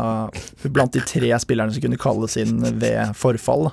blant 0.63 0.95
de 0.95 1.03
tre 1.05 1.31
spillerne 1.41 1.75
som 1.75 1.83
kunne 1.83 1.99
kalles 1.99 2.37
inn 2.39 2.63
ved 2.81 3.13
forfall. 3.17 3.69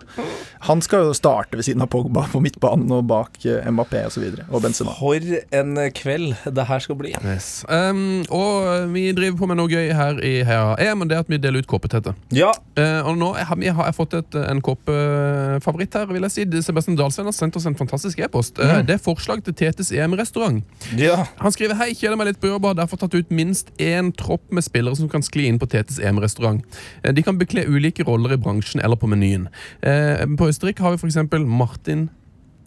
Han 0.66 0.83
skal 0.83 1.09
jo 1.09 1.16
starte 1.16 1.59
ved 1.59 1.66
siden 1.66 1.85
av 1.85 1.90
Pogba 1.92 2.26
på 2.33 2.40
midtbanen 2.42 2.90
og 2.94 3.07
bak 3.11 3.38
MAP 3.44 3.87
Mbappé 3.87 4.02
osv. 4.07 4.07
Og, 4.07 4.12
så 4.16 4.22
videre, 4.22 4.46
og 4.50 4.62
Benzema. 4.64 4.94
For 4.98 5.20
en 5.55 5.79
kveld 5.94 6.35
det 6.57 6.66
her 6.68 6.83
skal 6.83 6.98
bli. 6.98 7.12
Yes. 7.20 7.64
Um, 7.68 8.24
og 8.33 8.90
vi 8.94 9.11
driver 9.16 9.38
på 9.42 9.50
med 9.50 9.61
noe 9.61 9.70
gøy 9.70 9.92
her 9.94 10.20
i 10.24 10.40
Heia 10.46 10.74
EM, 10.83 11.05
og 11.05 11.11
det 11.11 11.18
er 11.18 11.24
at 11.24 11.31
vi 11.31 11.40
deler 11.42 11.62
ut 11.62 11.70
kåpetette. 11.70 12.14
Ja. 12.35 12.52
Uh, 12.79 13.07
og 13.07 13.18
nå 13.20 13.33
har 13.37 13.61
vi 13.61 13.70
har 13.72 13.92
fått 13.96 14.15
et, 14.20 14.37
en 14.50 14.61
kåpefavoritt 14.64 15.94
her, 15.98 16.07
vil 16.11 16.26
jeg 16.26 16.35
si. 16.35 16.44
Sebastian 16.66 16.96
Dahlsven 16.98 17.29
har 17.29 17.37
sendt 17.37 17.57
oss 17.59 17.66
en 17.68 17.76
fantastisk 17.79 18.20
e-post. 18.24 18.59
Mm. 18.59 18.87
det 18.88 18.96
er 18.96 19.02
forslag 19.02 19.42
til 19.46 19.55
Tetes 19.55 19.92
EM-restaurant. 19.92 20.62
ja. 20.98 21.18
Han 21.40 21.52
skriver 21.55 21.76
hei, 21.81 21.90
kjeder 21.94 22.16
meg 22.18 22.31
litt 22.33 22.40
på 22.42 22.50
jobb 22.50 22.64
og 22.64 22.72
har 22.74 22.81
derfor 22.83 23.00
tatt 23.02 23.14
ut 23.16 23.31
minst 23.35 23.70
én 23.83 24.12
tropp 24.16 24.50
med 24.55 24.64
spillere 24.66 24.96
som 24.98 25.09
kan 25.12 25.22
skli 25.24 25.46
inn 25.50 25.59
på 25.62 25.68
Tetes 25.70 25.98
EM-restaurant. 26.00 26.62
Eh, 27.02 27.12
De 27.16 27.22
kan 27.26 27.38
bekle 27.38 27.66
ulike 27.68 28.05
roller 28.07 28.35
i 28.37 28.40
bransjen 28.40 28.83
eller 28.85 28.96
på 29.00 29.09
menyen. 29.11 29.48
Eh, 29.83 30.24
På 30.38 30.48
Østerrike 30.50 30.83
har 30.85 30.96
vi 30.96 31.00
f.eks. 31.02 31.18
Martin 31.46 32.09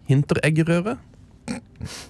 Hintereggerøre. 0.09 0.97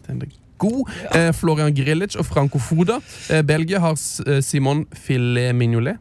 Den 0.08 0.22
er 0.24 0.30
god. 0.60 0.90
Eh, 1.16 1.32
Florian 1.36 1.74
Grilic 1.76 2.16
og 2.20 2.26
Franco 2.28 2.60
Foda. 2.60 3.00
Eh, 3.32 3.42
Belgia 3.48 3.80
har 3.84 3.96
eh, 4.28 4.42
Simon 4.44 4.86
Filet 4.94 5.56
Mignolet. 5.56 5.98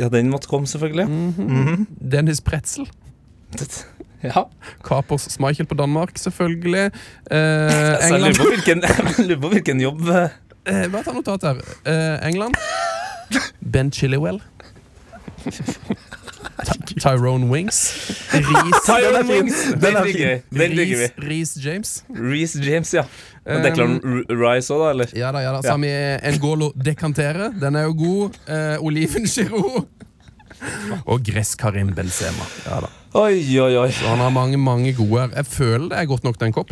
Ja, 0.00 0.08
den 0.08 0.30
måtte 0.32 0.48
komme, 0.50 0.66
selvfølgelig. 0.66 1.06
Mhm. 1.08 1.86
Dennis 2.12 2.40
Pretzel. 2.40 2.88
Ja. 4.22 4.42
Kapers 4.84 5.22
Schmeichel 5.32 5.64
på 5.66 5.74
Danmark, 5.74 6.10
selvfølgelig. 6.20 6.90
Eh, 7.30 7.38
England. 8.04 8.12
jeg 8.12 8.20
lurer 8.20 8.34
på 8.36 8.48
hvilken, 8.50 8.82
jeg 9.16 9.26
lurer 9.30 9.40
på 9.40 9.48
hvilken 9.54 9.80
jobb 9.80 10.02
eh, 10.12 10.34
eh, 10.68 10.82
Bare 10.92 11.02
ta 11.06 11.14
notat 11.16 11.46
her. 11.48 11.62
Eh, 11.88 12.28
England. 12.28 12.54
Ben 13.72 13.88
Chilliwell. 13.92 14.42
Ty- 17.00 17.08
Tyrone 17.08 17.48
Wings. 17.50 17.78
Reece 18.32 18.80
Tyrone. 18.86 19.24
Wings! 19.32 19.62
Den 19.80 19.96
er 19.96 20.04
fin. 20.04 20.42
Den 20.60 20.70
digger 20.76 20.98
vi. 20.98 21.08
Reece- 21.30 21.60
James. 21.64 22.04
Reece 22.10 22.60
James, 22.64 22.94
ja. 22.94 23.04
Men 23.46 23.56
Um, 23.56 23.62
Declan 23.64 23.94
R- 24.04 24.26
Rice 24.36 24.70
òg, 24.74 24.82
da, 24.84 24.90
eller? 24.90 25.06
Ja 25.16 25.30
da, 25.32 25.38
ja 25.40 25.54
da. 25.62 25.76
Vi 25.80 26.36
Ngolo 26.38 26.72
Dekantere. 26.84 27.50
Den 27.60 27.74
er 27.76 27.82
jo 27.88 27.94
god. 27.96 28.36
Uh, 28.48 28.84
Oliven 28.84 29.26
Giroud. 29.26 29.86
Og 31.06 31.22
Gress 31.24 31.54
Karim 31.56 31.94
Benzema. 31.96 32.44
Ja 32.66 32.80
da. 32.84 32.90
Oi, 33.14 33.40
oi, 33.58 33.76
oi. 33.80 33.88
Så 33.90 34.06
han 34.06 34.18
har 34.22 34.30
mange 34.30 34.58
mange 34.60 34.92
gode 34.94 35.20
her. 35.24 35.28
Jeg 35.40 35.46
føler 35.46 35.88
det 35.88 35.98
er 35.98 36.04
godt 36.06 36.24
nok 36.24 36.38
den 36.40 36.52
kopp. 36.52 36.70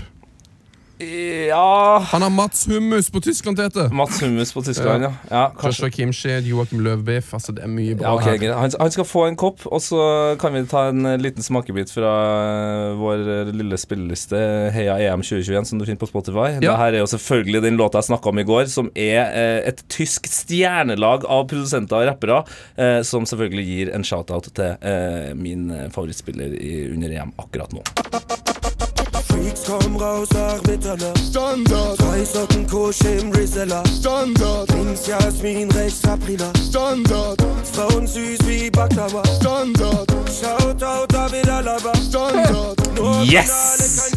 Ja 0.98 2.04
Han 2.12 2.22
har 2.22 2.30
Mats 2.30 2.66
Hummus 2.66 3.10
på 3.10 3.20
Tyskland, 3.20 3.56
Tete. 3.56 3.88
Mats 3.94 4.22
Hummus 4.22 4.52
på 4.52 4.62
Tyskland, 4.62 5.04
ja. 5.04 5.12
ja 5.30 5.52
ja 5.54 5.68
Joshua 5.68 5.90
Kimchi, 5.90 6.28
Joakim 6.48 6.80
Løvbiff. 6.80 7.34
Altså, 7.34 7.52
det 7.54 7.62
er 7.62 7.70
mye 7.70 7.94
bra 7.94 8.08
Ja, 8.08 8.14
okay, 8.16 8.38
her. 8.42 8.54
han, 8.58 8.72
han 8.80 8.90
skal 8.90 9.06
få 9.06 9.26
en 9.28 9.36
kopp, 9.38 9.62
og 9.66 9.82
så 9.82 10.00
kan 10.40 10.56
vi 10.56 10.64
ta 10.66 10.88
en 10.90 11.06
eh, 11.06 11.18
liten 11.20 11.44
smakebit 11.44 11.92
fra 11.94 12.14
eh, 12.32 12.96
vår 12.98 13.22
eh, 13.36 13.52
lille 13.54 13.78
spilleliste 13.78 14.40
Heia 14.74 14.98
EM 15.12 15.22
2021, 15.22 15.70
som 15.70 15.78
du 15.78 15.86
finner 15.86 16.02
på 16.02 16.10
Spotify. 16.10 16.56
Ja. 16.56 16.62
Dette 16.64 16.90
er 16.90 16.98
jo 16.98 17.10
selvfølgelig 17.14 17.62
den 17.68 17.78
låta 17.78 18.02
jeg 18.02 18.10
snakka 18.10 18.32
om 18.32 18.42
i 18.42 18.46
går, 18.48 18.66
som 18.72 18.90
er 18.98 19.30
et 19.68 19.84
tysk 19.92 20.26
stjernelag 20.30 21.26
av 21.30 21.46
produsenter 21.50 22.00
og 22.00 22.08
rappere, 22.10 22.42
som 23.06 23.26
selvfølgelig 23.28 23.66
gir 23.68 23.94
en 23.94 24.06
shout-out 24.06 24.50
til 24.58 25.34
min 25.38 25.68
favorittspiller 25.94 26.54
i, 26.58 26.74
under 26.94 27.18
EM 27.20 27.34
akkurat 27.38 27.74
nå. 27.76 27.84
Freaks 29.28 29.64
komm 29.66 29.96
raus 29.96 30.28
ach 30.34 30.62
Mitternacht. 30.66 31.18
Standard. 31.18 31.98
Drei 31.98 32.24
Socken 32.24 32.66
Kusch 32.66 33.04
im 33.04 33.32
Rizella. 33.32 33.82
Standard. 33.86 34.70
Links 34.72 35.06
Jasmin, 35.06 35.70
rechts 35.72 36.02
Sabrina. 36.02 36.52
Standard. 36.68 37.42
Frauen 37.72 38.06
süß 38.06 38.40
wie 38.46 38.70
Baklava. 38.70 39.22
Standard. 39.40 40.08
Shoutout 40.28 41.12
David 41.12 41.48
Alaba. 41.48 41.94
Standard. 41.96 42.78
Yes! 43.24 44.14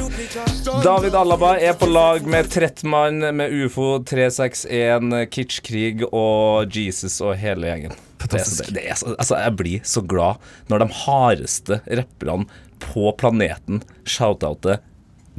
David 0.84 1.16
Alaba 1.16 1.58
er 1.58 1.74
på 1.74 1.86
lag 1.86 2.26
med 2.26 2.50
Trettmann, 2.50 3.20
med 3.36 3.54
UFO 3.54 4.00
361, 4.00 5.28
Kitschkrig 5.30 6.06
og 6.12 6.72
Jesus 6.76 7.20
og 7.22 7.36
hele 7.38 7.68
gjengen. 7.68 7.98
Det 8.22 8.40
er, 8.40 8.72
det 8.74 8.84
er, 8.86 8.98
altså, 9.18 9.38
jeg 9.42 9.56
blir 9.58 9.88
så 9.88 10.04
glad 10.06 10.42
når 10.70 10.84
de 10.84 10.88
hardeste 11.04 11.80
rapperne 11.90 12.46
på 12.82 13.12
planeten 13.18 13.82
shout-outer 14.06 14.80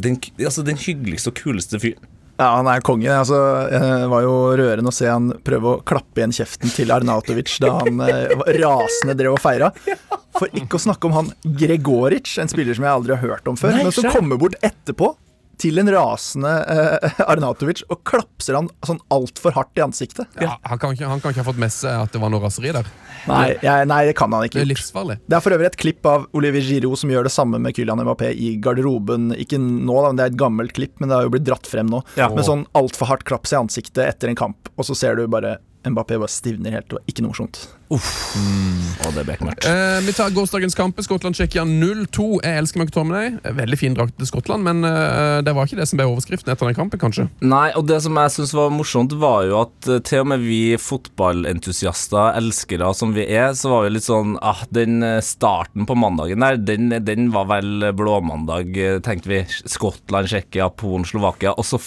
den, 0.03 0.19
altså, 0.41 0.65
den 0.67 0.81
hyggeligste 0.81 1.33
og 1.33 1.39
kuleste 1.41 1.81
fyren. 1.83 2.11
Ja, 2.41 2.49
han 2.57 2.67
er 2.67 2.83
konge. 2.83 3.11
Altså, 3.13 3.39
det 3.71 4.09
var 4.11 4.25
jo 4.25 4.35
rørende 4.59 4.91
å 4.91 4.95
se 4.95 5.07
han 5.07 5.31
prøve 5.47 5.77
å 5.77 5.83
klappe 5.87 6.23
igjen 6.23 6.33
kjeften 6.35 6.73
til 6.75 6.91
Arnautovic 6.95 7.53
da 7.63 7.75
han 7.83 8.01
eh, 8.07 8.33
rasende 8.59 9.15
drev 9.19 9.37
og 9.37 9.43
feira. 9.45 9.71
For 10.39 10.49
ikke 10.57 10.79
å 10.79 10.83
snakke 10.87 11.07
om 11.11 11.19
han 11.19 11.29
Gregoric, 11.45 12.33
en 12.41 12.51
spiller 12.51 12.75
som 12.75 12.87
jeg 12.89 12.97
aldri 12.97 13.15
har 13.15 13.23
hørt 13.23 13.51
om 13.51 13.59
før, 13.61 13.77
Nei, 13.77 13.85
men 13.87 13.95
som 13.95 14.09
kommer 14.11 14.41
bort 14.41 14.57
etterpå 14.65 15.13
til 15.61 15.79
en 15.83 15.91
rasende 15.93 16.51
eh, 16.73 17.21
Arnautovic 17.33 17.83
og 17.93 18.01
klapser 18.09 18.57
han 18.59 18.71
sånn 18.87 19.01
altfor 19.15 19.55
hardt 19.57 19.79
i 19.79 19.85
ansiktet. 19.85 20.27
Ja, 20.41 20.57
han, 20.69 20.81
kan 20.81 20.95
ikke, 20.97 21.09
han 21.11 21.21
kan 21.23 21.35
ikke 21.35 21.43
ha 21.45 21.49
fått 21.51 21.61
med 21.63 21.73
seg 21.75 22.07
at 22.07 22.15
det 22.15 22.23
var 22.23 22.33
noe 22.33 22.43
raseri 22.43 22.73
der. 22.75 22.89
Nei, 23.29 23.53
jeg, 23.63 23.87
nei, 23.87 24.01
det 24.09 24.17
kan 24.19 24.33
han 24.35 24.43
Det 24.43 24.51
ikke. 24.51 24.63
er 24.65 24.71
livsfarlig. 24.73 25.19
Det 25.31 25.37
er 25.39 25.45
for 25.45 25.55
øvrig 25.55 25.69
et 25.71 25.79
klipp 25.79 26.09
av 26.11 26.25
Olivier 26.39 26.65
Giroud 26.67 26.99
som 26.99 27.13
gjør 27.13 27.29
det 27.29 27.35
samme 27.35 27.61
med 27.63 27.77
Kylian 27.77 28.03
Mbappé 28.03 28.33
i 28.35 28.55
garderoben. 28.63 29.31
Ikke 29.39 29.61
nå, 29.63 29.95
da, 30.03 30.09
men 30.11 30.19
det 30.19 30.25
er 30.25 30.33
et 30.35 30.41
gammelt 30.41 30.75
klipp, 30.79 30.97
men 30.99 31.13
det 31.13 31.19
har 31.19 31.29
jo 31.29 31.35
blitt 31.37 31.47
dratt 31.47 31.69
frem 31.71 31.91
nå. 31.93 32.03
Ja. 32.19 32.31
Med 32.35 32.49
sånn 32.49 32.65
altfor 32.79 33.13
hardt 33.13 33.27
klaps 33.29 33.55
i 33.55 33.61
ansiktet 33.61 34.03
etter 34.09 34.33
en 34.33 34.39
kamp, 34.39 34.73
og 34.75 34.89
så 34.89 34.97
ser 34.99 35.21
du 35.21 35.29
bare 35.31 35.59
Mbappé 35.83 36.19
bare 36.21 36.31
stivner 36.31 36.77
helt, 36.77 36.89
Det 36.89 36.99
var 36.99 37.09
ikke 37.11 37.25
noe 37.25 37.33
morsomt. 37.33 37.63
Og 37.93 39.11
det 39.13 39.25
ble 39.27 39.35
ikke 39.37 39.47
mørkt. 39.49 39.67
Eh, 39.69 39.99
vi 40.07 40.15
tar 40.17 40.31
gårsdagens 40.33 40.77
kamp. 40.79 41.01
Skottland-Tsjekkia 41.05 41.65
0-2. 41.69 42.27
Jeg 42.41 42.61
elsker 42.63 42.81
McTominay. 42.81 43.35
Veldig 43.59 43.79
fin 43.81 43.97
drakt 43.97 44.15
til 44.17 44.29
Skottland, 44.31 44.65
men 44.65 44.87
eh, 44.89 45.41
det 45.45 45.53
var 45.57 45.69
ikke 45.69 45.81
det 45.81 45.89
som 45.91 46.01
ble 46.01 46.07
overskriften 46.09 46.55
etter 46.55 46.71
den 46.71 46.79
kampen, 46.79 47.03
kanskje. 47.03 47.27
Nei, 47.45 47.67
og 47.77 47.85
det 47.91 47.99
som 48.05 48.17
jeg 48.17 48.35
syns 48.37 48.55
var 48.57 48.73
morsomt, 48.73 49.17
var 49.21 49.49
jo 49.49 49.59
at 49.65 49.91
eh, 49.91 50.01
til 50.09 50.23
og 50.23 50.31
med 50.33 50.47
vi 50.47 50.61
fotballentusiaster, 50.81 52.39
elskere 52.41 52.93
som 52.97 53.13
vi 53.17 53.27
er, 53.27 53.53
så 53.59 53.75
var 53.75 53.85
vi 53.87 53.97
litt 53.97 54.07
sånn 54.07 54.37
ah, 54.41 54.63
Den 54.73 55.03
eh, 55.07 55.19
starten 55.25 55.89
på 55.89 55.99
mandagen 55.99 56.43
der, 56.47 56.57
den, 56.63 56.89
den 57.05 57.29
var 57.35 57.51
vel 57.51 57.91
blåmandag, 57.99 58.73
eh, 58.79 59.01
tenkte 59.05 59.35
vi. 59.35 59.43
Skottland, 59.69 60.31
Tsjekkia, 60.33 60.71
Polen, 60.71 61.05
Slovakia. 61.09 61.53
Altså, 61.59 61.83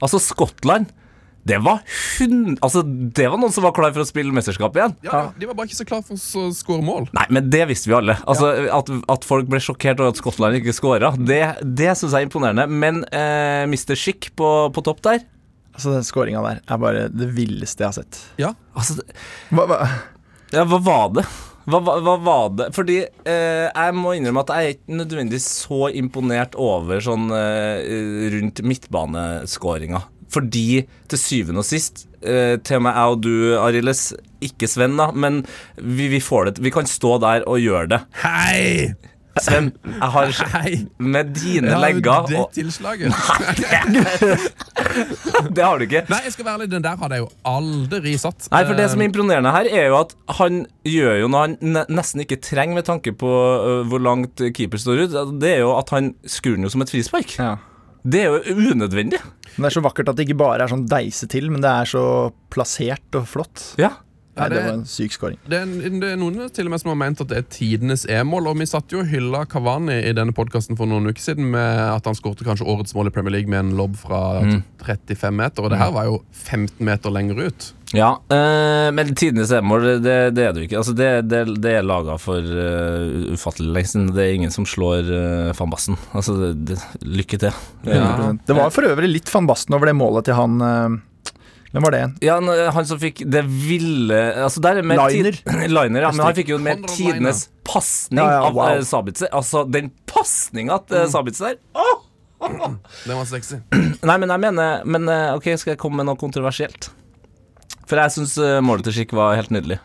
Altså, 0.00 0.22
Skottland! 0.22 0.88
Det 1.48 1.56
var 1.64 1.78
hun, 2.18 2.58
Altså, 2.60 2.82
det 2.84 3.24
var 3.32 3.38
noen 3.40 3.52
som 3.54 3.64
var 3.64 3.72
klar 3.72 3.94
for 3.96 4.04
å 4.04 4.08
spille 4.08 4.32
mesterskap 4.36 4.74
igjen. 4.76 4.92
Ja, 5.06 5.22
De 5.38 5.48
var 5.48 5.56
bare 5.56 5.70
ikke 5.70 5.78
så 5.80 5.86
klar 5.88 6.02
for 6.04 6.14
å 6.20 6.44
skåre 6.52 6.84
mål. 6.84 7.08
Nei, 7.16 7.24
men 7.32 7.48
det 7.50 7.62
visste 7.70 7.88
vi 7.88 7.96
alle. 7.96 8.18
Altså, 8.28 8.50
at, 8.76 8.92
at 9.16 9.24
folk 9.26 9.48
ble 9.50 9.60
sjokkert 9.64 10.02
over 10.02 10.12
at 10.12 10.20
Skottland 10.20 10.58
ikke 10.60 10.74
skåra, 10.76 11.14
det, 11.16 11.40
det 11.64 11.94
syns 11.96 12.12
jeg 12.12 12.26
er 12.26 12.28
imponerende. 12.28 12.66
Men 12.68 13.02
eh, 13.08 13.64
Mr. 13.70 13.96
Schick 13.96 14.30
på, 14.36 14.50
på 14.76 14.84
topp 14.86 15.00
der 15.08 15.22
Altså, 15.70 15.92
den 15.94 16.04
skåringa 16.04 16.40
der 16.44 16.58
er 16.66 16.78
bare 16.82 17.04
det 17.14 17.28
villeste 17.36 17.84
jeg 17.84 17.88
har 17.88 17.96
sett. 18.02 18.18
Ja, 18.42 18.50
Altså, 18.76 18.98
det- 19.00 19.14
Hva, 19.54 19.64
hva? 19.70 19.78
Ja, 20.52 20.64
hva 20.66 20.80
var 20.82 21.12
det? 21.14 21.24
Hva, 21.70 21.78
hva, 21.86 21.94
hva 22.02 22.14
var 22.26 22.48
det? 22.58 22.66
Fordi 22.74 22.96
eh, 23.06 23.66
jeg 23.70 23.94
må 23.96 24.16
innrømme 24.18 24.42
at 24.42 24.50
jeg 24.50 24.66
er 24.66 24.74
ikke 24.74 24.96
nødvendigvis 24.98 25.46
så 25.62 25.86
imponert 25.94 26.56
over 26.58 27.00
sånn 27.04 27.28
eh, 27.36 27.86
rundt 28.34 28.60
midtbaneskåringa. 28.66 30.00
Fordi 30.30 30.82
til 31.10 31.18
syvende 31.18 31.64
og 31.64 31.68
sist, 31.68 32.06
eh, 32.22 32.56
til 32.62 32.80
og 32.80 32.84
med 32.86 32.98
jeg 32.98 33.14
og 33.14 33.22
du, 33.24 33.32
Arildes, 33.60 34.10
ikke 34.40 34.68
Sven, 34.70 34.96
da, 35.00 35.10
men 35.12 35.42
vi, 35.76 36.08
vi 36.08 36.20
får 36.22 36.50
det 36.50 36.62
Vi 36.64 36.70
kan 36.72 36.86
stå 36.88 37.18
der 37.22 37.46
og 37.50 37.58
gjøre 37.60 37.88
det. 37.94 38.02
Hei! 38.22 38.92
Sven, 39.40 39.68
jeg 39.86 40.08
har 40.10 40.32
Hei! 40.56 40.72
med 40.98 41.28
dine 41.36 41.70
Ja, 41.70 41.78
legger 41.80 42.26
det 42.26 42.38
og 42.40 42.50
tilslaget. 42.54 43.12
Det 45.54 45.62
har 45.62 45.78
du 45.78 45.84
ikke. 45.86 46.02
Nei, 46.10 46.18
jeg 46.24 46.32
skal 46.34 46.46
være 46.46 46.54
ærlig, 46.58 46.70
den 46.72 46.82
der 46.84 46.96
hadde 46.98 47.16
jeg 47.16 47.22
jo 47.22 47.28
aldri 47.46 48.14
satt. 48.20 48.48
Nei, 48.50 48.62
for 48.66 48.74
det 48.78 48.88
som 48.90 49.00
er 49.00 49.06
Eh, 49.06 49.10
imponerende 49.10 49.52
her, 49.54 49.68
er 49.70 49.86
jo 49.92 49.96
at 50.00 50.14
han 50.40 50.64
gjør 50.86 51.20
jo 51.22 51.28
noe 51.30 51.44
han 51.46 51.78
nesten 51.88 52.24
ikke 52.24 52.40
trenger 52.42 52.80
med 52.80 52.88
tanke 52.88 53.14
på 53.16 53.30
øh, 53.30 53.86
hvor 53.88 54.02
langt 54.02 54.42
keeper 54.56 54.82
står 54.82 55.04
ut. 55.06 55.14
Det 55.40 55.54
er 55.54 55.62
jo 55.62 55.70
at 55.78 55.88
han 55.94 56.12
skrur 56.26 56.58
den 56.58 56.66
jo 56.66 56.72
som 56.74 56.82
et 56.84 56.92
frispark. 56.92 57.36
Ja. 57.38 57.54
Det 58.02 58.22
er 58.24 58.30
jo 58.30 58.54
unødvendig. 58.72 59.20
Men 59.56 59.64
det 59.64 59.70
er 59.70 59.76
så 59.76 59.82
vakkert 59.84 60.12
at 60.12 60.18
det 60.18 60.28
ikke 60.28 60.38
bare 60.40 60.64
er 60.64 60.72
sånn 60.72 60.86
deise 60.88 61.28
til, 61.30 61.50
men 61.52 61.64
det 61.64 61.70
er 61.70 61.90
så 61.90 62.04
plassert 62.52 63.18
og 63.18 63.26
flott. 63.28 63.64
Ja. 63.80 63.96
Nei, 64.36 64.48
det- 64.48 64.56
det 64.56 64.64
var 64.64 64.76
en 64.78 64.84
syk 64.86 65.12
scoring. 65.12 65.38
Det 65.48 65.58
er, 65.58 65.66
det 66.00 66.12
er 66.12 66.16
noen 66.16 66.50
til 66.54 66.68
og 66.68 66.70
med 66.70 66.80
som 66.80 66.92
har 66.92 67.00
ment 67.02 67.20
at 67.20 67.28
det 67.28 67.38
er 67.38 67.48
tidenes 67.50 68.06
E-mål. 68.08 68.46
Og 68.48 68.56
vi 68.60 68.66
satt 68.70 68.88
jo 68.94 69.00
og 69.02 69.08
hylla 69.10 69.44
Kavani 69.50 69.98
i 70.06 70.12
denne 70.16 70.32
podkasten 70.32 70.76
for 70.78 70.86
noen 70.86 71.10
uker 71.10 71.20
siden 71.20 71.50
med 71.50 71.78
at 71.96 72.04
han 72.06 72.14
skårte 72.14 72.46
kanskje 72.46 72.66
årets 72.66 72.94
mål 72.94 73.10
i 73.10 73.10
Premier 73.10 73.32
League 73.32 73.50
med 73.50 73.58
en 73.64 73.76
lobb 73.76 73.96
fra 73.96 74.40
35 74.86 75.34
meter. 75.36 75.64
Og 75.66 75.70
det 75.74 75.78
her 75.82 75.90
var 75.92 76.04
jo 76.08 76.22
15 76.32 76.78
meter 76.86 77.10
lenger 77.10 77.42
ut. 77.50 77.72
Ja, 77.92 78.12
øh, 78.30 78.92
men 78.94 79.14
tidenes 79.18 79.50
E-mål, 79.50 79.82
det, 79.98 80.34
det 80.36 80.44
er 80.46 80.52
det 80.54 80.62
jo 80.62 80.66
ikke. 80.68 80.78
Altså, 80.78 80.94
det, 80.94 81.08
det, 81.28 81.40
det 81.60 81.72
er 81.74 81.82
laga 81.82 82.14
for 82.22 82.38
uh, 82.38 83.34
ufattelig 83.34 83.72
lenge 83.74 83.90
siden. 83.90 84.08
Det 84.14 84.22
er 84.28 84.34
ingen 84.38 84.54
som 84.54 84.64
slår 84.64 85.10
uh, 85.10 85.52
van 85.58 85.72
Basten. 85.74 85.98
Altså, 86.14 86.36
det, 86.38 86.52
det, 86.70 86.78
lykke 87.02 87.40
til. 87.42 87.52
Ja. 87.90 88.30
Det 88.46 88.54
var 88.56 88.70
for 88.70 88.86
øvrig 88.86 89.10
litt 89.10 89.34
van 89.34 89.48
Basten 89.50 89.74
over 89.74 89.90
det 89.90 89.96
målet 89.98 90.28
til 90.30 90.38
han 90.38 90.60
eh, 90.62 91.00
Hvem 91.70 91.84
var 91.86 91.94
det 91.94 91.98
igjen? 92.00 92.14
Ja, 92.26 92.36
han 92.74 92.86
som 92.88 92.98
fikk 92.98 93.20
det 93.30 93.44
ville 93.46 94.16
Altså, 94.42 94.58
der 94.64 94.80
er 94.80 94.86
mer 94.86 94.98
Liner. 95.10 95.36
tid- 95.38 95.70
Liner, 95.76 96.02
ja. 96.06 96.10
Men 96.10 96.24
han 96.26 96.34
fikk 96.34 96.48
jo 96.50 96.58
mer 96.62 96.80
tidenes 96.90 97.44
pasning 97.66 98.18
Ja, 98.24 98.30
ja, 98.40 98.40
av 98.48 98.56
wow. 98.58 98.70
eh, 98.74 98.82
Sabitzer. 98.88 99.30
Altså, 99.38 99.62
den 99.70 99.92
pasninga 100.10 100.80
til 100.90 101.04
uh, 101.04 101.10
Sabitzer 101.12 101.52
der 101.54 101.60
Åh! 101.78 102.06
Den 103.04 103.14
var 103.18 103.26
sexy. 103.28 103.58
Nei, 104.08 104.16
men 104.16 104.30
jeg 104.32 104.40
mener 104.40 104.82
Men 104.88 105.08
eh, 105.12 105.28
ok, 105.36 105.50
skal 105.60 105.74
jeg 105.76 105.80
komme 105.82 106.00
med 106.00 106.08
noe 106.10 106.18
kontroversielt? 106.18 106.88
For 107.86 107.98
jeg 108.00 108.14
syns 108.14 108.36
målet 108.64 108.86
til 108.86 108.94
Skikk 109.00 109.12
var 109.18 109.34
helt 109.38 109.50
nydelig. 109.50 109.80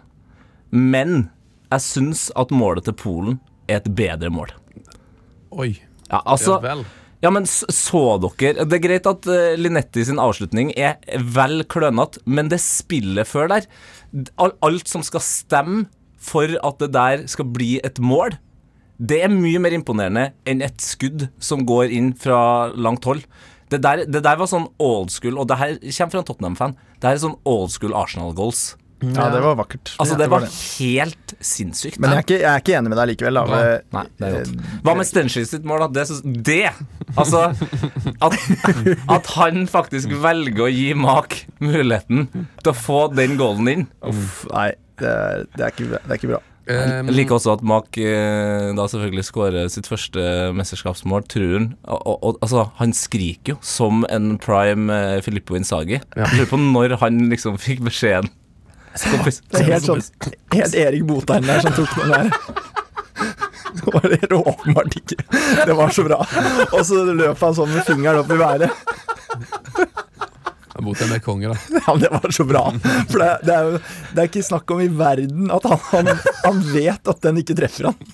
Men 0.71 1.27
jeg 1.73 1.81
syns 1.81 2.27
at 2.37 2.51
målet 2.53 2.85
til 2.85 2.93
Polen 2.97 3.39
er 3.67 3.79
et 3.81 3.87
bedre 3.97 4.29
mål. 4.33 4.51
Oi. 5.57 5.71
Ja, 6.11 6.19
altså 6.21 6.59
ja 6.59 6.61
vel. 6.67 6.83
Ja, 7.25 7.31
men 7.33 7.47
så 7.49 8.01
dere 8.21 8.65
Det 8.67 8.77
er 8.77 8.83
greit 8.83 9.07
at 9.09 9.25
uh, 9.25 9.55
Linetti 9.57 10.03
sin 10.05 10.21
avslutning 10.21 10.71
er 10.77 10.99
vel 11.33 11.63
klønete, 11.65 12.21
men 12.29 12.51
det 12.51 12.61
spillet 12.61 13.25
før 13.25 13.49
der 13.55 13.65
Alt 14.37 14.91
som 14.91 15.01
skal 15.05 15.23
stemme 15.25 15.87
for 16.21 16.49
at 16.65 16.81
det 16.81 16.91
der 16.93 17.23
skal 17.29 17.49
bli 17.53 17.75
et 17.85 17.99
mål, 18.01 18.37
det 18.97 19.19
er 19.25 19.33
mye 19.33 19.59
mer 19.61 19.75
imponerende 19.75 20.29
enn 20.47 20.63
et 20.65 20.79
skudd 20.81 21.27
som 21.43 21.65
går 21.67 21.91
inn 21.93 22.13
fra 22.17 22.71
langt 22.73 23.05
hold. 23.05 23.21
Det 23.69 23.81
der, 23.83 24.05
det 24.09 24.23
der 24.25 24.39
var 24.39 24.49
sånn 24.49 24.65
old 24.81 25.11
school, 25.13 25.37
og 25.37 25.49
det 25.51 25.59
her 25.59 25.75
kommer 25.83 26.15
fra 26.15 26.23
en 26.23 26.27
Tottenham-fan. 26.31 26.73
Det 26.97 27.11
her 27.11 27.19
er 27.19 27.23
sånn 27.27 27.37
old 27.45 27.75
school 27.75 27.93
Arsenal-goals. 27.99 28.63
Ja, 29.03 29.27
det 29.33 29.43
var 29.43 29.59
vakkert. 29.59 29.93
Altså, 29.99 30.17
det 30.17 30.31
var 30.31 30.47
det. 30.47 30.51
Helt 31.35 31.45
sinnssykt. 31.45 31.99
Men 31.99 32.15
jeg 32.15 32.17
er, 32.17 32.25
ikke, 32.25 32.39
jeg 32.41 32.49
er 32.53 32.63
ikke 32.63 32.77
enig 32.79 32.91
med 32.93 32.99
deg 33.01 33.11
likevel. 33.11 33.39
Da. 33.39 33.45
Nei, 33.51 33.61
Eh, 33.65 33.81
nei, 33.95 34.05
det 34.17 34.27
er 34.29 34.35
godt. 34.39 34.71
Hva 34.87 34.95
med 34.99 35.09
Stenchis 35.09 35.51
sitt 35.53 35.67
mål. 35.67 35.85
Det, 35.95 36.07
det! 36.47 36.71
Altså 37.15 37.43
at, 38.21 38.33
at 39.11 39.29
han 39.35 39.67
faktisk 39.71 40.11
velger 40.23 40.65
å 40.65 40.71
gi 40.71 40.89
Mak 40.97 41.37
muligheten 41.63 42.27
til 42.33 42.71
å 42.71 42.75
få 42.75 43.05
den 43.15 43.37
goalen 43.39 43.71
inn. 43.71 43.85
Uff, 44.05 44.43
nei, 44.53 44.71
det 45.01 45.11
er, 45.11 45.45
det, 45.55 45.63
er 45.67 45.71
ikke, 45.75 45.87
bra- 45.93 46.03
det 46.05 46.13
er 46.15 46.21
ikke 46.21 46.33
bra. 46.33 46.41
Um, 46.65 47.11
Jeg 47.11 47.13
liker 47.19 47.35
også 47.37 47.51
at 47.59 47.61
Mak 47.69 47.97
eh, 48.01 48.71
da 48.73 48.87
selvfølgelig 48.89 49.25
skårer 49.27 49.67
sitt 49.69 49.85
første 49.85 50.23
mesterskapsmål, 50.57 51.27
tror 51.29 51.51
han. 51.59 51.67
Og, 51.85 52.15
og, 52.25 52.39
altså, 52.41 52.63
han 52.79 52.95
skriker 52.97 53.53
jo 53.53 53.57
som 53.61 54.01
en 54.09 54.31
prime 54.41 54.89
eh, 54.89 55.19
Filippo 55.25 55.53
Insagi. 55.59 55.99
Ja. 56.17 56.25
Jeg 56.25 56.39
lurer 56.41 56.49
på 56.55 56.61
når 56.63 56.95
han 57.03 57.21
liksom 57.29 57.59
fikk 57.61 57.83
beskjeden. 57.85 58.31
Kompis. 59.03 59.41
Det 59.51 59.59
er 59.61 59.69
helt 59.73 59.85
sånn 59.89 60.01
Helt 60.55 60.75
Erik 60.79 61.03
Botheim 61.09 61.45
der 61.49 61.59
som 61.65 61.75
tok 61.75 61.91
den 61.99 62.13
der. 62.15 62.29
Det 63.75 63.91
var 63.91 64.05
helt 64.07 64.31
åpenbart 64.37 64.95
ikke 65.01 65.17
Det 65.67 65.75
var 65.75 65.91
så 65.91 66.05
bra. 66.07 66.21
Og 66.71 66.81
så 66.87 67.01
løp 67.11 67.41
han 67.43 67.55
sånn 67.57 67.73
med 67.73 67.83
fingeren 67.87 68.21
opp 68.23 68.31
i 68.31 68.37
været. 68.39 68.71
Botheim 70.85 71.13
er 71.15 71.21
konge, 71.23 71.49
da. 71.49 71.57
Ja, 71.79 71.93
men 71.93 72.03
det 72.03 72.11
var 72.13 72.31
så 72.35 72.45
bra. 72.47 72.63
For 73.09 73.21
det, 73.23 73.29
det 73.47 73.53
er 73.55 73.69
jo 73.69 73.79
Det 73.79 74.21
er 74.21 74.27
ikke 74.29 74.43
snakk 74.45 74.71
om 74.75 74.83
i 74.83 74.89
verden 74.91 75.51
at 75.55 75.65
han, 75.71 75.81
han, 75.91 76.11
han 76.43 76.61
vet 76.73 77.11
at 77.13 77.21
den 77.25 77.41
ikke 77.41 77.55
treffer 77.57 77.89
han. 77.91 78.13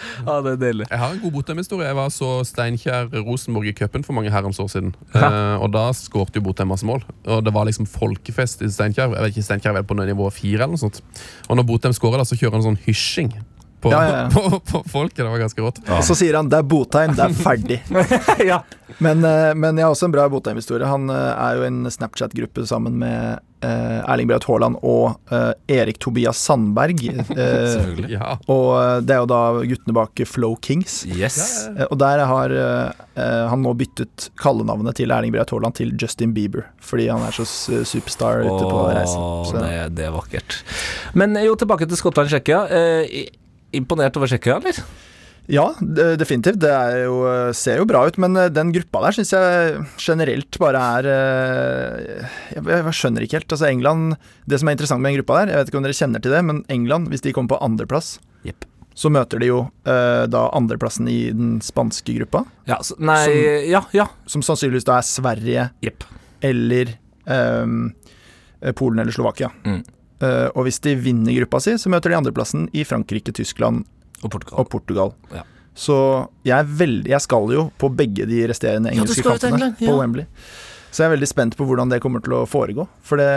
Ja, 0.26 0.38
det 0.44 0.52
er 0.54 0.60
deilig. 0.60 0.86
Jeg 0.90 1.00
har 1.00 1.14
en 1.14 1.20
god 1.22 1.32
Botheim-historie. 1.34 1.86
Jeg 1.88 1.96
var 1.98 2.10
så 2.14 2.30
Steinkjer-Rosenborg 2.48 3.70
i 3.70 3.74
cupen 3.76 4.04
for 4.06 4.16
mange 4.16 4.32
herrens 4.32 4.60
år 4.62 4.68
siden. 4.72 4.92
Eh, 5.16 5.56
og 5.60 5.70
da 5.74 5.86
skårte 5.96 6.40
jo 6.40 6.44
Botheim 6.46 6.70
masse 6.72 6.86
mål. 6.88 7.04
Og 7.26 7.44
det 7.44 7.54
var 7.56 7.68
liksom 7.68 7.88
folkefest 7.90 8.64
i 8.64 8.70
Steinkjer. 8.72 9.10
Jeg 9.14 9.16
vet 9.16 9.34
ikke, 9.34 9.46
Steinkjer 9.48 9.72
er 9.72 9.80
vel 9.80 9.88
på 9.88 9.98
nivå 9.98 10.28
fire 10.34 10.64
eller 10.64 10.76
noe 10.76 10.84
sånt. 10.84 11.02
Og 11.48 11.58
når 11.58 11.68
Botheim 11.68 11.96
skårer, 11.96 12.20
da, 12.22 12.28
så 12.28 12.38
kjører 12.38 12.58
han 12.58 12.68
sånn 12.70 12.82
hysjing. 12.86 13.32
På, 13.80 13.92
Ja, 13.92 14.00
ja, 14.04 14.16
ja. 14.22 14.28
på, 14.34 14.60
på 14.60 14.82
folket. 14.92 15.22
Det 15.24 15.30
var 15.30 15.38
ganske 15.40 15.64
rått. 15.64 15.80
Og 15.88 16.04
så 16.04 16.16
sier 16.18 16.36
han 16.36 16.50
'det 16.52 16.58
er 16.58 16.68
Botheim, 16.68 17.14
det 17.16 17.24
er 17.24 17.36
ferdig'. 17.44 17.80
ja. 18.52 18.62
Men, 18.98 19.24
eh, 19.24 19.54
men 19.54 19.78
jeg 19.78 19.86
har 19.86 19.94
også 19.94 20.08
en 20.08 20.14
bra 20.16 20.26
Botheim-historie. 20.28 20.88
Han 20.88 21.10
eh, 21.12 21.30
er 21.36 21.56
jo 21.56 21.64
i 21.64 21.70
en 21.70 21.84
Snapchat-gruppe 21.90 22.66
sammen 22.68 22.98
med 23.00 23.38
eh, 23.64 24.00
Erling 24.10 24.28
Braut 24.28 24.44
Haaland 24.48 24.76
og 24.82 25.16
Erik 25.70 26.00
Tobias 26.02 26.40
Sandberg. 26.42 27.00
Selvfølgelig. 27.28 28.10
Ja. 28.16 28.36
og 28.50 29.06
det 29.06 29.14
er 29.16 29.22
jo 29.22 29.30
da 29.30 29.40
guttene 29.70 29.96
bak 29.96 30.22
Flow 30.28 30.56
Kings. 30.60 31.04
Yes. 31.08 31.68
Og 31.90 31.96
der 32.00 32.24
har 32.28 32.54
han 33.20 33.60
nå 33.64 33.74
byttet 33.76 34.30
kallenavnet 34.40 34.96
til 34.96 35.12
Erling 35.12 35.32
Braut 35.34 35.52
Haaland 35.52 35.76
til 35.76 35.92
Justin 36.00 36.32
Bieber, 36.36 36.64
fordi 36.80 37.08
han 37.12 37.22
er 37.26 37.36
så 37.36 37.44
superstar 37.84 38.44
ute 38.46 38.64
på 38.64 38.84
reisen. 38.88 39.20
Åh, 39.20 39.44
Så, 39.50 39.60
det, 39.60 39.74
det 39.98 40.08
er 40.08 40.14
vakkert. 40.14 40.60
Men 41.16 41.36
jo, 41.44 41.54
tilbake 41.60 41.88
til 41.88 42.00
Skottland-Tsjekkia. 42.00 42.64
Imponert 43.76 44.16
over 44.18 44.26
Tsjekkia, 44.30 44.56
eller? 44.60 44.82
ja, 45.50 45.64
definitivt. 46.20 46.60
Det 46.62 46.70
jo, 47.02 47.14
ser 47.58 47.80
jo 47.80 47.86
bra 47.90 48.04
ut, 48.06 48.18
men 48.22 48.36
eh, 48.38 48.50
den 48.54 48.68
gruppa 48.74 49.00
der 49.06 49.16
syns 49.16 49.32
jeg 49.34 49.80
generelt 49.98 50.58
bare 50.62 50.82
er 51.00 51.08
eh, 51.10 52.26
jeg, 52.54 52.62
jeg 52.70 52.94
skjønner 52.94 53.24
ikke 53.26 53.40
helt. 53.40 53.50
Altså 53.56 53.66
England 53.70 54.14
Det 54.46 54.60
som 54.60 54.68
er 54.70 54.76
interessant 54.76 55.02
med 55.02 55.10
den 55.10 55.18
gruppa 55.20 55.40
der, 55.40 55.50
jeg 55.54 55.58
vet 55.64 55.72
ikke 55.72 55.80
om 55.80 55.86
dere 55.88 55.98
kjenner 55.98 56.22
til 56.22 56.34
det, 56.36 56.42
men 56.46 56.62
England, 56.70 57.10
hvis 57.10 57.24
de 57.26 57.32
kommer 57.34 57.56
på 57.56 57.60
andreplass, 57.66 58.12
yep. 58.46 58.62
så 58.94 59.10
møter 59.10 59.42
de 59.42 59.50
jo 59.50 59.60
eh, 59.90 60.24
da 60.30 60.44
andreplassen 60.54 61.08
i 61.10 61.18
den 61.34 61.56
spanske 61.66 62.14
gruppa, 62.20 62.44
Ja, 62.70 62.78
så, 62.86 62.94
nei 63.02 63.20
Som- 63.26 63.70
Ja, 63.72 63.82
ja. 63.96 64.06
som 64.30 64.42
sannsynligvis 64.46 64.86
da 64.86 65.00
er 65.00 65.08
Sverige 65.08 65.68
yep. 65.82 66.06
eller 66.46 66.94
eh, 67.26 68.72
Polen 68.76 69.02
eller 69.02 69.12
Slovakia. 69.18 69.50
Mm. 69.64 69.82
Eh, 70.20 70.48
og 70.54 70.66
hvis 70.66 70.80
de 70.84 70.94
vinner 71.00 71.36
gruppa 71.40 71.60
si, 71.64 71.76
så 71.80 71.92
møter 71.92 72.12
de 72.12 72.18
andreplassen 72.18 72.68
i 72.76 72.84
Frankrike, 72.84 73.32
Tyskland 73.36 73.86
Og 74.22 74.30
Portugal. 74.30 74.58
og 74.60 74.68
Portugal. 74.68 75.14
Ja. 75.32 75.44
Så 75.80 75.96
jeg 76.44 76.58
er 76.58 76.66
veldig 76.66 77.08
Jeg 77.08 77.22
skal 77.24 77.46
jo 77.54 77.70
på 77.78 77.88
begge 77.94 78.26
de 78.28 78.42
resterende 78.50 78.90
engelske 78.90 79.22
ja, 79.22 79.30
kampene 79.30 79.54
England, 79.54 79.80
ja. 79.80 79.86
på 79.86 80.00
Wembley. 80.00 80.26
Så 80.90 81.02
jeg 81.04 81.10
er 81.10 81.14
veldig 81.14 81.28
spent 81.30 81.56
på 81.58 81.66
hvordan 81.68 81.90
det 81.92 82.00
kommer 82.02 82.22
til 82.24 82.34
å 82.40 82.44
foregå. 82.50 82.86
For 83.06 83.20
det 83.20 83.28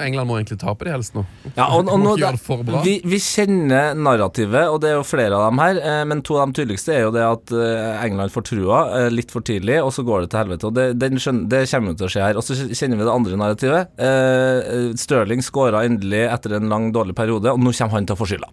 England 0.00 0.28
må 0.30 0.38
egentlig 0.38 0.58
tape 0.62 0.86
de 0.88 0.92
helst 0.94 1.16
nå. 1.16 1.24
Ja, 1.54 1.68
og, 1.76 1.88
og 1.92 2.00
nå, 2.00 2.14
det 2.18 2.82
vi, 2.84 2.94
vi 3.04 3.20
kjenner 3.22 3.96
narrativet, 3.98 4.70
og 4.72 4.80
det 4.82 4.92
er 4.92 4.98
jo 4.98 5.06
flere 5.06 5.36
av 5.36 5.48
dem 5.50 5.62
her. 5.62 5.80
Eh, 5.82 6.02
men 6.08 6.22
to 6.26 6.38
av 6.40 6.50
de 6.50 6.60
tydeligste 6.62 6.94
er 6.96 7.04
jo 7.06 7.12
det 7.14 7.24
at 7.26 7.52
eh, 7.52 8.04
England 8.06 8.32
får 8.34 8.46
trua 8.50 8.80
eh, 9.00 9.08
litt 9.12 9.32
for 9.34 9.44
tidlig, 9.44 9.78
og 9.84 9.92
så 9.94 10.04
går 10.06 10.24
det 10.24 10.32
til 10.32 10.42
helvete. 10.42 10.70
Og 10.70 10.76
det, 10.78 10.88
den 11.00 11.18
det 11.48 11.64
kommer 11.70 11.92
jo 11.92 11.98
til 12.00 12.08
å 12.08 12.12
skje 12.14 12.24
her. 12.24 12.38
Og 12.40 12.46
så 12.46 12.56
kjenner 12.56 13.00
vi 13.00 13.06
det 13.08 13.14
andre 13.14 13.40
narrativet. 13.40 13.94
Eh, 14.08 14.92
Stirling 14.98 15.44
skåra 15.44 15.84
endelig 15.88 16.24
etter 16.28 16.56
en 16.58 16.70
lang, 16.72 16.90
dårlig 16.94 17.16
periode, 17.18 17.52
og 17.52 17.60
nå 17.62 17.74
kommer 17.76 17.98
han 17.98 18.08
til 18.08 18.16
å 18.16 18.20
få 18.20 18.30
skylda. 18.32 18.50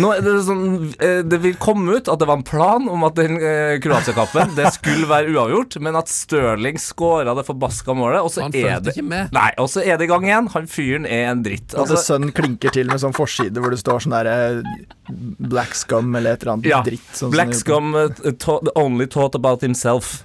Nå 0.00 0.10
er 0.14 0.22
det 0.24 0.32
sånn 0.46 0.62
eh, 0.96 1.20
Det 1.28 1.38
vil 1.42 1.56
komme 1.60 1.98
ut 1.98 2.08
at 2.10 2.18
det 2.18 2.26
var 2.26 2.38
en 2.38 2.46
plan 2.46 2.86
om 2.90 3.04
at 3.06 3.18
den 3.18 3.36
eh, 3.36 3.76
Kroatia-kappen 3.84 4.54
Det 4.56 4.70
skulle 4.74 5.06
være 5.10 5.30
uavgjort, 5.34 5.76
men 5.84 5.98
at 5.98 6.10
Stirling 6.10 6.80
skåra 6.80 7.34
det 7.36 7.44
forbaska 7.64 7.94
målet, 7.94 8.20
og 8.22 8.30
så 8.30 8.42
Han 8.42 8.54
er 8.54 8.80
det 8.80 8.94
ikke 8.94 9.06
med. 9.06 9.32
Nei, 9.34 9.50
og 9.58 9.68
så 9.70 9.82
er 9.84 9.98
det 9.98 10.06
i 10.08 10.10
gang 10.10 10.24
igjen. 10.24 10.48
Han 10.54 10.66
fyren 10.70 11.06
er 11.06 11.30
en 11.32 11.42
dritt. 11.44 11.74
At 11.74 11.80
Altså, 11.84 12.00
Sønnen 12.02 12.32
klinker 12.34 12.72
til 12.74 12.90
med 12.90 13.00
sånn 13.02 13.14
forside 13.16 13.60
hvor 13.60 13.70
det 13.74 13.80
står 13.80 14.04
sånn 14.04 14.14
derre 14.14 14.62
Black 15.38 15.74
scum 15.74 16.14
eller 16.16 16.34
et 16.36 16.42
eller 16.44 16.56
annet 16.56 16.70
Ja, 16.70 16.82
dritt. 16.84 17.08
Sånn 17.16 17.32
Black 17.34 17.54
Scum 17.54 17.94
uh, 17.94 18.72
only 18.74 19.06
taught 19.06 19.34
about 19.34 19.62
himself. 19.62 20.22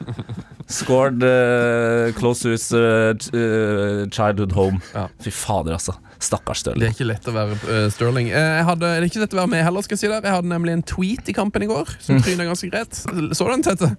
Scored 0.69 1.23
uh, 1.23 2.11
close 2.19 2.43
to 2.43 2.49
his 2.53 2.71
uh, 2.73 4.05
childhood 4.11 4.53
home. 4.53 4.81
Ja. 4.93 5.07
Fy 5.19 5.31
fader, 5.33 5.73
altså. 5.79 5.97
Stakkars 6.19 6.65
Det 6.67 6.75
er 6.75 6.91
ikke 6.91 7.07
lett 7.07 7.27
å 7.31 7.33
være 7.33 7.55
uh, 7.63 7.85
Sterling. 7.93 8.27
Eh, 8.27 8.47
jeg 8.59 8.65
hadde, 8.67 8.83
det 8.83 8.97
er 8.99 9.07
ikke 9.07 9.21
lett 9.23 9.35
å 9.37 9.39
være 9.39 9.51
med 9.53 9.63
heller, 9.63 9.85
skal 9.85 9.95
jeg 9.95 10.01
si 10.03 10.09
det. 10.11 10.19
Jeg 10.19 10.35
hadde 10.35 10.51
nemlig 10.51 10.75
en 10.75 10.83
tweet 10.83 11.31
i 11.31 11.35
kampen 11.35 11.63
i 11.63 11.69
går 11.69 11.93
som 12.03 12.19
tryna 12.23 12.47
ganske 12.49 12.67
greit. 12.71 12.99
Så 12.99 13.47
du 13.47 13.53
den, 13.53 13.63
Tete? 13.63 13.93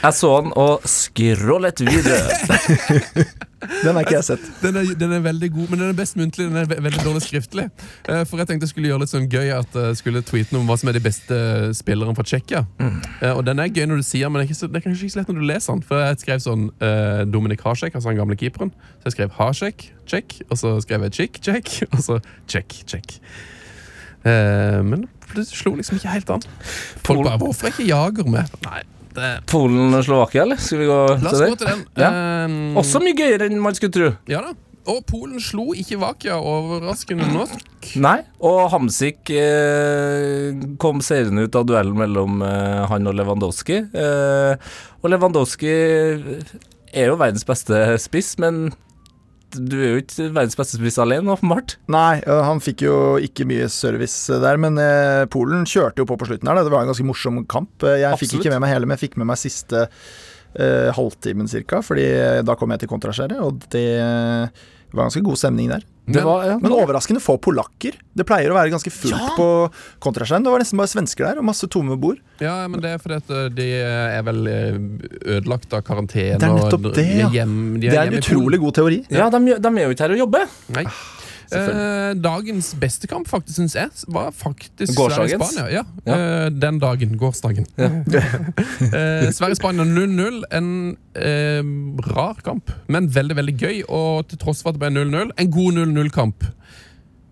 Jeg 0.00 0.16
så 0.16 0.32
den 0.40 0.52
og 0.56 0.88
skrålet 0.88 1.84
videre. 1.84 3.36
Den 3.60 3.92
har 3.92 4.06
ikke 4.06 4.14
jeg 4.14 4.24
sett. 4.24 4.44
Den 4.62 4.76
er, 4.80 4.86
den 4.96 5.12
er 5.12 5.20
veldig 5.20 5.50
god, 5.52 5.66
men 5.68 5.80
den 5.82 5.90
er 5.92 5.96
best 5.96 6.16
muntlig. 6.16 6.46
Den 6.48 6.56
er 6.56 6.68
ve 6.68 6.78
veldig 6.80 7.02
dårlig 7.04 7.20
skriftlig. 7.26 7.66
Eh, 8.08 8.22
for 8.24 8.40
jeg 8.40 8.48
tenkte 8.48 8.64
jeg 8.64 8.72
skulle 8.72 8.88
gjøre 8.88 9.02
litt 9.02 9.12
sånn 9.12 9.26
gøy 9.28 9.50
at 9.52 9.76
jeg 9.76 9.98
skulle 10.00 10.22
tweete 10.24 10.54
noe 10.54 10.64
om 10.64 10.70
hva 10.70 10.78
som 10.80 10.88
er 10.88 10.96
de 10.96 11.02
beste 11.04 11.40
spillerne 11.76 12.16
fra 12.16 12.24
Tsjekkia. 12.24 12.62
Eh, 12.80 13.34
og 13.34 13.42
den 13.44 13.60
er 13.60 13.68
gøy 13.68 13.84
når 13.90 14.00
du 14.00 14.06
sier 14.08 14.32
men 14.32 14.40
det 14.40 14.46
er, 14.46 14.48
ikke 14.48 14.60
så, 14.62 14.70
det 14.70 14.80
er 14.80 14.86
kanskje 14.86 15.04
ikke 15.04 15.14
så 15.14 15.20
lett 15.20 15.32
når 15.32 15.40
du 15.42 15.46
leser 15.50 15.76
den. 15.76 15.84
For 15.90 16.04
jeg 16.06 16.20
skrev 16.22 16.42
sånn 16.44 16.66
uh, 16.80 17.20
Dominik 17.28 17.64
Hasek, 17.66 17.94
altså 17.94 18.14
den 18.14 18.20
gamle 18.22 18.38
keeperen. 18.40 18.72
Så 19.02 19.10
jeg 19.10 19.16
skrev 19.18 19.34
Hasek, 19.36 19.86
check. 20.08 20.38
Og 20.48 20.60
så 20.62 20.72
skrev 20.86 21.04
jeg 21.08 21.18
chick, 21.18 21.42
check. 21.44 21.74
Og 21.92 22.04
så 22.06 22.16
check, 22.48 22.80
check. 22.88 23.18
Uh, 24.24 24.80
men 24.88 25.04
det 25.36 25.44
slo 25.52 25.74
liksom 25.76 26.00
ikke 26.00 26.16
helt 26.16 26.32
an. 26.32 26.48
Folk 27.04 27.26
bare 27.28 27.38
Hvorfor 27.44 27.68
er 27.68 27.76
ikke 27.76 27.90
Jager 27.92 28.32
med? 28.32 28.56
Nei, 28.64 28.80
det 29.16 29.30
Polen 29.50 29.94
og 29.96 30.02
Slovakia, 30.06 30.46
eller? 30.46 30.60
Skal 30.62 30.82
vi 30.82 30.88
gå 30.90 30.98
La 31.10 31.30
oss 31.30 31.38
til 31.38 31.46
gå 31.46 31.54
det? 31.54 31.60
til 31.62 31.70
den. 31.70 31.86
Ja. 32.00 32.10
Um... 32.46 32.58
Også 32.80 33.02
mye 33.02 33.16
gøyere 33.18 33.48
enn 33.50 33.62
man 33.62 33.78
skulle 33.78 33.94
tro. 33.96 34.10
Ja 34.30 34.42
da. 34.44 34.56
Og 34.90 35.02
Polen 35.06 35.40
slo 35.44 35.74
ikke 35.76 35.98
Vakia, 36.00 36.38
overraskende 36.40 37.26
nok. 37.30 37.52
Nei, 38.00 38.16
og 38.40 38.62
Hamsik 38.72 39.28
eh, 39.34 40.56
kom 40.80 41.02
seirende 41.04 41.44
ut 41.44 41.58
av 41.58 41.66
duellen 41.68 41.98
mellom 42.00 42.40
eh, 42.46 42.86
han 42.88 43.10
og 43.10 43.18
Lewandowski. 43.18 43.76
Eh, 43.92 44.70
og 45.00 45.12
Lewandowski 45.12 45.70
er 45.70 47.10
jo 47.12 47.18
verdens 47.20 47.44
beste 47.46 47.82
spiss, 48.02 48.32
men 48.40 48.70
du 49.56 49.76
er 49.78 49.92
jo 49.94 50.00
ikke 50.02 50.28
verdens 50.30 50.58
beste 50.58 50.78
spiss 50.78 50.98
alene, 51.02 51.32
åpenbart. 51.34 51.76
Nei, 51.90 52.20
han 52.26 52.62
fikk 52.62 52.84
jo 52.86 52.96
ikke 53.22 53.46
mye 53.50 53.68
service 53.72 54.30
der, 54.42 54.60
men 54.62 54.78
Polen 55.32 55.66
kjørte 55.68 56.02
jo 56.04 56.08
på 56.08 56.18
på 56.20 56.28
slutten 56.30 56.50
her. 56.50 56.60
Det 56.62 56.72
var 56.72 56.84
en 56.84 56.92
ganske 56.92 57.06
morsom 57.08 57.42
kamp. 57.50 57.86
Jeg 57.86 58.04
Jeg 58.04 58.20
fikk 58.22 58.36
ikke 58.40 58.52
med 58.54 58.62
meg 58.64 58.74
hele, 58.74 58.86
men 58.86 58.96
jeg 58.98 59.04
fikk 59.08 59.16
med 59.20 59.30
meg 59.32 59.40
siste 59.40 59.86
eh, 59.86 60.90
halvtimen 60.96 61.50
cirka, 61.50 61.82
fordi 61.84 62.06
da 62.46 62.56
kom 62.58 62.74
jeg 62.74 62.84
til 62.84 62.92
kontraskjæret, 62.92 63.40
og 63.42 63.64
det 63.74 63.86
var 64.96 65.08
ganske 65.08 65.22
god 65.24 65.38
stemning 65.38 65.70
der. 65.70 65.84
Det 66.10 66.22
var, 66.26 66.44
ja. 66.46 66.56
Men 66.58 66.72
overraskende 66.74 67.20
få 67.22 67.36
polakker. 67.42 67.94
Det 68.18 68.24
pleier 68.26 68.50
å 68.50 68.56
være 68.56 68.72
ganske 68.72 68.90
fullt 68.90 69.36
på 69.36 69.46
kontraskjerm. 70.02 70.42
Det 70.42 70.50
var 70.50 70.62
nesten 70.62 70.80
bare 70.80 70.90
svensker 70.90 71.28
der, 71.28 71.38
og 71.38 71.46
masse 71.46 71.68
tomme 71.70 71.94
bord. 72.00 72.18
Ja, 72.42 72.56
men 72.70 72.82
det 72.82 72.96
er 72.96 73.02
fordi 73.02 73.20
at 73.20 73.30
eh, 73.36 73.46
de 73.54 73.68
er 73.84 74.24
vel 74.26 74.50
eh, 74.50 74.80
ødelagt 75.36 75.76
av 75.76 75.84
karantene. 75.86 76.40
Det 76.40 76.48
er 76.48 76.58
nettopp 76.58 76.90
og 76.90 76.98
det, 76.98 77.06
de 77.06 77.16
er 77.20 77.24
ja. 77.26 77.30
hjem, 77.40 77.56
de 77.78 77.86
Det 77.86 78.00
er 78.00 78.10
en 78.10 78.18
utrolig 78.18 78.60
god 78.64 78.78
teori. 78.80 79.00
Ja, 79.12 79.30
de, 79.30 79.42
de 79.54 79.72
er 79.76 79.86
jo 79.86 79.94
ikke 79.94 80.08
her 80.08 80.16
å 80.16 80.20
jobbe. 80.24 80.44
Nei. 80.74 80.86
Eh, 81.58 82.14
dagens 82.14 82.72
beste 82.80 83.06
kamp, 83.10 83.26
faktisk, 83.28 83.56
syns 83.58 83.74
jeg, 83.74 83.90
var 84.08 84.30
faktisk? 84.32 84.92
Sverige-Spania. 84.94 85.66
Ja, 85.72 85.82
Ja. 86.06 86.14
eh, 86.46 86.48
den 86.50 86.78
dagen. 86.78 87.16
Gårsdagen. 87.18 87.66
eh, 87.78 89.30
Sverige-Spania 89.34 89.84
0-0. 89.84 90.42
En 90.50 90.96
eh, 91.14 91.62
rar 92.14 92.40
kamp, 92.46 92.70
men 92.88 93.08
veldig 93.12 93.36
veldig 93.40 93.56
gøy. 93.60 93.82
Og 93.88 94.28
til 94.30 94.38
tross 94.42 94.62
for 94.62 94.70
at 94.72 94.78
det 94.78 94.84
ble 94.84 94.92
0-0, 95.04 95.32
en 95.36 95.50
god 95.50 95.80
0-0-kamp. 95.80 96.44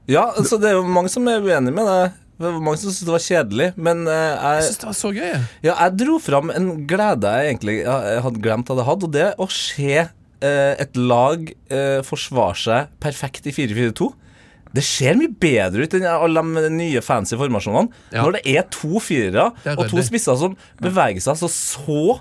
Ja, 0.08 0.30
altså 0.38 0.56
det 0.60 0.70
er 0.70 0.78
jo 0.78 0.86
mange 0.88 1.10
som 1.12 1.26
er 1.28 1.42
uenig 1.44 1.74
med 1.76 1.84
det. 1.86 2.00
Det 2.38 2.46
var 2.46 2.60
mange 2.62 2.78
som 2.78 2.92
syntes 2.92 3.02
det 3.08 3.12
var 3.16 3.22
kjedelig, 3.24 3.66
men 3.82 4.04
eh, 4.06 4.14
Jeg 4.14 4.38
jeg, 4.54 4.62
synes 4.68 4.78
det 4.78 4.86
var 4.86 4.94
så 5.00 5.08
gøy. 5.16 5.32
ja, 5.66 5.72
jeg 5.74 5.96
dro 5.98 6.18
fram 6.22 6.52
en 6.54 6.68
glede 6.86 7.32
jeg 7.34 7.48
egentlig 7.50 7.74
jeg 7.82 8.20
hadde 8.22 8.42
glemt 8.44 8.70
at 8.70 8.78
jeg 8.78 8.86
hadde, 8.86 9.08
og 9.08 9.12
det 9.16 9.24
å 9.42 9.48
se 9.50 10.04
et 10.78 10.98
lag 10.98 11.44
eh, 11.72 12.00
forsvare 12.06 12.58
seg 12.60 12.96
perfekt 13.02 13.48
i 13.50 13.54
4-4-2. 13.54 14.08
Det 14.76 14.84
ser 14.84 15.16
mye 15.16 15.32
bedre 15.32 15.86
ut 15.86 15.94
enn 15.96 16.04
alle 16.10 16.42
de 16.60 16.72
nye 16.74 17.02
fancy 17.04 17.38
formasjonene. 17.40 17.88
Ja. 18.12 18.22
Når 18.22 18.36
det 18.36 18.42
er 18.52 18.66
to 18.72 19.00
firere 19.02 19.50
er 19.64 19.78
og 19.78 19.88
to 19.90 20.04
spisser 20.04 20.36
som 20.38 20.58
beveger 20.82 21.24
seg 21.24 21.40
så, 21.40 21.48
så 21.48 22.18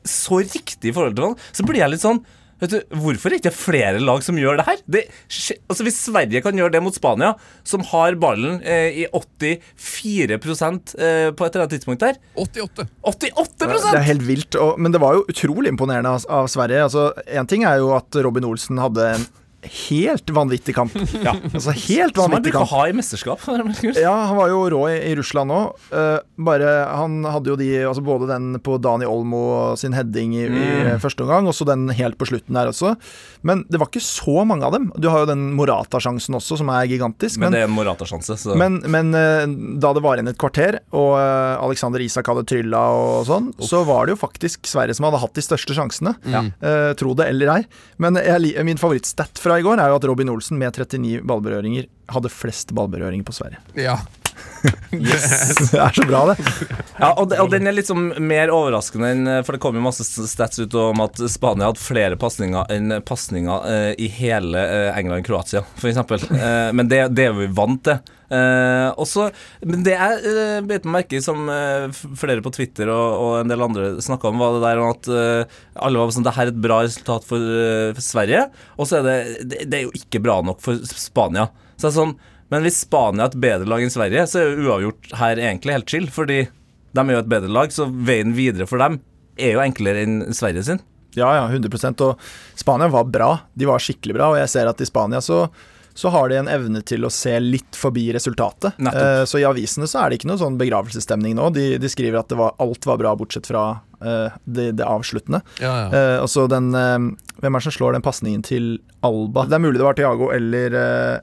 så 0.00 0.38
riktig 0.40 0.90
i 0.90 0.94
forhold 0.96 1.12
til 1.12 1.24
hverandre, 1.26 1.48
så 1.52 1.64
blir 1.68 1.82
jeg 1.82 1.92
litt 1.92 2.04
sånn 2.04 2.22
Vet 2.60 2.74
du, 2.74 2.78
Hvorfor 3.02 3.30
er 3.30 3.36
det 3.36 3.40
ikke 3.42 3.56
flere 3.56 4.02
lag 4.02 4.24
som 4.24 4.38
gjør 4.40 4.60
det 4.60 4.66
her? 4.68 4.82
Det, 4.86 5.04
altså 5.70 5.86
Hvis 5.86 6.00
Sverige 6.06 6.42
kan 6.44 6.56
gjøre 6.56 6.74
det 6.76 6.82
mot 6.84 6.96
Spania, 6.96 7.34
som 7.66 7.84
har 7.90 8.18
ballen 8.20 8.60
eh, 8.62 9.02
i 9.02 9.06
84 9.08 10.36
eh, 10.36 10.38
på 10.38 11.46
et 11.46 11.50
eller 11.50 11.64
annet 11.64 11.74
tidspunkt 11.76 12.04
der 12.04 12.20
88. 12.34 12.86
88% 13.06 13.90
Det 13.90 14.00
er 14.00 14.08
helt 14.08 14.26
vilt. 14.28 14.58
Og, 14.60 14.80
men 14.80 14.94
det 14.94 15.02
var 15.02 15.18
jo 15.18 15.26
utrolig 15.30 15.72
imponerende 15.72 16.16
av, 16.16 16.26
av 16.28 16.50
Sverige. 16.52 16.84
Altså, 16.88 17.10
en 17.26 17.48
ting 17.50 17.64
er 17.68 17.80
jo 17.80 17.94
at 17.96 18.20
Robin 18.24 18.48
Olsen 18.48 18.80
hadde 18.82 19.12
en 19.14 19.28
helt 19.62 20.30
vanvittig 20.30 20.74
kamp. 20.74 20.94
Ja. 21.20 21.34
Altså 21.52 21.72
helt 21.74 22.14
Som 22.16 22.22
han 22.30 22.32
vanvittig 22.36 22.52
bruker 22.54 22.64
å 22.64 22.70
ha 22.70 22.84
i 22.88 22.92
mesterskap. 22.96 23.42
Ja, 23.98 24.12
han 24.30 24.36
var 24.38 24.48
jo 24.48 24.60
rå 24.72 24.80
i, 24.88 24.94
i 25.10 25.14
Russland 25.18 25.52
òg. 25.52 25.74
bare 26.40 26.70
Han 26.96 27.18
hadde 27.28 27.50
jo 27.52 27.56
de 27.60 27.68
altså 27.84 28.02
Både 28.04 28.28
den 28.30 28.54
på 28.64 28.78
Dani 28.80 29.04
Olmo 29.08 29.74
sin 29.80 29.92
heading 29.96 30.34
i, 30.38 30.46
i 30.46 30.68
Mm. 30.80 31.00
første 31.02 31.24
omgang, 31.24 31.46
og 31.50 31.54
så 31.56 31.66
den 31.68 31.88
helt 31.92 32.16
på 32.18 32.24
slutten 32.28 32.56
der 32.56 32.70
også. 32.70 32.94
Men 33.46 33.64
det 33.68 33.78
var 33.80 33.88
ikke 33.90 34.00
så 34.02 34.44
mange 34.48 34.64
av 34.64 34.72
dem. 34.72 34.88
Du 34.96 35.08
har 35.12 35.24
jo 35.24 35.28
den 35.28 35.50
Morata-sjansen 35.58 36.34
også, 36.38 36.56
som 36.60 36.70
er 36.72 36.86
gigantisk. 36.88 37.36
Men 37.38 37.50
Men, 37.50 37.56
det 37.56 37.60
er 37.64 37.68
en 37.68 37.74
Morata-sjanse. 37.76 38.36
Så. 38.40 38.56
men, 38.56 38.78
men 38.90 39.10
uh, 39.12 39.44
da 39.82 39.92
det 39.96 40.02
var 40.04 40.16
igjen 40.16 40.30
et 40.32 40.38
kvarter, 40.40 40.78
og 40.96 41.12
uh, 41.18 41.60
Alexander 41.66 42.00
Isak 42.04 42.30
hadde 42.30 42.46
trylla 42.48 42.80
og 42.96 43.26
sånn, 43.28 43.50
så 43.60 43.82
var 43.88 44.06
det 44.08 44.14
jo 44.16 44.20
faktisk 44.22 44.68
Sverige 44.70 44.96
som 44.96 45.08
hadde 45.08 45.20
hatt 45.22 45.36
de 45.36 45.44
største 45.44 45.76
sjansene. 45.76 46.14
Eh, 46.30 46.92
tro 47.00 47.12
det 47.18 47.26
eller 47.32 47.50
ei. 47.58 47.60
Men 48.02 48.16
jeg, 48.20 48.54
min 48.66 48.78
favorittstat 48.80 49.40
fra 49.42 49.49
i 49.58 49.64
går 49.66 49.80
er 49.80 49.90
jo 49.90 49.98
at 49.98 50.06
Robin 50.08 50.30
Olsen 50.32 50.60
med 50.60 50.76
39 50.76 51.24
ballberøringer 51.26 51.88
hadde 52.10 52.32
flest 52.32 52.74
ballberøringer 52.76 53.26
på 53.26 53.34
Sverige. 53.34 53.62
Ja. 53.78 53.98
det 54.90 55.14
er 55.16 55.94
så 55.94 56.04
bra, 56.06 56.20
det. 56.30 56.36
Ja, 56.98 57.10
og, 57.14 57.32
og 57.32 57.50
den 57.52 57.68
er 57.68 57.74
litt 57.74 57.88
sånn 57.88 58.10
mer 58.24 58.52
overraskende 58.52 59.10
enn 59.14 59.30
For 59.44 59.56
det 59.56 59.60
kom 59.62 59.76
jo 59.76 59.82
masse 59.84 60.04
stats 60.04 60.60
ut 60.60 60.76
om 60.76 61.02
at 61.04 61.20
Spania 61.32 61.70
hadde 61.70 61.82
flere 61.82 62.18
pasninger 62.20 62.72
enn 62.72 63.00
pasninger 63.06 63.68
eh, 63.70 63.90
i 64.00 64.08
hele 64.20 64.60
eh, 64.60 64.98
England-Kroatia, 65.00 65.64
f.eks. 65.80 66.30
Eh, 66.30 66.70
men 66.76 66.90
det, 66.92 67.06
det 67.16 67.30
er 67.30 67.36
vi 67.36 67.50
vant 67.56 67.82
til. 67.88 68.00
Eh, 68.30 68.88
også, 69.02 69.24
men 69.66 69.82
det 69.82 69.96
jeg 69.96 70.18
uh, 70.22 70.60
bet 70.62 70.84
meg 70.86 71.00
merke 71.00 71.18
i, 71.18 71.22
som 71.24 71.48
uh, 71.50 71.90
flere 71.90 72.42
på 72.44 72.52
Twitter 72.54 72.86
og, 72.92 73.06
og 73.18 73.32
en 73.40 73.50
del 73.50 73.64
andre 73.64 73.88
snakka 73.98 74.30
om, 74.30 74.38
var 74.38 74.54
det 74.54 74.60
der 74.62 74.82
at 74.84 75.08
uh, 75.10 75.56
alle 75.82 75.98
var 75.98 76.12
sånn 76.14 76.26
Det 76.28 76.36
her 76.36 76.46
er 76.46 76.52
et 76.52 76.60
bra 76.62 76.78
resultat 76.86 77.26
for, 77.26 77.42
eh, 77.42 77.90
for 77.96 78.04
Sverige, 78.04 78.44
og 78.78 78.86
så 78.86 79.00
er 79.00 79.08
det, 79.08 79.16
det 79.50 79.64
Det 79.66 79.80
er 79.80 79.88
jo 79.88 79.96
ikke 79.98 80.22
bra 80.22 80.38
nok 80.46 80.62
for 80.62 80.78
Spania. 80.86 81.48
Så 81.74 81.88
det 81.88 81.90
er 81.90 81.98
sånn 81.98 82.18
men 82.50 82.64
hvis 82.66 82.80
Spania 82.82 83.28
er 83.28 83.30
et 83.30 83.42
bedre 83.42 83.68
lag 83.70 83.82
enn 83.84 83.92
Sverige, 83.94 84.24
så 84.26 84.40
er 84.40 84.48
jo 84.48 84.64
uavgjort 84.66 85.12
her 85.20 85.38
egentlig 85.38 85.76
helt 85.76 85.92
chill. 85.92 86.08
Fordi 86.10 86.38
de 86.50 87.02
er 87.04 87.12
jo 87.14 87.20
et 87.20 87.28
bedre 87.30 87.50
lag, 87.54 87.70
så 87.70 87.86
veien 87.86 88.34
videre 88.34 88.66
for 88.66 88.82
dem 88.82 88.96
er 89.38 89.54
jo 89.54 89.62
enklere 89.62 90.02
enn 90.02 90.16
Sverige 90.34 90.64
sin. 90.66 90.80
Ja, 91.14 91.28
ja, 91.38 91.44
100 91.46 91.94
Og 92.06 92.18
Spania 92.58 92.90
var 92.90 93.06
bra. 93.06 93.30
De 93.54 93.70
var 93.70 93.82
skikkelig 93.82 94.18
bra, 94.18 94.32
og 94.32 94.40
jeg 94.42 94.50
ser 94.50 94.70
at 94.70 94.82
i 94.82 94.88
Spania 94.88 95.22
så 95.22 95.44
så 95.94 96.08
har 96.14 96.30
de 96.30 96.38
en 96.40 96.48
evne 96.50 96.82
til 96.86 97.04
å 97.04 97.10
se 97.12 97.32
litt 97.42 97.76
forbi 97.76 98.08
resultatet. 98.14 98.78
Eh, 98.78 99.22
så 99.28 99.40
i 99.40 99.46
avisene 99.46 99.88
så 99.90 100.02
er 100.02 100.10
det 100.10 100.20
ikke 100.20 100.30
noe 100.30 100.40
sånn 100.40 100.58
begravelsesstemning 100.60 101.36
nå. 101.38 101.50
De, 101.54 101.66
de 101.82 101.90
skriver 101.90 102.20
at 102.20 102.30
det 102.30 102.38
var, 102.40 102.54
alt 102.62 102.86
var 102.88 103.00
bra, 103.00 103.14
bortsett 103.18 103.48
fra 103.50 103.64
uh, 103.80 104.36
det, 104.44 104.70
det 104.78 104.86
avsluttende. 104.86 105.42
Ja, 105.62 105.72
ja. 105.82 105.88
Uh, 105.90 106.16
og 106.24 106.30
så 106.32 106.46
den 106.50 106.70
Hvem 106.70 107.56
er 107.56 107.58
det 107.58 107.64
som 107.66 107.74
slår 107.74 107.96
den 107.96 108.04
pasningen 108.04 108.44
til 108.46 108.70
Alba? 109.06 109.46
Det 109.48 109.56
er 109.58 109.64
mulig 109.64 109.80
det 109.80 109.86
var 109.86 109.98
Tiago 109.98 110.30
eller, 110.34 110.76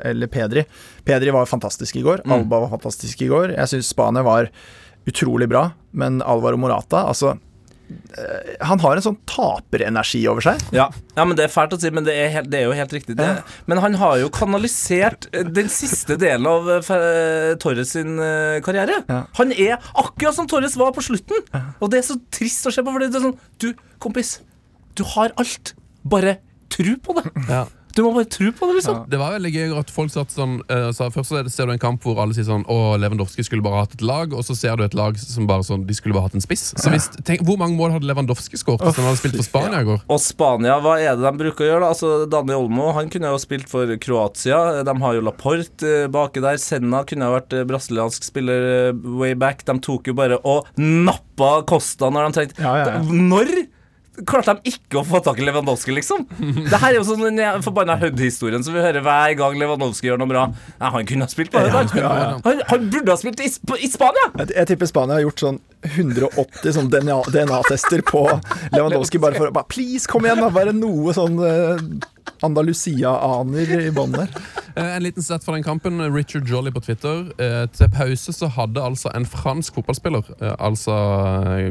eller 0.06 0.32
Pedri. 0.34 0.66
Pedri 1.06 1.34
var 1.34 1.50
fantastisk 1.50 2.00
i 2.00 2.06
går. 2.06 2.26
Alba 2.26 2.64
var 2.66 2.74
fantastisk 2.74 3.22
i 3.22 3.30
går. 3.32 3.54
Jeg 3.56 3.74
syns 3.74 3.92
Spania 3.94 4.26
var 4.26 4.50
utrolig 5.08 5.48
bra, 5.50 5.70
men 5.96 6.20
Alvaro 6.26 6.58
Morata 6.60 7.06
Altså, 7.08 7.38
han 8.68 8.82
har 8.82 8.98
en 8.98 9.04
sånn 9.06 9.18
taperenergi 9.30 10.20
over 10.30 10.44
seg. 10.44 10.64
Ja. 10.76 10.88
ja, 11.16 11.26
men 11.26 11.38
Det 11.38 11.46
er 11.46 11.54
fælt 11.54 11.76
å 11.76 11.80
si, 11.82 11.92
men 11.94 12.08
det 12.08 12.16
er, 12.18 12.30
helt, 12.34 12.50
det 12.52 12.60
er 12.62 12.68
jo 12.68 12.76
helt 12.78 12.96
riktig. 12.96 13.16
Det, 13.20 13.28
men 13.70 13.82
han 13.84 13.98
har 14.02 14.18
jo 14.22 14.32
kanalisert 14.34 15.30
eh, 15.32 15.46
den 15.46 15.70
siste 15.72 16.18
delen 16.20 16.48
av 16.50 16.68
eh, 16.74 17.54
Torres 17.62 17.94
sin 17.96 18.18
eh, 18.24 18.58
karriere. 18.66 19.00
Ja. 19.08 19.22
Han 19.40 19.54
er 19.56 19.78
akkurat 19.94 20.36
som 20.38 20.50
Torres 20.50 20.78
var 20.80 20.94
på 20.96 21.06
slutten. 21.06 21.46
Og 21.80 21.92
det 21.94 22.02
er 22.02 22.08
så 22.10 22.20
trist 22.34 22.68
å 22.68 22.74
se 22.74 22.84
på, 22.84 22.94
for 22.94 23.04
det 23.04 23.12
er 23.14 23.28
sånn 23.30 23.38
Du, 23.62 23.72
kompis, 24.04 24.38
du 24.98 25.06
har 25.16 25.36
alt. 25.40 25.76
Bare 26.08 26.38
tru 26.74 26.96
på 27.04 27.16
det. 27.20 27.28
Ja. 27.50 27.66
Du 27.98 28.04
må 28.06 28.12
bare 28.14 28.28
tro 28.30 28.52
på 28.54 28.68
det, 28.70 28.78
liksom. 28.80 29.00
Det 29.10 29.18
var 29.20 29.34
veldig 29.38 29.52
gøy 29.56 29.72
at 29.80 29.92
folk 29.94 30.12
satt 30.14 30.34
sånn 30.34 30.60
eh, 30.70 30.90
sa, 30.94 31.10
Først 31.14 31.32
så 31.32 31.40
er 31.40 31.50
ser 31.52 31.70
du 31.70 31.74
en 31.74 31.82
kamp 31.82 32.04
hvor 32.06 32.20
alle 32.22 32.36
sier 32.38 32.46
sånn 32.46 32.66
Å, 32.70 32.78
Lewandowski 33.02 33.46
skulle 33.46 33.66
bare 33.66 33.84
hatt 33.84 33.96
et 33.98 34.04
lag, 34.06 34.36
og 34.38 34.46
så 34.46 34.56
ser 34.58 34.78
du 34.78 34.86
et 34.86 34.98
lag 34.98 35.18
som 35.18 35.48
bare 35.50 35.66
sånn 35.66 35.88
De 35.88 35.96
skulle 35.98 36.16
bare 36.16 36.30
hatt 36.30 36.38
en 36.38 36.44
spiss. 36.44 36.70
Så 36.78 36.94
hvis, 36.94 37.10
tenk, 37.26 37.42
Hvor 37.48 37.58
mange 37.62 37.78
mål 37.80 37.96
hadde 37.96 38.10
Lewandowski 38.10 38.60
skåret 38.60 38.86
hvis 38.86 39.00
han 39.00 39.10
hadde 39.10 39.22
spilt 39.22 39.40
for 39.40 39.50
Spania 39.50 39.82
i 39.82 39.88
går? 39.90 40.04
Og 40.14 40.22
Spania, 40.22 40.78
hva 40.84 40.98
er 41.02 41.18
det 41.18 41.26
de 41.26 41.34
bruker 41.42 41.66
å 41.66 41.70
gjøre? 41.72 41.84
da? 41.86 41.92
Altså, 41.96 42.12
Dani 42.30 42.58
Olmo 42.58 42.92
han 42.98 43.10
kunne 43.14 43.34
jo 43.34 43.42
spilt 43.42 43.72
for 43.72 43.90
Kroatia. 44.04 44.60
De 44.88 44.98
har 45.04 45.18
jo 45.18 45.26
Laporte 45.26 45.94
eh, 46.04 46.10
baki 46.12 46.44
der. 46.44 46.60
Senna 46.62 47.02
kunne 47.08 47.28
ha 47.28 47.38
vært 47.40 47.56
eh, 47.58 47.66
brasiliansk 47.68 48.28
spiller 48.30 48.70
eh, 48.92 49.02
way 49.18 49.34
back. 49.38 49.66
De 49.68 49.78
tok 49.84 50.12
jo 50.12 50.18
bare 50.18 50.38
og 50.48 50.70
nappa 50.78 51.58
Costa 51.68 52.12
når 52.14 52.30
de 52.30 52.38
trengte 52.38 52.64
Ja, 52.64 52.76
ja, 52.82 52.94
ja. 52.98 53.02
Når 53.08 53.52
klarte 54.26 54.56
de 54.58 54.72
ikke 54.74 55.00
å 55.02 55.04
få 55.06 55.20
tak 55.26 55.40
i 55.42 55.46
Lewandowski, 55.46 55.94
liksom? 55.94 56.26
Det 56.72 56.80
her 56.82 56.90
er 56.90 56.98
jo 56.98 57.06
sånn 57.06 57.24
den 57.28 57.64
forbanna 57.66 57.98
Hud-historien 58.02 58.66
som 58.66 58.76
vi 58.76 58.82
hører 58.82 59.04
hver 59.06 59.36
gang 59.38 59.58
Lewandowski 59.60 60.10
gjør 60.10 60.22
noe 60.22 60.32
bra. 60.32 60.48
Nei, 60.82 60.92
han 60.96 61.10
kunne 61.10 61.28
ha 61.28 61.34
spilt 61.34 61.54
på 61.54 61.62
ja, 61.62 61.72
han. 61.76 62.42
Han, 62.46 62.64
han 62.72 62.90
burde 62.94 63.14
ha 63.14 63.18
spilt 63.20 63.44
i, 63.46 63.52
i 63.52 63.92
Spania! 63.92 64.30
Jeg, 64.42 64.54
jeg 64.56 64.72
tipper 64.72 64.90
Spania 64.90 65.20
har 65.20 65.26
gjort 65.28 65.46
sånn 65.46 65.62
180 65.88 66.76
sånn 66.80 66.92
DNA 66.92 67.20
DNA-tester 67.30 68.04
på 68.08 68.26
Lewandowski, 68.74 69.22
bare 69.22 69.38
for 69.38 69.52
å 69.52 69.56
bare 69.56 69.70
Please, 69.72 70.10
kom 70.10 70.26
igjen, 70.26 70.42
da! 70.42 70.50
Bare 70.54 70.74
noe 70.76 71.14
sånn 71.16 71.38
uh, 71.38 71.78
Andalusia-aner 72.46 73.72
i 73.88 73.92
bånn 73.96 74.14
der. 74.16 74.30
Eh, 74.76 74.96
En 74.98 75.04
liten 75.04 75.24
sett 75.24 75.44
fra 75.44 75.54
den 75.56 75.64
kampen. 75.66 76.00
Richard 76.14 76.48
Jolly 76.50 76.72
på 76.72 76.84
Twitter. 76.86 77.26
Eh, 77.42 77.66
til 77.74 77.90
pause 77.94 78.34
så 78.36 78.50
hadde 78.54 78.84
altså 78.84 79.10
en 79.18 79.26
fransk 79.26 79.80
fotballspiller, 79.80 80.24
eh, 80.42 80.54
altså 80.60 80.94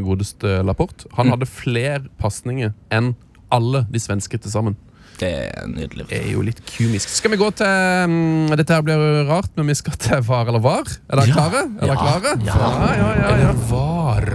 godeste 0.03 0.61
Laporte, 0.67 1.07
han 1.17 1.31
hadde 1.31 1.47
flere 1.47 2.03
pasninger 2.19 2.75
enn 2.91 3.15
alle 3.55 3.85
de 3.91 4.03
svenske 4.03 4.39
til 4.43 4.51
sammen. 4.51 4.77
Det 5.17 5.31
er 5.49 5.69
nydelig. 5.71 6.05
Det 6.11 6.19
er 6.19 6.33
jo 6.35 6.43
litt 6.45 6.59
kumisk. 6.69 7.09
Skal 7.09 7.33
vi 7.33 7.39
gå 7.41 7.47
til 7.57 7.65
um, 8.05 8.51
Dette 8.53 8.75
her 8.75 8.83
blir 8.85 9.01
rart, 9.31 9.49
men 9.57 9.71
vi 9.71 9.77
skal 9.79 9.97
til 9.97 10.21
VAR 10.27 10.51
eller 10.51 10.61
VAR. 10.61 10.91
Er 11.09 11.23
dere 11.23 11.33
klare? 11.33 11.63
Er 11.81 11.87
dere 11.87 11.97
klare? 12.03 12.35
Ja, 12.45 12.71
ja, 13.01 13.11
ja, 13.23 13.37
ja. 13.47 13.53
VAR. 13.71 14.29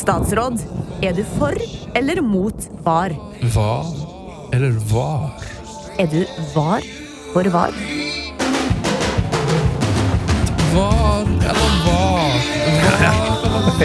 Statsråd, 0.00 0.64
er 1.04 1.14
du 1.14 1.22
for 1.36 1.54
eller 1.94 2.24
mot 2.26 2.66
VAR? 2.82 3.14
VAR 3.54 4.09
eller 4.52 4.70
VAR? 4.70 5.30
Er 5.98 6.06
du 6.06 6.24
var 6.54 6.80
for 7.32 7.44
var. 7.44 7.70
Var 10.74 11.22
eller 11.50 11.70
var? 11.86 12.30
Var 13.00 13.82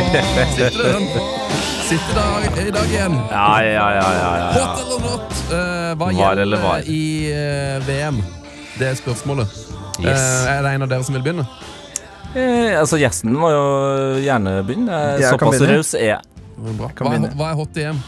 eller 0.60 1.00
var? 1.14 1.46
Sitter 1.86 2.16
der 2.16 2.68
i 2.68 2.72
dag 2.72 2.86
igjen. 2.90 3.20
Ja, 3.32 3.62
ja, 3.64 3.72
ja, 3.72 3.92
ja, 3.94 4.14
ja, 4.18 4.38
ja. 4.38 4.66
Hot 4.66 4.80
eller 4.82 5.00
not? 5.06 5.36
Eh, 5.52 5.92
hva 5.94 6.10
Var 6.10 6.12
gjelder 6.18 6.62
var? 6.64 6.80
i 6.90 7.04
eh, 7.30 7.88
VM? 7.88 8.18
Det 8.80 8.88
er 8.90 8.98
spørsmålet. 8.98 9.48
Yes. 10.02 10.18
Eh, 10.18 10.50
er 10.58 10.64
det 10.66 10.74
en 10.76 10.88
av 10.88 10.90
dere 10.90 11.06
som 11.06 11.14
vil 11.20 11.24
begynne? 11.28 11.46
Eh, 12.34 12.74
altså, 12.80 12.98
gjesten 12.98 13.38
må 13.38 13.54
jo 13.54 13.64
gjerne 14.26 14.58
begynne. 14.66 14.98
Såpass 15.30 15.60
begynne. 15.60 15.78
raus 15.78 15.94
er 15.94 16.08
jeg. 16.16 16.22
Hva, 16.58 16.90
hva 17.38 17.52
er 17.52 17.60
hot 17.62 17.78
i 17.78 17.86
EM? 17.92 18.02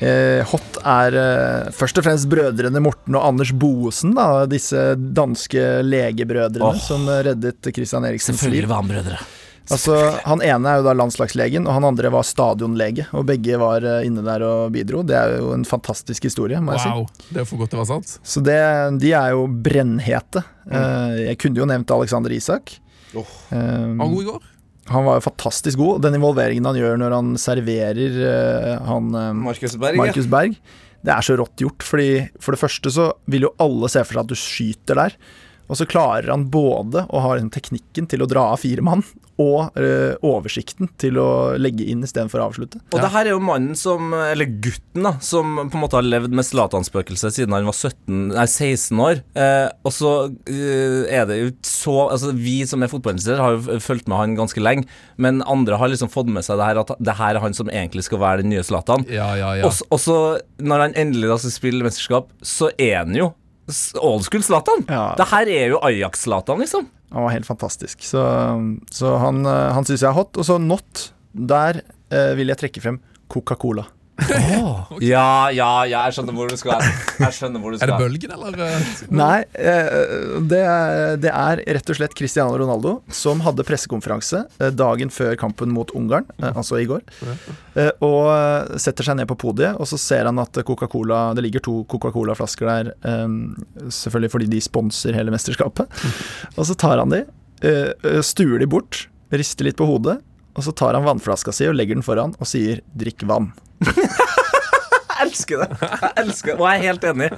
Eh, 0.00 0.42
hot 0.50 0.78
er 0.82 1.16
eh, 1.20 1.70
først 1.76 2.00
og 2.00 2.06
fremst 2.06 2.28
brødrene 2.30 2.82
Morten 2.84 3.16
og 3.16 3.24
Anders 3.30 3.52
Boesen, 3.56 4.14
da, 4.16 4.44
disse 4.50 4.92
danske 4.96 5.64
legebrødrene 5.86 6.74
oh, 6.74 6.78
som 6.82 7.08
reddet 7.08 7.70
Christian 7.72 8.06
Eriksens 8.08 8.40
liv. 8.42 8.62
Selvfølgelig 8.62 8.70
var 8.72 8.82
han 8.82 8.92
brødre. 8.92 9.20
Altså, 9.66 9.96
han 10.22 10.42
ene 10.46 10.70
er 10.70 10.78
jo 10.78 10.84
da 10.86 10.92
landslagslegen, 10.94 11.64
og 11.66 11.74
han 11.74 11.88
andre 11.88 12.10
var 12.14 12.26
stadionlege. 12.26 13.08
Og 13.18 13.24
begge 13.26 13.58
var 13.58 13.82
eh, 13.82 14.04
inne 14.06 14.22
der 14.26 14.44
og 14.46 14.74
bidro. 14.76 15.02
Det 15.06 15.16
er 15.18 15.38
jo 15.40 15.50
en 15.56 15.66
fantastisk 15.66 16.28
historie, 16.28 16.60
må 16.62 16.76
jeg 16.76 16.84
si. 16.84 16.92
Wow, 16.92 17.08
det 17.32 17.42
er 17.42 17.48
for 17.48 17.62
godt 17.62 17.74
til 17.74 17.80
å 17.80 17.82
være 17.82 17.92
sant. 17.96 18.18
Så 18.22 18.42
det, 18.46 18.58
de 19.02 19.14
er 19.18 19.34
jo 19.34 19.46
brennhete. 19.50 20.44
Mm. 20.66 21.18
jeg 21.28 21.38
kunne 21.38 21.60
jo 21.62 21.66
nevnt 21.70 21.92
Alexander 21.94 22.32
Isak. 22.34 22.76
Eh, 23.14 23.24
Han 23.56 23.98
var 23.98 24.12
god 24.12 24.22
i 24.22 24.30
går. 24.30 24.52
Han 24.92 25.06
var 25.06 25.22
fantastisk 25.24 25.80
god. 25.80 26.02
Den 26.04 26.18
involveringen 26.18 26.66
han 26.68 26.78
gjør 26.78 27.00
når 27.00 27.14
han 27.16 27.32
serverer 27.40 28.18
eh, 28.30 28.74
han 28.86 29.08
eh, 29.14 29.32
Markus 29.46 29.74
Berg. 29.80 29.98
Markus 29.98 30.28
Berg. 30.30 30.58
Det 31.06 31.14
er 31.14 31.26
så 31.26 31.36
rått 31.38 31.62
gjort, 31.62 31.84
fordi 31.86 32.10
for 32.42 32.54
det 32.54 32.60
første 32.62 32.90
så 32.94 33.10
vil 33.30 33.46
jo 33.46 33.54
alle 33.62 33.90
se 33.92 34.02
for 34.02 34.16
seg 34.16 34.24
at 34.24 34.30
du 34.32 34.38
skyter 34.38 34.98
der. 34.98 35.18
Og 35.66 35.78
så 35.80 35.86
klarer 35.88 36.30
han 36.30 36.48
både 36.52 37.06
å 37.10 37.22
ha 37.24 37.36
teknikken 37.52 38.06
til 38.10 38.22
å 38.22 38.28
dra 38.30 38.50
av 38.54 38.60
fire 38.62 38.84
mann, 38.86 39.02
og 39.36 39.76
eh, 39.76 40.14
oversikten 40.24 40.88
til 41.00 41.18
å 41.20 41.28
legge 41.60 41.84
inn 41.92 42.04
istedenfor 42.06 42.40
å 42.40 42.46
avslutte. 42.48 42.80
Og 42.94 43.02
det 43.02 43.10
her 43.12 43.26
er 43.28 43.34
jo 43.34 43.42
mannen 43.44 43.76
som, 43.76 44.14
eller 44.16 44.48
gutten 44.64 45.04
da, 45.04 45.12
som 45.20 45.58
på 45.66 45.76
en 45.76 45.82
måte 45.82 45.98
har 45.98 46.06
levd 46.06 46.32
med 46.36 46.46
Zlatan-spøkelset 46.48 47.36
siden 47.36 47.52
han 47.52 47.68
var 47.68 47.76
17, 47.76 48.30
nei, 48.32 48.46
16 48.48 49.02
år. 49.04 49.20
Eh, 49.36 49.66
og 49.84 49.92
så 49.92 50.12
eh, 50.48 51.04
er 51.18 51.28
det 51.28 51.40
jo 51.42 51.52
så 51.66 51.96
Altså 52.06 52.30
Vi 52.36 52.58
som 52.68 52.82
er 52.84 52.90
fotballinteresserte, 52.90 53.42
har 53.42 53.56
jo 53.58 53.78
fulgt 53.82 54.08
med 54.08 54.18
han 54.20 54.36
ganske 54.38 54.62
lenge, 54.62 54.86
men 55.20 55.42
andre 55.44 55.76
har 55.80 55.90
liksom 55.92 56.10
fått 56.12 56.30
med 56.32 56.46
seg 56.46 56.56
det 56.60 56.70
her 56.70 56.80
at 56.80 56.94
det 56.96 57.16
her 57.20 57.36
er 57.36 57.44
han 57.44 57.56
som 57.56 57.68
egentlig 57.72 58.06
skal 58.08 58.22
være 58.22 58.44
den 58.44 58.54
nye 58.54 58.64
Zlatan. 58.64 59.04
Ja, 59.12 59.34
ja, 59.36 59.52
ja. 59.60 59.68
Og 59.68 60.00
så- 60.00 60.40
når 60.62 60.86
han 60.86 60.94
endelig 60.96 61.28
da 61.28 61.36
skal 61.42 61.52
spille 61.52 61.84
mesterskap, 61.84 62.30
så 62.40 62.70
er 62.78 63.02
han 63.02 63.14
jo 63.14 63.34
old 63.98 64.26
school 64.26 64.44
Zlatan. 64.46 64.84
Ja. 64.88 65.14
Det 65.18 65.26
her 65.32 65.50
er 65.50 65.72
jo 65.74 65.80
Ajax-Zlatan, 65.82 66.62
liksom. 66.62 66.86
Han 67.14 67.26
var 67.26 67.34
helt 67.34 67.48
fantastisk. 67.48 68.02
Så, 68.04 68.22
så 68.94 69.16
han, 69.22 69.44
eh, 69.46 69.72
han 69.74 69.86
syns 69.86 70.02
jeg 70.02 70.10
er 70.10 70.16
hot. 70.18 70.36
Og 70.36 70.46
så 70.46 70.58
not. 70.62 71.10
Der 71.36 71.82
eh, 72.10 72.32
vil 72.38 72.52
jeg 72.52 72.60
trekke 72.62 72.82
frem 72.82 73.00
Coca-Cola. 73.32 73.86
Ja, 75.04 75.50
ja, 75.52 75.52
ja, 75.52 75.72
jeg 76.06 76.14
skjønner 76.16 76.34
hvor 76.36 76.48
du 76.48 76.56
skal. 76.56 76.80
Jeg 77.20 77.34
skjønner 77.36 77.60
hvor 77.60 77.74
du 77.74 77.78
Er 77.84 77.90
det 77.90 77.98
bølgen, 78.00 78.32
eller? 78.32 78.56
eh? 78.64 78.86
Nei, 79.22 79.38
eh, 79.60 80.38
det, 80.48 80.60
er, 80.62 81.16
det 81.20 81.32
er 81.32 81.62
rett 81.76 81.92
og 81.92 81.98
slett 81.98 82.16
Cristiano 82.16 82.56
Ronaldo 82.56 82.94
som 83.12 83.42
hadde 83.44 83.66
pressekonferanse 83.68 84.40
eh, 84.60 84.72
dagen 84.72 85.12
før 85.12 85.36
kampen 85.40 85.72
mot 85.74 85.92
Ungarn, 85.98 86.28
altså 86.52 86.80
i 86.80 86.86
går. 86.88 87.04
Eh, 87.76 87.90
Og 88.06 88.78
setter 88.80 89.04
seg 89.10 89.18
ned 89.20 89.28
på 89.30 89.36
podiet, 89.44 89.76
og 89.76 89.88
så 89.90 89.98
ser 90.00 90.28
han 90.30 90.40
at 90.42 90.62
Coca-Cola 90.66 91.34
Det 91.36 91.44
ligger 91.44 91.62
to 91.66 91.74
Coca-Cola-flasker 91.92 92.70
der, 92.70 92.92
selvfølgelig 93.92 94.32
fordi 94.32 94.48
de 94.56 94.62
sponser 94.64 95.16
hele 95.16 95.34
mesterskapet. 95.34 95.92
Og 96.56 96.64
så 96.68 96.76
tar 96.78 97.02
han 97.02 97.12
de, 97.12 97.20
stuer 98.24 98.62
de 98.62 98.68
bort, 98.70 99.04
rister 99.34 99.68
litt 99.68 99.78
på 99.78 99.86
hodet, 99.88 100.18
og 100.56 100.64
så 100.64 100.72
tar 100.72 100.96
han 100.96 101.04
vannflaska 101.04 101.52
si 101.52 101.66
og 101.68 101.76
legger 101.76 101.98
den 101.98 102.04
foran 102.06 102.32
og 102.40 102.48
sier 102.48 102.80
'drikk 102.96 103.26
vann'. 103.28 103.52
Jeg 105.16 105.30
elsker 105.30 105.62
det. 105.62 105.76
Jeg 105.80 106.12
elsker 106.20 106.50
det, 106.52 106.60
Og 106.60 106.66
jeg 106.68 106.76
er 106.76 106.86
helt 106.90 107.04
enig. 107.08 107.28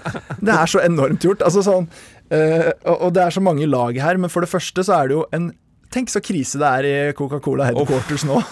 Det 0.43 0.55
er 0.55 0.71
så 0.71 0.81
enormt 0.83 1.23
gjort. 1.23 1.45
Altså 1.47 1.63
sånn, 1.63 1.87
eh, 2.35 2.73
og, 2.83 2.97
og 3.07 3.13
det 3.15 3.23
er 3.23 3.37
så 3.37 3.43
mange 3.45 3.69
lag 3.71 4.01
her, 4.03 4.19
men 4.19 4.33
for 4.33 4.43
det 4.43 4.51
første 4.51 4.83
så 4.83 4.97
er 4.99 5.11
det 5.11 5.19
jo 5.19 5.25
en 5.37 5.51
Tenk 5.89 6.11
så 6.13 6.21
krise 6.21 6.59
det 6.61 6.69
er 6.69 6.85
i 6.85 7.13
Coca-Cola 7.17 7.65
Headquarters 7.71 8.27
nå. 8.29 8.43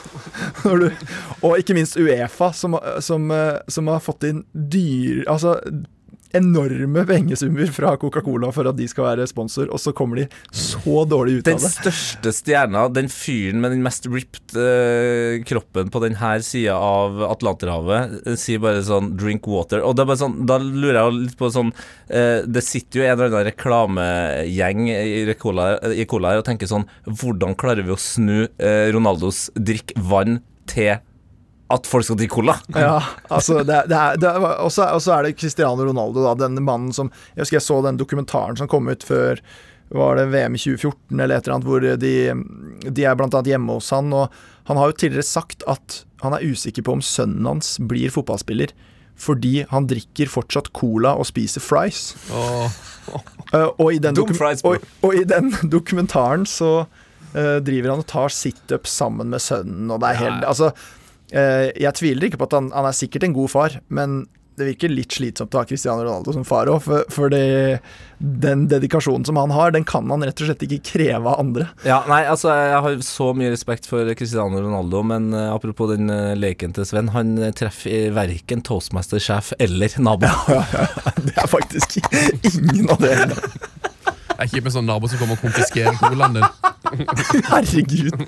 Og 1.45 1.59
ikke 1.61 1.75
minst 1.77 1.99
Uefa, 2.01 2.49
som, 2.57 2.79
som, 3.05 3.27
eh, 3.29 3.59
som 3.69 3.91
har 3.93 4.01
fått 4.01 4.25
inn 4.25 4.39
dyr... 4.55 5.27
Altså 5.29 5.59
enorme 6.37 7.05
pengesummer 7.09 7.71
fra 7.75 7.95
Coca-Cola 8.01 8.51
for 8.55 8.69
at 8.71 8.79
de 8.79 8.87
skal 8.91 9.09
være 9.09 9.27
sponsor, 9.31 9.71
og 9.73 9.81
så 9.83 9.93
kommer 9.97 10.23
de 10.23 10.27
så 10.55 11.05
dårlig 11.09 11.41
ut 11.41 11.49
Den 11.49 11.59
av 11.59 11.65
det. 11.65 11.71
Den 11.71 11.77
største 11.77 12.35
stjerna, 12.37 12.87
den 12.93 13.11
fyren 13.13 13.63
med 13.63 13.75
den 13.75 13.85
mest 13.87 14.09
ripped 14.11 14.57
eh, 14.61 15.43
kroppen 15.49 15.91
på 15.93 16.03
denne 16.05 16.33
sida 16.47 16.77
av 16.77 17.23
Atlanterhavet, 17.31 18.19
eh, 18.27 18.39
sier 18.41 18.63
bare 18.63 18.85
sånn 18.87 19.15
'drink 19.17 19.49
water'. 19.51 19.83
Og 19.83 19.97
det 19.97 20.05
er 20.05 20.11
bare 20.13 20.23
sånn, 20.23 20.39
Da 20.47 20.59
lurer 20.59 21.01
jeg 21.01 21.17
litt 21.17 21.39
på 21.39 21.51
sånn 21.51 21.73
eh, 22.09 22.43
Det 22.47 22.63
sitter 22.63 23.01
jo 23.01 23.07
en 23.07 23.13
eller 23.17 23.31
annen 23.31 23.51
reklamegjeng 23.51 24.89
i 24.91 25.35
Cola, 25.39 25.79
i 25.93 26.05
Cola 26.05 26.35
her 26.35 26.43
og 26.43 26.49
tenker 26.49 26.69
sånn 26.71 26.87
Hvordan 27.07 27.57
klarer 27.59 27.87
vi 27.87 27.95
å 27.95 28.01
snu 28.01 28.47
eh, 28.59 28.93
Ronaldos 28.95 29.51
'drikk 29.57 29.95
vann' 29.97 30.41
til 30.67 30.99
at 31.73 31.89
folk 31.91 32.07
skal 32.07 32.19
drikke 32.21 32.37
cola? 32.39 32.57
Ja, 32.77 32.99
altså 33.29 33.63
det, 33.67 33.75
er- 33.75 33.89
det 33.91 33.97
er, 33.99 34.21
det 34.23 34.29
er, 34.31 34.45
Og 34.63 34.71
så 34.73 35.15
er 35.17 35.27
det 35.27 35.37
Cristiano 35.41 35.87
Ronaldo, 35.87 36.23
da, 36.23 36.35
denne 36.47 36.63
mannen 36.63 36.93
som 36.95 37.11
Jeg 37.35 37.43
husker 37.45 37.59
jeg 37.59 37.67
så 37.67 37.81
den 37.87 37.99
dokumentaren 38.01 38.59
som 38.59 38.71
kom 38.71 38.87
ut 38.93 39.07
før 39.07 39.43
var 39.95 40.17
det 40.19 40.25
VM 40.33 40.57
i 40.57 40.59
2014 40.59 41.21
eller 41.21 41.37
et 41.37 41.47
eller 41.47 41.55
annet, 41.55 41.67
hvor 41.71 41.85
de, 42.03 42.91
de 42.91 43.05
er 43.07 43.15
blant 43.15 43.35
annet 43.39 43.53
hjemme 43.53 43.77
hos 43.77 43.93
han, 43.95 44.09
og 44.11 44.33
han 44.67 44.81
har 44.81 44.91
jo 44.91 44.97
tidligere 44.99 45.23
sagt 45.29 45.63
at 45.71 46.01
han 46.25 46.35
er 46.35 46.43
usikker 46.43 46.83
på 46.83 46.97
om 46.97 47.05
sønnen 47.07 47.47
hans 47.47 47.77
blir 47.79 48.11
fotballspiller. 48.11 48.73
Fordi 49.17 49.61
han 49.71 49.87
drikker 49.89 50.27
fortsatt 50.29 50.73
cola 50.77 51.15
og 51.17 51.29
spiser 51.31 51.63
fries. 51.63 52.01
Oh. 52.35 52.67
uh, 53.55 53.71
og, 53.79 53.93
i 53.95 54.01
den 54.03 54.19
fries, 54.37 54.65
og, 54.67 54.83
og 55.07 55.15
i 55.17 55.23
den 55.23 55.55
dokumentaren 55.77 56.49
så 56.51 56.73
uh, 56.83 57.57
driver 57.63 57.95
han 57.95 58.03
og 58.03 58.11
tar 58.11 58.35
situps 58.35 58.99
sammen 59.05 59.31
med 59.33 59.45
sønnen, 59.45 59.87
og 59.95 60.03
det 60.03 60.11
er 60.11 60.23
helt 60.25 60.51
Altså, 60.51 60.73
jeg 61.27 61.91
tviler 61.99 62.29
ikke 62.29 62.39
på 62.39 62.47
at 62.47 62.55
han, 62.55 62.69
han 62.71 62.87
er 62.87 62.95
sikkert 62.95 63.25
en 63.27 63.35
god 63.35 63.51
far, 63.51 63.79
men 63.91 64.21
det 64.57 64.65
virker 64.71 64.93
litt 64.93 65.13
slitsomt 65.13 65.55
å 65.55 65.61
ha 65.61 65.69
Cristiano 65.69 66.05
Ronaldo 66.05 66.33
som 66.33 66.45
far 66.47 66.71
òg, 66.73 66.79
for, 66.85 67.05
for 67.13 67.33
det, 67.33 67.79
den 68.19 68.65
dedikasjonen 68.71 69.27
som 69.29 69.39
han 69.41 69.53
har, 69.53 69.75
den 69.75 69.85
kan 69.89 70.09
han 70.13 70.25
rett 70.25 70.41
og 70.41 70.49
slett 70.49 70.65
ikke 70.65 70.81
kreve 70.93 71.33
av 71.33 71.43
andre. 71.43 71.69
Ja, 71.85 72.01
nei, 72.09 72.23
altså 72.31 72.55
Jeg 72.55 72.81
har 72.87 72.99
så 73.05 73.31
mye 73.37 73.53
respekt 73.53 73.89
for 73.91 74.09
Cristiano 74.19 74.61
Ronaldo, 74.63 75.03
men 75.07 75.29
uh, 75.37 75.53
apropos 75.53 75.93
den 75.93 76.09
uh, 76.13 76.33
leken 76.39 76.75
til 76.77 76.89
Sven, 76.89 77.13
han 77.13 77.37
eh, 77.37 77.53
treffer 77.57 78.15
verken 78.17 78.65
toastmaster-sjef 78.65 79.53
eller 79.61 79.99
nabo. 80.01 80.31
Det 81.27 81.37
er 81.37 81.51
faktisk 81.51 81.99
ingen 82.01 82.89
av 82.93 83.03
delene. 83.03 83.37
Det 83.37 84.45
er 84.45 84.51
kjipt 84.53 84.67
med 84.67 84.75
sånn 84.75 84.89
nabo 84.89 85.09
som 85.09 85.21
kommer 85.21 85.37
og 85.37 85.45
konfiskerer 85.45 85.97
colaen 86.01 86.37
din. 86.39 86.75
Herregud. 87.51 88.27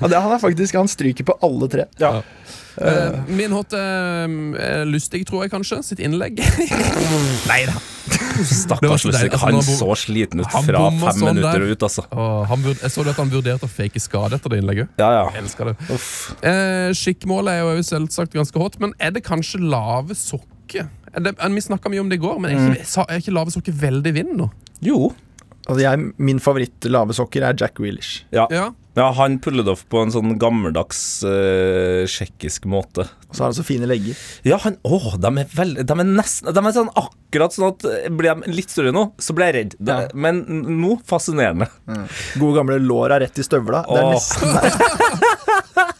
Ja, 0.00 0.08
det, 0.08 0.16
han 0.16 0.32
er 0.34 0.40
faktisk 0.42 0.78
Han 0.78 0.88
stryker 0.90 1.26
på 1.30 1.36
alle 1.44 1.68
tre. 1.72 1.86
Eh, 2.80 3.16
min 3.28 3.52
hot 3.52 3.74
er 3.76 4.28
lustig, 4.86 4.90
lystig, 4.94 5.26
tror 5.28 5.44
jeg 5.44 5.52
kanskje. 5.52 5.80
Sitt 5.84 6.02
innlegg. 6.02 6.38
Nei 7.50 7.62
da. 7.68 7.74
Stakkars. 8.46 9.04
Lustig. 9.08 9.32
Altså, 9.32 9.46
Han 9.46 9.62
så 9.64 9.88
sliten 9.98 10.42
ut 10.44 10.50
fra 10.50 10.62
fem 10.62 11.00
sånn 11.02 11.26
minutter 11.26 11.58
der. 11.58 11.66
og 11.66 11.74
ut, 11.74 11.86
altså. 11.88 12.06
han 12.50 12.64
vurd- 12.64 12.82
jeg 12.84 12.94
så 12.94 13.04
det 13.04 13.14
at 13.14 13.20
han 13.22 13.32
vurderte 13.32 13.68
å 13.68 13.72
fake 13.72 14.00
skade 14.02 14.38
etter 14.38 14.54
det 14.54 14.60
innlegget. 14.62 14.94
Ja, 15.00 15.10
ja. 15.18 15.24
Jeg 15.34 15.44
elsker 15.44 15.72
det. 15.72 15.76
Uh, 15.90 16.92
Skikkmålet 16.96 17.58
er 17.58 17.76
jo 17.80 17.84
selvsagt 17.90 18.36
ganske 18.38 18.62
hot, 18.62 18.78
men 18.82 18.94
er 18.98 19.14
det 19.16 19.24
kanskje 19.26 19.62
lave 19.64 20.16
sokker? 20.18 20.88
Er 21.10 21.26
det, 21.26 21.34
vi 21.40 21.64
snakka 21.64 21.90
mye 21.90 22.04
om 22.04 22.10
det 22.10 22.20
i 22.20 22.22
går, 22.22 22.38
men 22.38 22.52
er 22.54 22.70
ikke, 22.78 23.04
er 23.08 23.22
ikke 23.22 23.34
lave 23.34 23.50
sokker 23.54 23.74
veldig 23.74 24.14
vind 24.14 24.36
nå? 24.38 24.50
Jo. 24.84 25.10
Altså 25.70 25.82
jeg, 25.84 26.04
min 26.18 26.40
favoritt 26.42 26.86
lave 26.90 27.14
sokker 27.14 27.44
er 27.46 27.54
Jack 27.58 27.76
Grealish. 27.78 28.24
Ja. 28.34 28.48
Ja. 28.50 28.64
ja, 28.98 29.04
han 29.14 29.36
puller 29.42 29.62
det 29.62 29.70
off 29.76 29.84
på 29.92 30.00
en 30.02 30.10
sånn 30.10 30.32
gammeldags 30.42 30.98
uh, 31.22 32.02
tsjekkisk 32.10 32.66
måte. 32.70 33.04
Og 33.30 33.36
så 33.38 33.44
har 33.44 33.52
han 33.52 33.58
så 33.60 33.64
fine 33.68 33.86
legger. 33.86 34.18
Ja, 34.48 34.58
han 34.64 34.80
Å, 34.82 34.98
de 35.22 35.30
er 35.44 35.52
veldig 35.54 35.84
De 35.86 35.94
er 36.02 36.08
nesten 36.08 36.50
De 36.50 36.64
er 36.66 36.74
sånn 36.74 36.90
akkurat 36.98 37.54
sånn 37.54 37.68
at 37.68 37.84
eh, 37.86 38.08
Blir 38.10 38.40
de 38.40 38.50
litt 38.56 38.72
større 38.74 38.90
nå, 38.96 39.04
så 39.22 39.36
blir 39.38 39.52
jeg 39.52 39.58
redd. 39.60 39.76
De, 39.78 39.94
Ja. 39.94 40.10
Men 40.26 40.42
nå 40.82 40.96
fascinerende. 41.06 41.70
Gode 42.40 42.56
gamle 42.58 42.80
låra 42.82 43.20
rett 43.22 43.38
i 43.38 43.46
støvla. 43.46 43.84
Det 43.86 44.02
er 44.02 44.10
Åh. 44.10 44.14
nesten 44.18 44.58
der. 44.58 45.94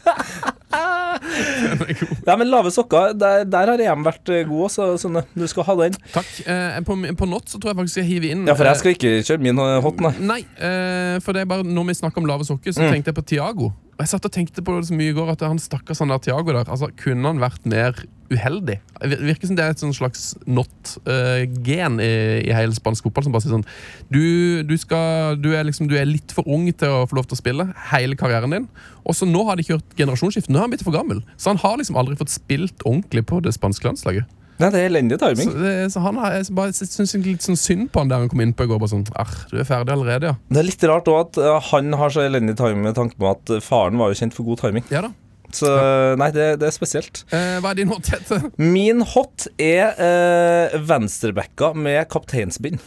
Ja, 2.26 2.36
men 2.36 2.50
lave 2.50 2.70
sokker, 2.74 3.14
der, 3.18 3.44
der 3.48 3.72
har 3.72 3.82
EM 3.84 4.04
vært 4.06 4.30
eh, 4.32 4.44
god 4.48 4.66
også, 4.68 4.88
Sunne. 5.00 5.24
Du 5.34 5.46
skal 5.50 5.66
ha 5.68 5.76
den. 5.82 5.98
Takk. 6.14 6.30
Eh, 6.44 6.80
på, 6.86 6.96
på 7.18 7.28
Not 7.30 7.50
så 7.50 7.60
tror 7.60 7.72
jeg 7.72 7.80
faktisk 7.82 8.02
jeg 8.02 8.08
hiver 8.10 8.34
inn 8.34 8.48
Ja, 8.48 8.56
for 8.58 8.68
jeg 8.68 8.80
skal 8.80 8.96
ikke 8.96 9.12
kjøre 9.26 9.44
min 9.44 9.60
eh, 9.62 9.76
hot, 9.84 10.02
nei. 10.04 10.12
Nei, 10.32 10.40
eh, 10.58 11.16
for 11.24 11.36
det 11.36 11.44
er 11.44 11.50
bare 11.50 11.66
når 11.66 11.90
vi 11.90 11.98
snakker 12.02 12.22
om 12.22 12.28
lave 12.30 12.46
sokker, 12.48 12.74
så 12.76 12.88
tenkte 12.90 13.12
jeg 13.12 13.18
på 13.20 13.26
Tiago. 13.34 13.70
Og 14.00 14.06
Jeg 14.06 14.14
satt 14.14 14.24
og 14.24 14.32
tenkte 14.32 14.62
på 14.64 14.72
det 14.78 14.88
så 14.88 14.96
mye 14.96 15.12
i 15.12 15.16
går 15.16 15.34
at 15.34 15.42
han 15.44 15.58
stakkars 15.60 15.98
han 16.00 16.08
der 16.08 16.22
Thiago 16.24 16.54
der, 16.54 16.64
altså 16.64 16.88
kunne 16.96 17.28
han 17.28 17.42
vært 17.42 17.66
mer 17.68 17.98
uheldig? 18.32 18.78
Virker 19.20 19.50
som 19.50 19.58
det 19.58 19.66
er 19.66 19.74
et 19.74 19.82
sånn 19.82 19.92
slags 19.92 20.22
not-gen 20.48 22.00
i, 22.00 22.08
i 22.46 22.54
hele 22.56 22.72
spansk 22.72 23.04
fotball 23.04 23.26
som 23.26 23.36
bare 23.36 23.44
sier 23.44 23.52
sånn 23.58 23.66
du, 24.08 24.64
du, 24.64 24.72
skal, 24.80 25.36
du, 25.36 25.50
er 25.52 25.68
liksom, 25.68 25.90
du 25.90 25.98
er 26.00 26.08
litt 26.08 26.32
for 26.32 26.48
ung 26.48 26.64
til 26.72 26.96
å 27.02 27.04
få 27.10 27.18
lov 27.18 27.28
til 27.28 27.36
å 27.36 27.42
spille 27.42 27.68
hele 27.90 28.16
karrieren 28.16 28.56
din. 28.56 28.70
Og 29.04 29.20
så 29.20 29.28
nå 29.28 29.44
har 29.50 29.60
de 29.60 29.68
kjørt 29.68 29.92
generasjonsskift. 30.00 30.48
Nå 30.48 30.62
er 30.62 30.64
han 30.64 30.72
blitt 30.72 30.86
for 30.86 30.96
gammel. 30.96 31.20
Så 31.36 31.52
han 31.52 31.60
har 31.60 31.76
liksom 31.76 32.00
aldri 32.00 32.16
fått 32.16 32.32
spilt 32.32 32.80
ordentlig 32.88 33.26
på 33.28 33.44
det 33.44 33.52
spanske 33.58 33.84
landslaget. 33.84 34.39
Nei, 34.60 34.68
det 34.74 34.82
er 34.82 34.90
elendig 34.90 35.16
timing. 35.22 35.48
Så, 35.48 35.62
det, 35.62 35.72
så 35.94 36.02
han 36.04 36.20
har, 36.20 36.36
jeg 36.36 36.52
bare 36.56 36.74
syns 36.76 37.16
litt 37.24 37.46
sånn 37.46 37.58
synd 37.58 37.88
på 37.92 38.02
han 38.02 38.12
der 38.12 38.22
han 38.22 38.30
kom 38.32 38.42
inn 38.44 38.52
på 38.56 38.66
i 38.66 38.70
går. 38.70 38.80
Bare 38.82 38.92
sånn, 38.92 39.06
Arr, 39.18 39.32
du 39.50 39.56
er 39.60 39.68
ferdig 39.68 39.94
allerede, 39.94 40.34
ja. 40.34 40.36
Det 40.52 40.60
er 40.62 40.68
litt 40.68 40.86
rart 40.90 41.08
òg 41.10 41.22
at 41.24 41.40
uh, 41.40 41.56
han 41.70 41.96
har 41.96 42.12
så 42.12 42.26
elendig 42.26 42.58
timing 42.60 42.84
med 42.84 42.98
tanke 42.98 43.16
på 43.20 43.30
at 43.32 43.54
uh, 43.54 43.62
faren 43.64 43.98
var 44.00 44.12
jo 44.12 44.20
kjent 44.20 44.36
for 44.36 44.48
god 44.52 44.64
timing. 44.66 44.86
Ja 44.92 45.06
da. 45.08 45.12
Så 45.54 45.66
uh, 45.66 46.14
nei, 46.20 46.30
det, 46.34 46.46
det 46.62 46.68
er 46.68 46.74
spesielt. 46.74 47.24
Eh, 47.34 47.58
hva 47.62 47.72
er 47.72 47.80
din 47.80 47.90
hot 47.90 48.06
Tete? 48.06 48.38
Min 48.76 49.02
hot 49.14 49.48
er 49.60 49.98
eh, 49.98 50.78
venstrebacka 50.86 51.72
med 51.74 52.04
kapteinsbind. 52.12 52.78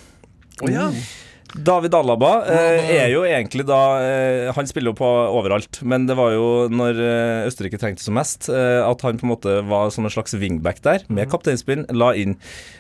Oh, 0.62 0.72
ja. 0.72 0.88
David 1.54 1.94
Alaba 1.94 2.32
eh, 2.50 2.88
er 2.96 3.12
jo 3.14 3.22
egentlig 3.30 3.66
da 3.70 3.80
eh, 4.02 4.48
Han 4.58 4.66
spiller 4.70 4.90
jo 4.90 4.98
på 4.98 5.10
overalt, 5.38 5.84
men 5.86 6.08
det 6.10 6.16
var 6.18 6.34
jo 6.34 6.48
når 6.74 6.98
eh, 6.98 7.50
Østerrike 7.50 7.78
trengte 7.82 8.02
som 8.02 8.18
mest, 8.18 8.50
eh, 8.50 8.82
at 8.82 9.06
han 9.06 9.20
på 9.22 9.28
en 9.28 9.34
måte 9.36 9.60
var 9.70 9.92
som 9.94 10.08
en 10.08 10.14
slags 10.14 10.34
wingback 10.40 10.82
der, 10.86 11.06
med 11.14 11.30
kapteinspinn, 11.30 11.86
la 11.94 12.10
inn. 12.18 12.36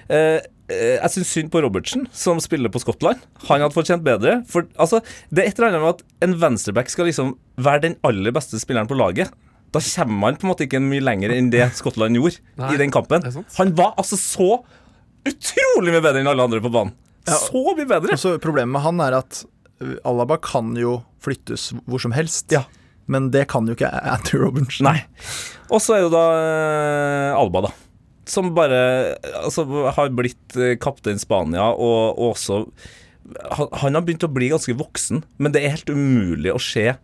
Eh, 0.09 0.41
eh, 0.73 0.95
jeg 0.95 1.13
syns 1.13 1.33
synd 1.37 1.53
på 1.53 1.61
Robertsen, 1.61 2.07
som 2.17 2.41
spiller 2.41 2.73
på 2.73 2.81
Skottland. 2.81 3.21
Han 3.45 3.61
hadde 3.61 3.77
fortjent 3.77 4.05
bedre. 4.05 4.39
For 4.49 4.65
altså, 4.81 5.03
det 5.29 5.43
er 5.43 5.51
et 5.51 5.61
eller 5.61 5.75
annet 5.75 5.85
med 5.85 5.93
at 5.93 6.27
en 6.27 6.37
venstreback 6.41 6.89
skal 6.89 7.09
liksom 7.11 7.35
være 7.61 7.85
den 7.85 7.99
aller 8.09 8.33
beste 8.33 8.57
spilleren 8.61 8.89
på 8.89 8.97
laget. 8.97 9.29
Da 9.73 9.81
kommer 9.81 10.19
man 10.25 10.41
på 10.41 10.47
en 10.47 10.53
måte 10.53 10.65
ikke 10.65 10.81
mye 10.81 11.01
lenger 11.01 11.33
enn 11.33 11.53
det 11.53 11.65
Skottland 11.77 12.17
gjorde 12.17 12.41
Nei, 12.61 12.73
i 12.73 12.81
den 12.81 12.93
kampen. 12.93 13.25
Han 13.57 13.77
var 13.77 13.93
altså 14.01 14.17
så 14.17 14.51
utrolig 15.29 15.93
mye 15.93 16.03
bedre 16.03 16.21
enn 16.21 16.29
alle 16.33 16.45
andre 16.45 16.61
på 16.61 16.73
banen. 16.73 16.93
Så 17.27 17.63
mye 17.77 17.87
bedre! 17.87 18.15
Og 18.15 18.19
så 18.21 18.35
Problemet 18.43 18.73
med 18.75 18.83
han 18.85 19.01
er 19.05 19.19
at 19.21 19.43
uh, 19.83 19.95
Alaba 20.09 20.39
kan 20.43 20.73
jo 20.79 20.99
flyttes 21.23 21.71
hvor 21.87 22.01
som 22.03 22.15
helst. 22.15 22.51
Ja. 22.53 22.65
Men 23.11 23.31
det 23.33 23.47
kan 23.51 23.67
jo 23.67 23.75
ikke 23.75 23.91
Andrew 23.91 24.45
Robinson. 24.45 24.87
Nei. 24.87 25.03
Og 25.71 25.81
så 25.83 25.97
er 25.97 26.05
jo 26.05 26.11
da 26.13 26.23
eh, 26.39 27.31
Alba, 27.35 27.65
da. 27.65 27.71
Som 28.29 28.53
bare 28.55 28.77
altså, 29.41 29.65
har 29.95 30.11
blitt 30.15 30.55
eh, 30.55 30.77
kaptein 30.79 31.19
Spania, 31.19 31.65
og, 31.73 32.15
og 32.15 32.29
også 32.35 32.61
han, 33.55 33.67
han 33.81 33.97
har 33.97 34.03
begynt 34.03 34.23
å 34.27 34.31
bli 34.31 34.49
ganske 34.51 34.75
voksen, 34.79 35.23
men 35.39 35.55
det 35.55 35.63
er 35.63 35.75
helt 35.75 35.91
umulig 35.91 36.51
å 36.51 36.61
se 36.61 36.89
med 36.91 37.03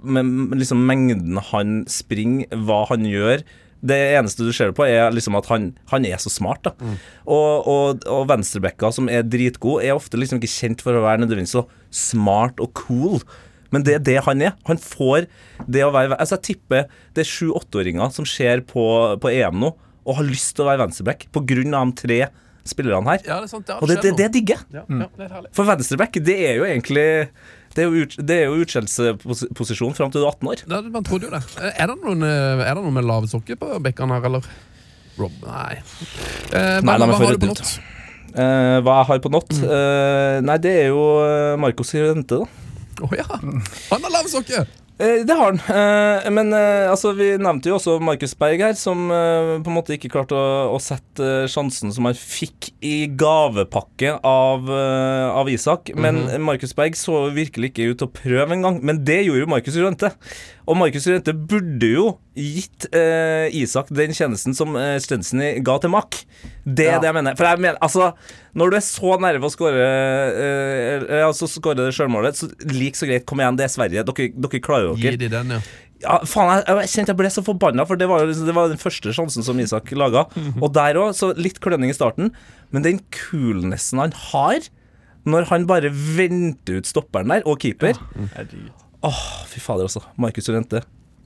med 0.00 0.58
liksom 0.58 0.86
mengden 0.88 1.38
han 1.50 1.82
springer, 1.90 2.48
hva 2.64 2.84
han 2.88 3.04
gjør. 3.08 3.44
Det 3.80 3.96
eneste 4.18 4.44
du 4.44 4.52
ser 4.52 4.74
på, 4.76 4.84
er 4.84 5.12
liksom 5.14 5.38
at 5.38 5.46
han, 5.48 5.70
han 5.92 6.04
er 6.04 6.20
så 6.20 6.32
smart. 6.32 6.66
da 6.66 6.74
Og, 7.24 7.68
og, 7.68 8.02
og 8.10 8.26
venstrebacka, 8.28 8.90
som 8.92 9.08
er 9.08 9.24
dritgod, 9.24 9.84
er 9.84 9.96
ofte 9.96 10.20
liksom 10.20 10.40
ikke 10.40 10.52
kjent 10.52 10.84
for 10.84 10.96
å 10.96 11.04
være 11.04 11.22
nødvendigvis 11.22 11.56
så 11.56 11.64
smart 11.88 12.60
og 12.60 12.74
cool. 12.76 13.22
Men 13.72 13.86
det 13.86 13.96
er 13.96 14.04
det 14.04 14.18
han 14.26 14.42
er. 14.42 14.56
Han 14.68 14.80
får 14.82 15.28
det 15.70 15.84
å 15.86 15.92
være 15.94 16.18
Altså 16.18 16.36
Jeg 16.40 16.46
tipper 16.50 16.88
det 17.14 17.22
er 17.22 17.30
sju-åtteåringer 17.30 18.12
som 18.14 18.26
ser 18.28 18.64
på, 18.66 18.84
på 19.22 19.32
EM 19.32 19.62
nå 19.62 19.74
og 20.08 20.16
har 20.16 20.26
lyst 20.26 20.54
til 20.56 20.64
å 20.64 20.70
være 20.70 20.80
venstreback 20.80 21.26
av 21.36 21.44
de 21.46 21.84
tre 22.00 22.16
spillerne 22.66 23.12
her. 23.12 23.22
Ja, 23.28 23.36
det 23.40 23.48
er 23.48 23.52
sant. 23.52 23.66
Det 23.68 23.76
Og 23.78 23.88
det, 23.88 23.98
det, 24.02 24.12
det 24.18 24.28
digger 24.34 24.56
jeg. 24.58 24.80
Ja, 24.80 25.04
ja. 25.04 25.40
For 25.56 25.68
venstreback, 25.68 26.16
det 26.24 26.36
er 26.48 26.56
jo 26.60 26.66
egentlig 26.66 27.06
Det 27.80 27.86
er 27.86 27.88
jo, 27.88 28.04
ut, 28.04 28.16
det 28.28 28.36
er 28.36 28.50
jo 28.50 28.58
utskjellsposisjon 28.60 29.94
fram 29.96 30.10
til 30.12 30.20
du 30.20 30.26
er 30.26 30.34
18 30.34 30.50
år. 30.52 30.64
Det, 30.68 30.80
man 30.92 31.06
trodde 31.06 31.30
jo 31.30 31.32
det. 31.32 31.40
Er 31.72 31.88
det 31.88 31.96
noen, 32.02 32.26
eh, 32.28 32.60
er 32.66 32.74
det 32.76 32.82
noen 32.84 32.98
med 32.98 33.08
lave 33.08 33.30
sokker 33.30 33.56
på 33.60 33.78
bekkene 33.86 34.18
her, 34.18 34.26
eller? 34.28 34.48
Rob, 35.16 35.32
nei. 35.46 35.78
Eh, 36.52 36.80
Nei, 36.84 36.98
hva, 37.00 37.08
har 37.16 37.32
du 37.32 37.40
på 37.40 37.50
nått? 37.54 37.72
Eh, 38.30 38.76
hva 38.84 38.98
jeg 39.00 39.08
har 39.08 39.22
på 39.24 39.32
nott? 39.32 39.56
Eh, 39.64 40.36
nei, 40.44 40.58
det 40.62 40.74
er 40.84 40.90
jo 40.92 41.00
Marcos 41.60 41.94
Rente, 41.96 42.42
da. 42.44 42.68
Å 43.00 43.08
ja! 43.16 43.26
Han 43.32 44.04
har! 44.04 44.20
Eh, 44.20 44.68
det 45.24 45.32
har 45.36 45.52
han. 45.52 45.60
Eh, 45.72 46.28
men 46.34 46.52
eh, 46.52 46.90
altså, 46.90 47.12
vi 47.16 47.30
nevnte 47.40 47.70
jo 47.70 47.78
også 47.78 47.96
Markus 48.04 48.34
Berg 48.38 48.60
her, 48.64 48.74
som 48.78 49.06
eh, 49.14 49.56
på 49.64 49.72
en 49.72 49.76
måte 49.76 49.94
ikke 49.96 50.10
klarte 50.12 50.36
å, 50.36 50.74
å 50.74 50.80
sette 50.82 51.24
eh, 51.24 51.48
sjansen 51.50 51.94
som 51.94 52.08
han 52.08 52.18
fikk 52.18 52.70
i 52.84 53.08
gavepakke 53.20 54.18
av, 54.26 54.68
eh, 54.68 55.26
av 55.40 55.50
Isak. 55.52 55.92
Men 55.96 56.26
Markus 56.44 56.76
Berg 56.76 56.98
så 57.00 57.26
virkelig 57.34 57.72
ikke 57.72 57.90
ut 57.90 58.02
til 58.02 58.10
å 58.10 58.14
prøve 58.20 58.56
engang. 58.56 58.80
Men 58.84 59.02
det 59.06 59.22
gjorde 59.24 59.46
jo 59.46 59.52
Markus 59.54 59.78
Llorente. 59.80 60.12
Og 60.68 60.76
Markus 60.76 61.06
Grønte 61.08 61.32
burde 61.34 61.88
jo 61.88 62.04
gitt 62.36 62.86
eh, 62.94 63.48
Isak 63.56 63.88
den 63.96 64.12
tjenesten 64.14 64.54
som 64.54 64.76
eh, 64.78 64.98
Stensny 65.02 65.54
ga 65.64 65.78
til 65.82 65.90
Mack. 65.94 66.20
Det 66.64 66.86
er 66.86 66.92
Ja. 66.96 66.98
det 67.00 67.08
jeg 67.10 67.16
mener. 67.16 67.36
For 67.38 67.48
jeg 67.48 67.58
mener, 67.64 67.78
altså 67.82 68.10
Når 68.54 68.70
du 68.70 68.76
er 68.76 68.84
så 68.84 69.14
nærme 69.22 69.48
å 69.48 69.52
skåre 69.54 69.84
eh, 69.86 71.06
eh, 71.08 71.26
altså, 71.26 71.48
skåre 71.50 71.78
det 71.80 71.94
sjølmålet, 71.96 72.36
så 72.38 72.50
lik 72.70 72.98
så 72.98 73.06
greit, 73.08 73.24
kom 73.26 73.40
igjen, 73.40 73.56
det 73.58 73.66
er 73.68 73.72
Sverige. 73.72 74.04
Dere, 74.10 74.28
dere 74.34 74.60
klarer 74.64 74.96
Gi 75.00 75.14
de 75.16 75.28
den, 75.32 75.54
ja. 75.56 75.60
Ja, 76.00 76.14
faen, 76.24 76.48
jeg, 76.64 76.64
jeg 76.80 76.88
kjente 76.94 77.12
jeg 77.12 77.18
ble 77.20 77.28
så 77.28 77.42
forbanna, 77.44 77.84
for 77.84 77.98
det 78.00 78.06
var, 78.08 78.22
liksom- 78.24 78.46
det 78.48 78.54
var 78.56 78.70
den 78.72 78.78
første 78.80 79.12
sjansen 79.12 79.44
som 79.44 79.58
Isak 79.60 79.90
laga. 79.92 80.22
Og 80.64 80.70
der 80.72 80.96
òg, 80.96 81.10
så 81.18 81.32
litt 81.36 81.60
klønning 81.60 81.92
i 81.92 81.96
starten, 81.96 82.30
men 82.72 82.86
den 82.86 83.00
coolnessen 83.12 84.00
han 84.00 84.14
har 84.30 84.60
når 85.28 85.50
han 85.50 85.66
bare 85.68 85.90
venter 85.92 86.78
ut 86.80 86.88
stopperen 86.88 87.28
der, 87.28 87.42
og 87.44 87.58
keeper 87.60 87.92
Åh, 89.06 89.20
fy 89.48 89.60
fader, 89.64 89.86
altså. 89.88 90.02
Markus 90.20 90.48
Lorente. 90.50 90.82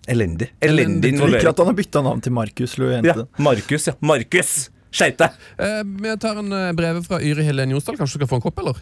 Elendig. 0.07 0.51
Elendig 0.61 1.09
Jeg 1.09 1.14
Ikke 1.14 1.16
involvering. 1.16 1.49
at 1.49 1.59
han 1.59 1.66
har 1.70 1.77
bytta 1.79 2.03
navn 2.05 2.20
til 2.20 2.33
Markus 2.37 2.77
Lorente. 2.79 3.09
Ja, 3.09 3.25
Markus, 3.43 3.87
ja. 3.89 3.95
Markus! 4.05 4.53
Skjerp 4.95 5.16
deg! 5.18 5.39
Eh, 5.59 5.81
vi 6.05 6.12
tar 6.22 6.39
en 6.39 6.53
eh, 6.55 6.68
brev 6.77 7.01
fra 7.07 7.18
Yri 7.25 7.43
Helen 7.43 7.72
Jonsdal. 7.75 7.97
Kanskje 7.99 8.20
du 8.20 8.22
skal 8.22 8.31
få 8.31 8.39
en 8.39 8.45
kopp, 8.45 8.61
eller? 8.62 8.79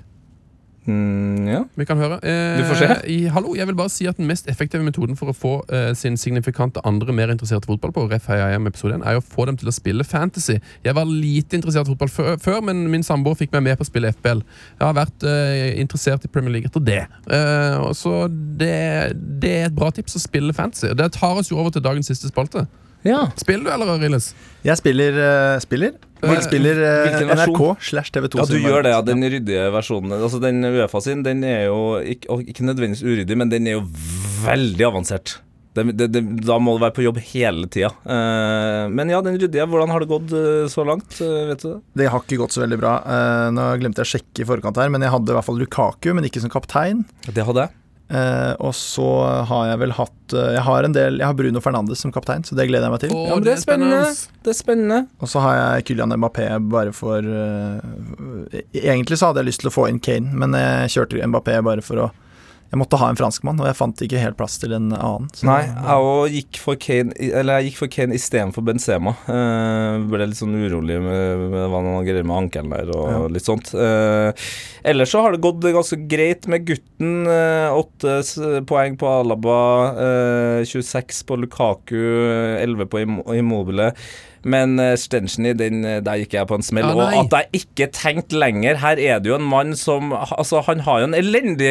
Mm, 0.87 1.47
ja. 1.47 1.61
Vi 1.79 1.85
kan 1.87 1.97
høre. 1.97 2.19
Eh, 2.27 2.59
Du 2.59 2.65
får 2.67 2.75
se. 2.81 2.87
I, 3.07 3.19
hallo, 3.31 3.55
jeg 3.55 3.67
vil 3.67 3.77
bare 3.79 3.89
si 3.93 4.07
at 4.11 4.17
Den 4.17 4.27
mest 4.27 4.49
effektive 4.51 4.83
metoden 4.83 5.17
for 5.17 5.31
å 5.31 5.35
få 5.37 5.53
eh, 5.71 5.93
sin 5.95 6.17
signifikante 6.19 6.83
andre 6.85 7.15
mer 7.15 7.31
interessert 7.31 7.65
i 7.65 7.71
fotball 7.71 7.93
på 7.95 8.09
Ref 8.11 8.27
episode 8.29 8.95
1, 8.99 9.05
er 9.07 9.17
å 9.21 9.23
få 9.23 9.47
dem 9.47 9.57
til 9.57 9.69
å 9.71 9.75
spille 9.75 10.05
fantasy. 10.05 10.59
Jeg 10.85 10.95
var 10.95 11.07
lite 11.07 11.57
interessert 11.57 11.87
i 11.87 11.93
fotball 11.95 12.09
før, 12.11 12.37
før 12.43 12.61
men 12.67 12.91
min 12.91 13.03
samboer 13.07 13.39
fikk 13.39 13.53
meg 13.53 13.63
med 13.63 13.79
på 13.79 13.87
å 13.87 13.91
spille 13.91 14.13
FBL. 14.13 14.43
Jeg 14.81 14.87
har 14.87 14.95
vært 14.99 15.23
eh, 15.29 15.81
interessert 15.81 16.25
i 16.25 16.29
Premier 16.33 16.57
League 16.57 16.67
etter 16.71 16.83
det. 16.83 17.03
Eh, 17.31 17.93
så 17.95 18.27
det, 18.31 19.15
det 19.43 19.55
er 19.61 19.67
et 19.71 19.77
bra 19.77 19.91
tips 19.95 20.19
å 20.19 20.25
spille 20.27 20.53
fantasy. 20.57 20.91
Det 20.99 21.13
tar 21.15 21.39
oss 21.39 21.51
jo 21.53 21.59
over 21.63 21.71
til 21.71 21.83
dagens 21.85 22.11
siste 22.11 22.31
spalte. 22.33 22.67
Ja. 23.07 23.21
Spiller 23.41 23.69
du, 23.69 23.71
eller, 23.75 23.93
Rilles? 24.03 24.33
Jeg 24.63 24.79
spiller 24.79 25.17
uh, 25.19 25.61
spiller. 25.63 25.95
Eh, 26.23 26.35
Jeg 26.37 26.45
spiller 26.47 26.83
uh. 26.83 27.23
NRK 27.35 27.63
slash 27.83 28.15
TV2. 28.15 28.39
Ja, 28.39 28.47
du 28.47 28.59
gjør 28.59 28.85
det, 28.87 28.93
ja. 28.95 29.05
Den 29.07 29.25
ryddige 29.27 29.71
versjonen. 29.75 30.15
Altså 30.19 30.43
Den 30.43 30.63
Uefa 30.69 31.03
sin, 31.03 31.25
den 31.27 31.43
er 31.47 31.67
jo 31.67 31.81
ikke, 31.99 32.43
ikke 32.55 32.69
nødvendigvis 32.69 33.03
uryddig, 33.03 33.39
men 33.39 33.51
den 33.51 33.67
er 33.67 33.81
jo 33.81 33.87
veldig 34.47 34.87
avansert. 34.93 35.41
Det, 35.73 35.87
det, 35.97 36.07
det, 36.13 36.21
da 36.45 36.59
må 36.61 36.75
du 36.77 36.83
være 36.83 36.93
på 36.99 37.05
jobb 37.07 37.19
hele 37.31 37.65
tida. 37.73 37.89
Uh, 38.05 38.93
men 38.93 39.09
ja, 39.09 39.23
den 39.25 39.39
ryddige, 39.41 39.65
hvordan 39.73 39.93
har 39.95 40.05
det 40.05 40.11
gått 40.11 40.35
uh, 40.37 40.69
så 40.71 40.85
langt? 40.85 41.17
Uh, 41.17 41.49
vet 41.49 41.65
du 41.65 41.69
det? 41.71 41.79
Det 42.03 42.11
har 42.13 42.25
ikke 42.25 42.43
gått 42.43 42.57
så 42.57 42.63
veldig 42.65 42.79
bra. 42.81 42.97
Eh, 43.03 43.47
nå 43.57 43.69
glemte 43.81 44.03
jeg 44.03 44.11
å 44.11 44.13
sjekke 44.13 44.45
i 44.45 44.49
forkant 44.49 44.81
her, 44.81 44.93
men 44.93 45.05
jeg 45.05 45.15
hadde 45.15 45.33
i 45.33 45.39
hvert 45.39 45.49
fall 45.49 45.61
Lukaku, 45.61 46.13
men 46.17 46.29
ikke 46.29 46.43
som 46.45 46.53
kaptein. 46.53 47.07
Det 47.25 47.47
hadde 47.49 47.65
jeg. 47.67 47.82
Eh, 48.13 48.53
og 48.61 48.75
så 48.77 49.09
har 49.49 49.71
jeg 49.71 49.79
vel 49.81 49.95
hatt 49.97 50.35
uh, 50.37 50.51
Jeg 50.53 50.63
har 50.67 50.85
en 50.85 50.93
del 50.93 51.15
Jeg 51.17 51.25
har 51.25 51.37
Bruno 51.39 51.63
Fernandes 51.65 52.03
som 52.05 52.13
kaptein, 52.13 52.43
så 52.45 52.57
det 52.59 52.67
gleder 52.69 52.85
jeg 52.85 52.93
meg 52.93 53.05
til. 53.07 53.15
Oh, 53.17 53.23
Ja, 53.31 53.39
det 53.41 53.55
er 53.55 53.63
spennende. 53.63 54.03
Det 54.45 54.53
er 54.53 54.59
spennende. 54.59 54.99
Og 55.23 55.31
så 55.33 55.41
har 55.41 55.57
jeg 55.57 55.87
Kylian 55.89 56.13
Mbappé 56.21 56.51
bare 56.73 56.93
for 56.97 57.25
uh, 57.25 57.81
Egentlig 58.77 59.17
så 59.17 59.31
hadde 59.31 59.41
jeg 59.41 59.53
lyst 59.53 59.65
til 59.65 59.73
å 59.73 59.75
få 59.75 59.87
inn 59.89 60.03
Kane, 60.03 60.29
men 60.37 60.53
jeg 60.59 60.93
kjørte 60.97 61.31
Mbappé 61.33 61.57
bare 61.65 61.85
for 61.87 62.05
å 62.05 62.11
Jeg 62.73 62.81
måtte 62.81 62.97
ha 62.97 63.11
en 63.13 63.19
franskmann, 63.21 63.59
og 63.61 63.67
jeg 63.69 63.77
fant 63.77 64.01
ikke 64.07 64.21
helt 64.23 64.37
plass 64.39 64.55
til 64.63 64.73
en 64.73 64.87
annen. 64.97 65.27
Så- 65.37 65.45
Nei, 65.45 65.61
jeg 65.69 66.33
gikk 66.39 66.57
for 66.63 66.75
Kane 66.81 67.13
Eller 67.21 67.61
jeg 67.61 67.67
gikk 67.71 67.77
for 67.83 67.89
Kane 67.93 68.17
istedenfor 68.17 68.65
Benzema. 68.65 69.13
Uh, 69.29 70.01
ble 70.09 70.25
litt 70.31 70.41
sånn 70.41 70.57
urolig 70.57 70.97
med, 71.05 71.45
med 71.53 71.69
hva 71.69 71.83
han 71.85 72.07
greier 72.09 72.25
med 72.25 72.39
ankelen 72.47 72.73
der 72.73 72.89
og 72.97 73.11
Ja. 73.13 73.21
litt 73.29 73.45
sånt. 73.45 73.75
Uh, 73.77 74.33
ellers 74.89 75.13
så 75.13 75.21
har 75.21 75.33
det 75.37 75.43
gått 75.45 75.61
ganske 75.61 76.01
greit 76.09 76.49
med 76.49 76.65
gutten. 76.65 77.27
eh, 77.29 77.69
Åtte 77.77 78.19
uh, 78.41 78.61
poeng 78.65 78.97
på 78.97 79.07
Alaba, 79.21 79.61
eh, 79.93 80.65
26 80.65 81.23
på 81.29 81.37
Lukaku, 81.45 82.01
11 82.59 82.87
på 82.89 83.01
Im 83.05 83.21
Immobile. 83.37 83.93
Men 84.45 84.75
uh, 84.81 84.97
Stenchny, 84.99 85.53
eh, 85.55 86.01
der 86.03 86.19
gikk 86.19 86.33
jeg 86.35 86.49
på 86.51 86.57
en 86.59 86.65
smell. 86.67 86.89
Ah, 86.91 86.97
og 86.99 87.33
at 87.33 87.37
jeg 87.53 87.63
ikke 87.63 87.87
tenkte 87.95 88.35
lenger 88.43 88.81
Her 88.83 88.99
er 88.99 89.21
det 89.23 89.31
jo 89.31 89.37
en 89.37 89.47
mann 89.47 89.77
som 89.79 90.11
Altså, 90.13 90.65
han 90.67 90.81
har 90.83 90.99
jo 91.05 91.07
en 91.13 91.15
elendig 91.15 91.71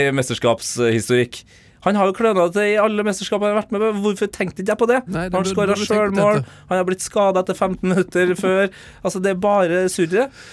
mesterskapshistorikk. 0.91 1.43
Han 1.81 1.97
har 1.97 2.09
jo 2.11 2.13
kløna 2.13 2.43
til 2.53 2.75
i 2.75 2.77
alle 2.77 3.03
mesterskap 3.05 3.41
han 3.41 3.55
har 3.55 3.63
vært 3.63 3.71
med 3.73 3.81
på. 3.81 3.91
Hvorfor 4.03 4.29
tenkte 4.29 4.61
ikke 4.61 4.75
jeg 4.75 4.81
på 4.83 4.87
det? 4.91 4.99
Nei, 5.09 5.23
det 5.31 5.39
han 5.39 5.47
skåra 5.49 5.77
sjølmål, 5.79 6.43
han 6.69 6.77
har 6.77 6.85
blitt 6.85 7.01
skada 7.01 7.41
etter 7.41 7.57
15 7.57 7.81
minutter 7.87 8.35
før. 8.37 8.69
Altså, 9.01 9.21
det 9.23 9.33
er 9.33 9.41
bare 9.41 9.79
surret. 9.89 10.43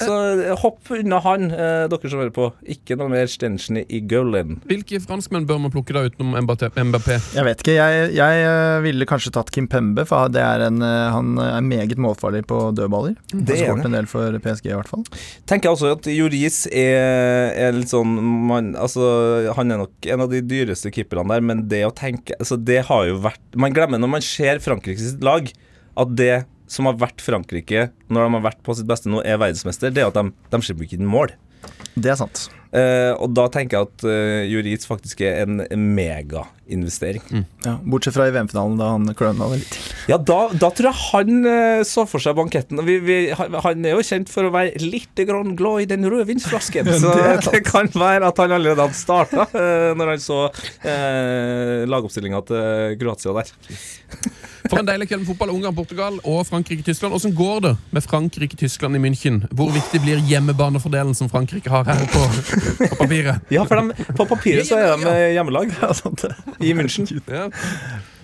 Så 0.00 0.16
eh, 0.44 0.52
hopp 0.62 0.90
unna 0.96 1.18
han, 1.24 1.50
eh, 1.52 1.84
dere 1.90 2.10
som 2.10 2.22
hører 2.22 2.32
på. 2.34 2.48
Ikke 2.72 2.96
noe 2.98 3.10
mer 3.12 3.28
Stenchen 3.30 3.80
i 3.82 4.00
Gullen. 4.10 4.58
Hvilke 4.70 5.00
franskmenn 5.04 5.46
bør 5.48 5.60
man 5.64 5.72
plukke 5.74 5.94
da 5.96 6.04
utenom 6.08 6.36
Mbappé? 6.40 7.18
Jeg 7.36 7.46
vet 7.46 7.64
ikke. 7.64 7.76
Jeg, 7.76 8.10
jeg 8.16 8.44
eh, 8.46 8.76
ville 8.84 9.08
kanskje 9.08 9.32
tatt 9.36 9.52
Kim 9.54 9.68
Pembe, 9.70 10.06
for 10.08 10.32
det 10.32 10.42
er 10.44 10.66
en, 10.68 10.80
eh, 10.84 11.08
han 11.14 11.34
er 11.42 11.64
meget 11.66 12.00
målfarlig 12.00 12.44
på 12.50 12.62
dødballer. 12.76 13.16
Han 13.34 13.44
Det 13.46 13.58
har 13.58 13.64
er 13.66 13.72
skåret 13.72 13.90
en 13.90 13.98
del 13.98 14.10
for 14.10 14.40
PSG, 14.46 14.70
i 14.72 14.76
hvert 14.78 14.90
fall. 14.90 15.04
Tenker 15.50 15.70
jeg 15.70 15.76
også 15.78 15.92
at 15.98 16.10
Joris 16.12 16.62
er, 16.70 17.52
er 17.68 17.76
litt 17.76 17.92
sånn 17.92 18.16
man, 18.50 18.72
altså, 18.78 19.04
Han 19.56 19.72
er 19.72 19.82
nok 19.82 20.08
en 20.10 20.24
av 20.24 20.30
de 20.32 20.40
dyreste 20.44 20.92
keeperne 20.94 21.30
der, 21.34 21.44
men 21.44 21.66
det 21.70 21.82
å 21.86 21.92
tenke 21.94 22.36
altså, 22.38 22.56
Det 22.60 22.82
har 22.88 23.06
jo 23.08 23.18
vært 23.22 23.58
Man 23.58 23.74
glemmer 23.76 24.00
når 24.00 24.12
man 24.14 24.24
ser 24.24 24.60
Frankrikes 24.62 25.16
lag, 25.24 25.50
at 26.00 26.16
det 26.16 26.32
som 26.70 26.86
har 26.88 26.98
vært 27.00 27.22
Frankrike 27.24 27.88
når 28.08 28.26
de 28.26 28.38
har 28.38 28.46
vært 28.46 28.62
på 28.66 28.76
sitt 28.78 28.88
beste 28.90 29.10
nå, 29.10 29.24
er 29.26 29.40
verdensmester, 29.42 29.92
det 29.94 30.04
er 30.04 30.12
at 30.12 30.18
de, 30.18 30.30
de 30.30 30.62
slipper 30.64 30.86
ikke 30.86 31.00
inn 31.00 31.10
mål. 31.10 31.34
Det 31.98 32.12
er 32.12 32.20
sant. 32.20 32.46
Eh, 32.70 33.12
og 33.18 33.32
da 33.34 33.48
tenker 33.50 33.80
jeg 33.80 33.88
at 33.88 34.04
uh, 34.06 34.42
Joris 34.46 34.86
faktisk 34.86 35.24
er 35.26 35.40
en 35.42 35.64
megainvestering. 35.96 37.22
Ja, 37.64 37.72
bortsett 37.82 38.14
fra 38.14 38.28
i 38.30 38.34
VM-finalen, 38.34 38.76
da 38.78 38.92
han 38.92 39.10
kløna 39.18 39.48
det 39.50 39.58
litt 39.64 39.72
til. 39.74 39.88
Ja, 40.12 40.18
da, 40.22 40.38
da 40.54 40.70
tror 40.70 40.90
jeg 40.92 41.00
han 41.08 41.48
uh, 41.48 41.82
så 41.86 42.06
for 42.06 42.22
seg 42.22 42.38
banketten. 42.38 42.82
Vi, 42.86 43.00
vi, 43.02 43.18
han 43.34 43.88
er 43.88 43.96
jo 43.96 44.06
kjent 44.06 44.30
for 44.30 44.46
å 44.46 44.52
være 44.54 44.78
litt 44.84 45.24
grann 45.26 45.56
glad 45.58 45.86
i 45.86 45.88
den 45.90 46.06
rødvinsflasken. 46.06 46.92
Så 47.00 47.16
Det 47.16 47.50
det 47.50 47.62
kan 47.66 47.88
være 47.90 48.28
at 48.28 48.38
han 48.38 48.54
allerede 48.54 48.86
hadde 48.86 48.98
starta 48.98 49.48
uh, 49.50 49.90
når 49.98 50.14
han 50.14 50.22
så 50.22 50.40
uh, 50.50 51.88
lagoppstillinga 51.90 52.44
til 52.46 52.96
Kroatia 53.00 53.34
der. 53.40 53.50
For 54.68 54.78
en 54.80 54.86
deilig 54.86 55.08
kveld 55.10 55.24
med 55.24 55.30
fotball. 55.32 55.52
Ungarn-Portugal 55.56 56.18
og 56.22 56.44
Frankrike-Tyskland. 56.46 57.14
Åssen 57.16 57.34
går 57.34 57.60
det 57.64 57.72
med 57.90 58.04
Frankrike-Tyskland 58.04 58.96
i 58.96 59.02
München? 59.02 59.42
Hvor 59.50 59.72
viktig 59.74 60.02
blir 60.04 60.20
hjemmebanefordelen 60.30 61.14
som 61.16 61.30
Frankrike 61.32 61.72
har 61.72 61.88
her 61.88 62.04
på, 62.12 62.22
på 62.80 63.00
papiret? 63.02 63.46
Ja, 63.54 63.64
for 63.68 63.80
de, 63.80 64.06
på 64.16 64.26
papiret 64.30 64.68
så 64.68 64.78
er 64.78 64.94
de 64.94 65.10
eh, 65.10 65.32
hjemmelag 65.36 65.72
Ja, 65.80 65.92
sant 65.96 66.24
det. 66.24 66.34
i 66.62 66.72
München. 66.76 67.08
Ja. 67.26 67.48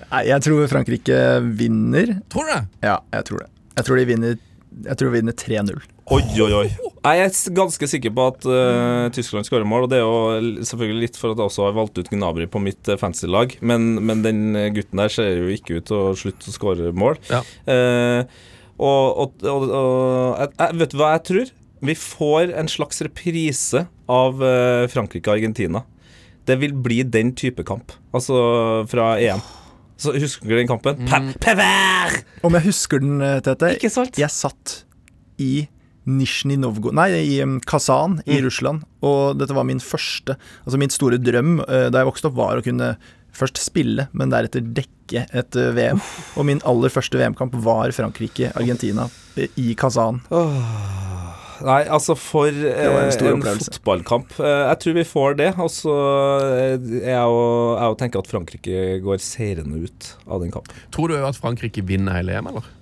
Nei, 0.06 0.22
jeg 0.28 0.44
tror 0.46 0.68
Frankrike 0.70 1.20
vinner. 1.58 2.18
Tror 2.32 2.46
du 2.46 2.54
det? 2.54 2.62
Ja, 2.86 3.00
jeg 3.16 3.26
tror 3.30 3.42
det. 3.42 3.50
Jeg 3.76 3.88
tror 3.88 4.00
de 4.00 4.08
vinner, 4.08 4.40
jeg 4.86 4.98
tror 4.98 5.10
de 5.10 5.18
vinner 5.18 5.36
3-0. 5.36 5.86
Oi, 6.06 6.22
oi, 6.38 6.52
oi. 6.54 6.66
Jeg 7.06 7.22
er 7.22 7.54
ganske 7.54 7.86
sikker 7.90 8.12
på 8.14 8.26
at 8.30 8.44
uh, 8.46 9.06
Tyskland 9.14 9.46
skårer 9.46 9.66
mål, 9.66 9.86
og 9.86 9.90
det 9.90 9.98
er 9.98 10.04
jo 10.04 10.62
selvfølgelig 10.68 11.02
litt 11.02 11.18
for 11.18 11.34
at 11.34 11.40
jeg 11.42 11.50
også 11.50 11.64
har 11.66 11.74
valgt 11.74 11.98
ut 11.98 12.10
Gnabry 12.12 12.46
på 12.50 12.62
mitt 12.62 12.90
uh, 12.90 12.98
fantasy-lag, 13.00 13.56
men, 13.66 13.96
men 14.06 14.22
den 14.22 14.58
eh, 14.58 14.68
gutten 14.74 15.02
der 15.02 15.10
ser 15.10 15.32
jo 15.34 15.50
ikke 15.50 15.80
ut 15.80 15.88
til 15.90 15.98
å 15.98 16.14
slutte 16.18 16.50
å 16.50 16.54
skåre 16.54 16.92
mål. 16.94 17.18
Ja. 17.30 17.42
Uh, 17.66 18.54
og, 18.76 19.02
og, 19.24 19.44
og, 19.48 19.66
og 19.66 20.40
jeg, 20.44 20.54
jeg, 20.60 20.78
vet 20.82 20.94
du 20.94 20.98
hva 21.00 21.12
jeg 21.16 21.24
tror? 21.30 21.52
Vi 21.90 21.98
får 21.98 22.54
en 22.62 22.70
slags 22.70 23.02
reprise 23.06 23.86
av 24.12 24.40
Frankrike 24.92 25.30
og 25.30 25.38
Argentina. 25.38 25.82
Det 26.46 26.58
vil 26.60 26.74
bli 26.78 27.00
den 27.02 27.32
type 27.34 27.64
kamp, 27.66 27.90
altså 28.14 28.36
fra 28.86 29.16
EM. 29.18 29.42
Så 29.96 30.12
Husker 30.20 30.48
du 30.48 30.56
den 30.58 30.68
kampen? 30.68 31.00
Mm. 31.08 31.32
Om 32.44 32.58
jeg 32.58 32.66
husker 32.68 33.00
den, 33.00 33.20
eh, 33.24 33.40
Tete 33.40 33.72
Ikke 33.76 33.90
sant? 33.92 34.18
Jeg 34.20 34.30
satt 34.30 34.82
i 35.40 35.68
Nizjnij 36.06 36.60
Novgo 36.60 36.92
Nei, 36.94 37.08
i 37.16 37.40
Kazan 37.66 38.20
i 38.28 38.38
Russland. 38.44 38.84
Og 39.02 39.38
dette 39.40 39.56
var 39.56 39.66
min 39.66 39.80
første 39.82 40.36
Altså 40.64 40.78
min 40.78 40.92
store 40.92 41.18
drøm 41.18 41.60
eh, 41.64 41.88
da 41.90 42.02
jeg 42.02 42.10
vokste 42.10 42.28
opp, 42.30 42.36
var 42.38 42.60
å 42.60 42.66
kunne 42.66 42.94
først 43.36 43.58
spille, 43.60 44.06
men 44.16 44.30
deretter 44.32 44.64
dekke 44.64 45.26
et 45.28 45.56
eh, 45.56 45.72
VM. 45.76 46.00
Og 46.36 46.46
min 46.48 46.62
aller 46.68 46.92
første 46.92 47.18
VM-kamp 47.20 47.56
var 47.64 47.92
Frankrike-Argentina 47.96 49.08
eh, 49.36 49.50
i 49.60 49.74
Kazan. 49.76 50.22
Nei, 51.64 51.82
altså 51.88 52.16
for 52.18 52.50
en 52.50 52.66
eh, 52.68 53.30
en, 53.30 53.42
fotballkamp 53.42 54.34
eh, 54.40 54.62
Jeg 54.66 54.80
tror 54.82 54.96
vi 54.98 55.04
får 55.08 55.36
det. 55.40 55.50
Og 55.62 55.70
så 55.72 55.94
eh, 56.52 56.88
er 57.02 57.14
jeg 57.14 57.36
jeg 57.76 57.98
tenker 58.02 58.22
at 58.22 58.30
Frankrike 58.30 58.86
går 59.04 59.22
seirende 59.22 59.84
ut 59.86 60.10
av 60.26 60.42
den 60.44 60.52
kampen. 60.54 60.74
Tror 60.94 61.12
du 61.12 61.16
at 61.20 61.38
Frankrike 61.40 61.84
vinner 61.86 62.18
hele 62.18 62.36
EM, 62.36 62.50
eller? 62.52 62.72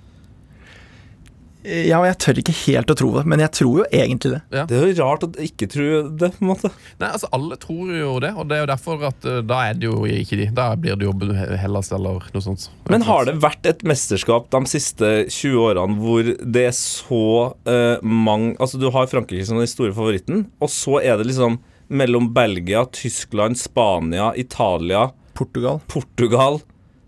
Eh, 1.64 1.88
Ja, 1.88 1.98
og 2.00 2.06
jeg 2.08 2.18
tør 2.22 2.40
ikke 2.40 2.54
helt 2.64 2.92
å 2.92 2.96
tro 2.98 3.10
det, 3.16 3.24
men 3.30 3.42
jeg 3.42 3.52
tror 3.58 3.80
jo 3.80 3.86
egentlig 3.88 4.34
det. 4.34 4.64
Det 4.70 4.76
er 4.78 4.86
jo 4.90 4.96
rart 5.00 5.24
å 5.26 5.30
ikke 5.44 5.68
tro 5.72 5.86
det, 6.08 6.30
på 6.36 6.44
en 6.44 6.50
måte. 6.50 6.70
Nei, 7.00 7.10
altså 7.10 7.30
Alle 7.34 7.58
tror 7.60 7.92
jo 7.96 8.14
det, 8.22 8.32
og 8.36 8.48
det 8.50 8.58
er 8.58 8.64
jo 8.64 8.70
derfor 8.72 9.06
at 9.08 9.28
uh, 9.28 9.40
da 9.44 9.60
er 9.70 9.78
det 9.80 9.88
jo 9.88 10.04
ikke 10.08 10.38
de. 10.40 10.48
Da 10.54 10.70
blir 10.78 10.98
det 11.00 11.08
jo 11.08 11.14
Hellas 11.60 11.90
eller 11.94 12.24
noe 12.34 12.44
sånt. 12.44 12.68
Men 12.92 13.06
har 13.08 13.28
det 13.28 13.36
vært 13.42 13.66
et 13.68 13.84
mesterskap 13.86 14.50
de 14.52 14.62
siste 14.70 15.12
20 15.32 15.60
årene 15.64 15.98
hvor 16.00 16.28
det 16.28 16.66
er 16.68 16.76
så 16.76 17.22
uh, 17.68 17.96
mange 18.04 18.54
Altså, 18.60 18.78
du 18.80 18.86
har 18.92 19.08
Frankrike 19.10 19.44
som 19.48 19.58
den 19.58 19.68
store 19.70 19.94
favoritten, 19.96 20.46
og 20.62 20.70
så 20.72 20.98
er 21.02 21.18
det 21.18 21.28
liksom 21.30 21.58
mellom 21.94 22.30
Belgia, 22.34 22.84
Tyskland, 22.92 23.58
Spania, 23.60 24.32
Italia, 24.40 25.08
Portugal. 25.36 25.80
Portugal 25.90 26.60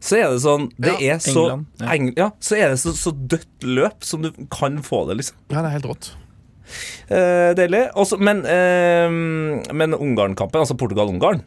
så 0.03 0.19
er 0.21 0.29
det 0.35 0.43
sånn 0.45 0.69
Det 0.77 0.93
Ja, 1.01 1.17
er 1.17 1.23
så 1.25 1.47
England, 1.47 1.67
ja. 1.81 1.89
Eng, 1.95 2.11
ja, 2.19 2.29
så 2.41 2.59
er 2.59 2.73
det 2.75 2.79
så, 2.83 2.93
så 2.97 3.13
dødt 3.17 3.65
løp 3.67 4.05
som 4.07 4.23
du 4.27 4.31
kan 4.53 4.79
få 4.85 5.05
det, 5.09 5.19
liksom. 5.23 5.39
Ja, 5.51 5.63
det 5.63 5.71
er 5.71 5.77
helt 5.79 5.91
rått. 5.91 6.11
Eh, 7.09 7.53
deilig. 7.57 7.85
Også, 7.95 8.19
men 8.19 8.43
eh, 8.51 9.07
men 9.73 9.95
Ungarn-kampen, 9.95 10.65
altså 10.65 10.75
Portugal-Ungarn 10.79 11.45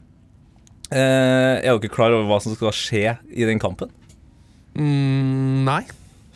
eh, 0.93 1.60
Er 1.60 1.76
dere 1.76 1.91
klar 1.91 2.16
over 2.16 2.30
hva 2.30 2.38
som 2.43 2.56
skal 2.56 2.72
skje 2.76 3.18
i 3.28 3.47
den 3.47 3.60
kampen? 3.62 3.91
Mm, 4.80 5.66
nei. 5.68 5.82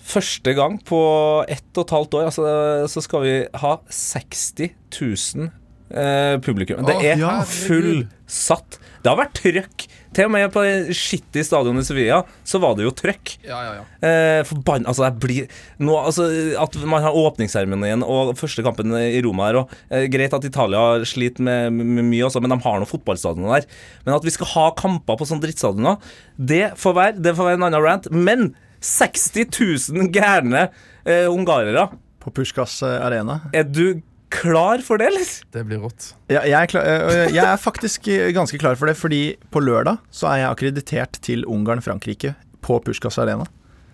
Første 0.04 0.52
gang 0.58 0.76
på 0.84 1.00
ett 1.48 1.78
og 1.80 1.86
et 1.86 1.94
halvt 1.96 2.18
år 2.20 2.26
altså, 2.28 2.46
så 2.92 3.04
skal 3.06 3.24
vi 3.24 3.36
ha 3.62 3.72
60 3.88 4.74
000 5.00 5.48
eh, 5.96 6.36
publikum. 6.44 6.84
Det 6.84 6.98
er 7.14 7.24
fullsatt. 7.48 8.80
Det 9.00 9.12
har 9.14 9.20
vært 9.22 9.40
trøkk. 9.40 9.86
Til 10.14 10.28
og 10.30 10.34
med 10.36 10.52
på 10.54 10.64
det 10.66 10.96
skittige 10.98 11.46
stadionet 11.48 11.86
i 11.86 11.88
Sevilla 11.88 12.22
så 12.48 12.62
var 12.62 12.76
det 12.78 12.86
jo 12.86 12.94
trøkk. 12.96 13.36
Ja, 13.46 13.60
ja, 13.66 13.74
ja. 13.80 13.86
Eh, 14.04 14.54
altså 14.84 15.06
jeg 15.08 15.18
blir 15.22 15.48
nå, 15.82 15.96
altså, 15.98 16.28
At 16.60 16.76
man 16.90 17.04
har 17.06 17.16
åpningsseremonien 17.18 18.04
og 18.06 18.36
første 18.40 18.66
kampen 18.66 18.94
i 19.00 19.22
Roma 19.26 19.50
her 19.50 19.62
og, 19.64 19.74
eh, 19.90 20.08
Greit 20.12 20.36
at 20.36 20.46
Italia 20.48 21.04
sliter 21.08 21.44
med, 21.46 21.74
med 21.74 22.08
mye 22.10 22.28
også, 22.28 22.42
men 22.44 22.54
de 22.54 22.60
har 22.64 22.80
noen 22.80 22.90
fotballstadioner 22.90 23.60
der. 23.60 23.68
Men 24.06 24.18
at 24.18 24.28
vi 24.28 24.36
skal 24.36 24.52
ha 24.54 24.68
kamper 24.78 25.20
på 25.20 25.28
sånne 25.30 25.46
drittstadioner, 25.48 25.98
det 26.38 26.66
får 26.80 26.98
være 26.98 27.22
Det 27.24 27.36
får 27.38 27.50
være 27.50 27.60
en 27.62 27.68
annen 27.70 27.84
rant. 27.84 28.10
Men 28.12 28.54
60 28.84 29.48
000 29.94 30.10
gærne 30.14 30.68
eh, 31.06 31.28
ungarere, 31.32 31.90
På 32.24 32.32
Puskas 32.32 32.82
eh, 32.84 33.00
arena. 33.04 33.42
er 33.54 33.64
du 33.64 34.02
klar 34.34 34.82
for 34.86 34.98
det, 35.02 35.08
eller? 35.12 35.30
Det 35.56 35.64
blir 35.70 35.82
rått. 35.86 36.12
Ja, 36.32 36.42
jeg, 36.44 36.58
er 36.60 36.72
klar, 36.74 36.88
øh, 36.90 37.24
jeg 37.34 37.44
er 37.46 37.60
faktisk 37.62 38.08
øh, 38.12 38.30
ganske 38.36 38.60
klar 38.62 38.76
for 38.80 38.90
det, 38.90 38.98
fordi 39.00 39.24
på 39.54 39.62
lørdag 39.64 40.00
så 40.14 40.30
er 40.34 40.44
jeg 40.44 40.52
akkreditert 40.54 41.20
til 41.26 41.46
Ungarn-Frankrike 41.50 42.34
på 42.64 42.80
Pushkas 42.86 43.20
Arena. 43.22 43.46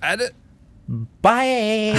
Er 0.05 0.21
det 0.21 0.31
Bye! 1.21 1.93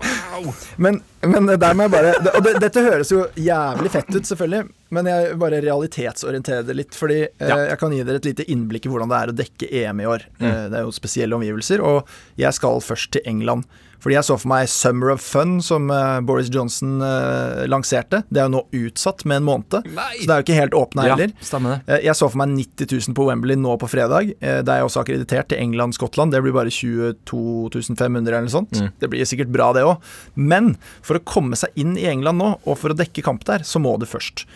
Wow! 0.00 0.54
Men, 0.80 1.00
men 1.20 1.48
der 1.60 1.74
må 1.76 1.84
jeg 1.84 1.92
bare 1.92 2.12
Og 2.38 2.44
det, 2.46 2.54
dette 2.62 2.80
høres 2.84 3.10
jo 3.12 3.24
jævlig 3.36 3.90
fett 3.92 4.08
ut, 4.14 4.24
selvfølgelig, 4.24 4.62
men 4.94 5.08
jeg 5.10 5.34
bare 5.42 5.58
realitetsorienterer 5.64 6.64
det 6.64 6.76
litt. 6.78 6.96
Fordi 6.96 7.18
eh, 7.26 7.50
Ja. 7.50 7.58
jeg 7.72 7.78
kan 7.82 7.92
gi 7.92 8.00
dere 8.06 8.20
et 8.22 8.28
lite 8.30 8.46
innblikk 8.48 8.86
i 8.88 8.92
hvordan 8.92 9.10
det 9.12 9.18
er 9.18 9.32
å 9.32 9.36
dekke 9.42 9.68
EM 9.82 10.00
i 10.00 10.08
år. 10.08 10.24
Eh, 10.40 10.62
det 10.72 10.78
er 10.80 10.86
jo 10.86 10.94
spesielle 10.96 11.36
omgivelser, 11.36 11.82
og 11.84 12.08
jeg 12.40 12.56
skal 12.56 12.80
først 12.86 13.12
til 13.18 13.26
England. 13.28 13.66
Fordi 13.98 14.14
jeg 14.14 14.26
så 14.28 14.36
for 14.38 14.48
meg 14.52 14.68
Summer 14.70 15.10
of 15.10 15.20
Fun, 15.24 15.56
som 15.64 15.88
eh, 15.90 16.20
Boris 16.22 16.48
Johnson 16.54 17.00
eh, 17.02 17.64
lanserte. 17.66 18.20
Det 18.30 18.38
er 18.42 18.46
jo 18.46 18.52
nå 18.54 18.60
utsatt 18.86 19.24
med 19.26 19.40
en 19.40 19.46
måned, 19.48 19.88
Nei! 19.96 20.12
så 20.20 20.28
det 20.28 20.34
er 20.34 20.38
jo 20.42 20.46
ikke 20.46 20.58
helt 20.60 20.76
åpna 20.78 21.06
Ja, 21.08 21.16
heller. 21.16 21.32
det. 21.34 21.72
Eh, 21.90 22.04
Jeg 22.06 22.14
så 22.14 22.28
for 22.30 22.38
meg 22.38 22.52
90 22.54 22.92
000 23.08 23.16
på 23.18 23.26
Wembley 23.26 23.58
nå 23.58 23.74
på 23.82 23.88
fredag. 23.90 24.30
Det 24.38 24.70
er 24.70 24.78
jeg 24.82 24.86
også 24.86 25.02
akkreditert 25.02 25.48
til 25.50 25.58
England-Skottland. 25.64 26.30
Det 26.36 26.42
blir 26.46 26.54
bare 26.54 26.70
22 26.70 27.82
500 27.98 28.28
eller 28.30 28.46
noe 28.46 28.54
sånt. 28.54 28.78
Det 29.02 29.10
blir 29.10 29.26
sikkert 29.28 29.50
bra, 29.54 29.72
det 29.74 29.82
òg. 29.86 29.98
Men 30.38 30.76
for 31.02 31.18
å 31.18 31.24
komme 31.26 31.58
seg 31.58 31.74
inn 31.80 31.96
i 31.98 32.06
England 32.10 32.38
nå, 32.38 32.52
og 32.64 32.78
for 32.78 32.94
å 32.94 32.98
dekke 32.98 33.24
kamp 33.26 33.42
der, 33.48 33.66
så 33.66 33.82
må 33.82 33.96
du 33.98 34.06
først 34.08 34.46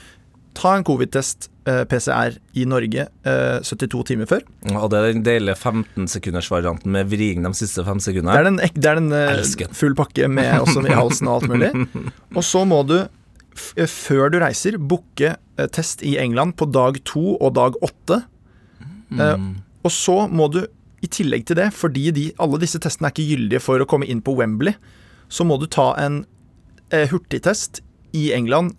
ta 0.55 0.75
en 0.77 0.85
covid-test, 0.85 1.49
eh, 1.67 1.83
PCR, 1.89 2.35
i 2.59 2.65
Norge 2.69 3.07
eh, 3.09 3.59
72 3.65 4.03
timer 4.11 4.29
før. 4.29 4.43
Og 4.75 4.91
det 4.93 4.99
er 4.99 5.07
den 5.13 5.23
deilige 5.27 5.57
15-sekundersvarianten 5.57 6.93
med 6.93 7.09
vriing 7.13 7.43
de 7.47 7.53
siste 7.57 7.85
fem 7.87 8.01
Det 8.01 8.07
sekundene. 8.09 8.37
er 8.37 8.45
den, 8.49 8.59
det 8.61 8.91
er 8.91 9.01
den 9.01 9.13
eh, 9.17 9.71
full 9.73 9.97
pakke 9.99 10.29
med 10.29 10.51
også 10.61 10.85
i 10.87 10.93
halsen 10.97 11.31
og 11.31 11.41
alt 11.41 11.53
mulig. 11.53 11.73
Og 12.37 12.45
så 12.45 12.65
må 12.69 12.83
du, 12.89 12.99
eh, 13.77 13.89
før 13.89 14.31
du 14.33 14.39
reiser, 14.43 14.77
booke 14.79 15.35
eh, 15.37 15.69
test 15.73 16.03
i 16.05 16.17
England 16.21 16.57
på 16.61 16.69
dag 16.73 17.01
to 17.09 17.37
og 17.39 17.55
dag 17.57 17.79
åtte. 17.83 18.23
Eh, 19.13 19.39
og 19.83 19.91
så 19.93 20.27
må 20.31 20.47
du, 20.53 20.63
i 21.03 21.09
tillegg 21.11 21.43
til 21.49 21.59
det, 21.59 21.73
fordi 21.75 22.11
de, 22.15 22.29
alle 22.39 22.61
disse 22.63 22.79
testene 22.79 23.09
er 23.09 23.17
ikke 23.17 23.25
gyldige 23.33 23.61
for 23.65 23.83
å 23.83 23.87
komme 23.91 24.07
inn 24.07 24.21
på 24.23 24.37
Wembley, 24.39 24.77
så 25.33 25.43
må 25.49 25.57
du 25.59 25.67
ta 25.67 25.89
en 25.99 26.21
eh, 26.93 27.09
hurtigtest 27.11 27.81
i 28.15 28.29
England. 28.37 28.77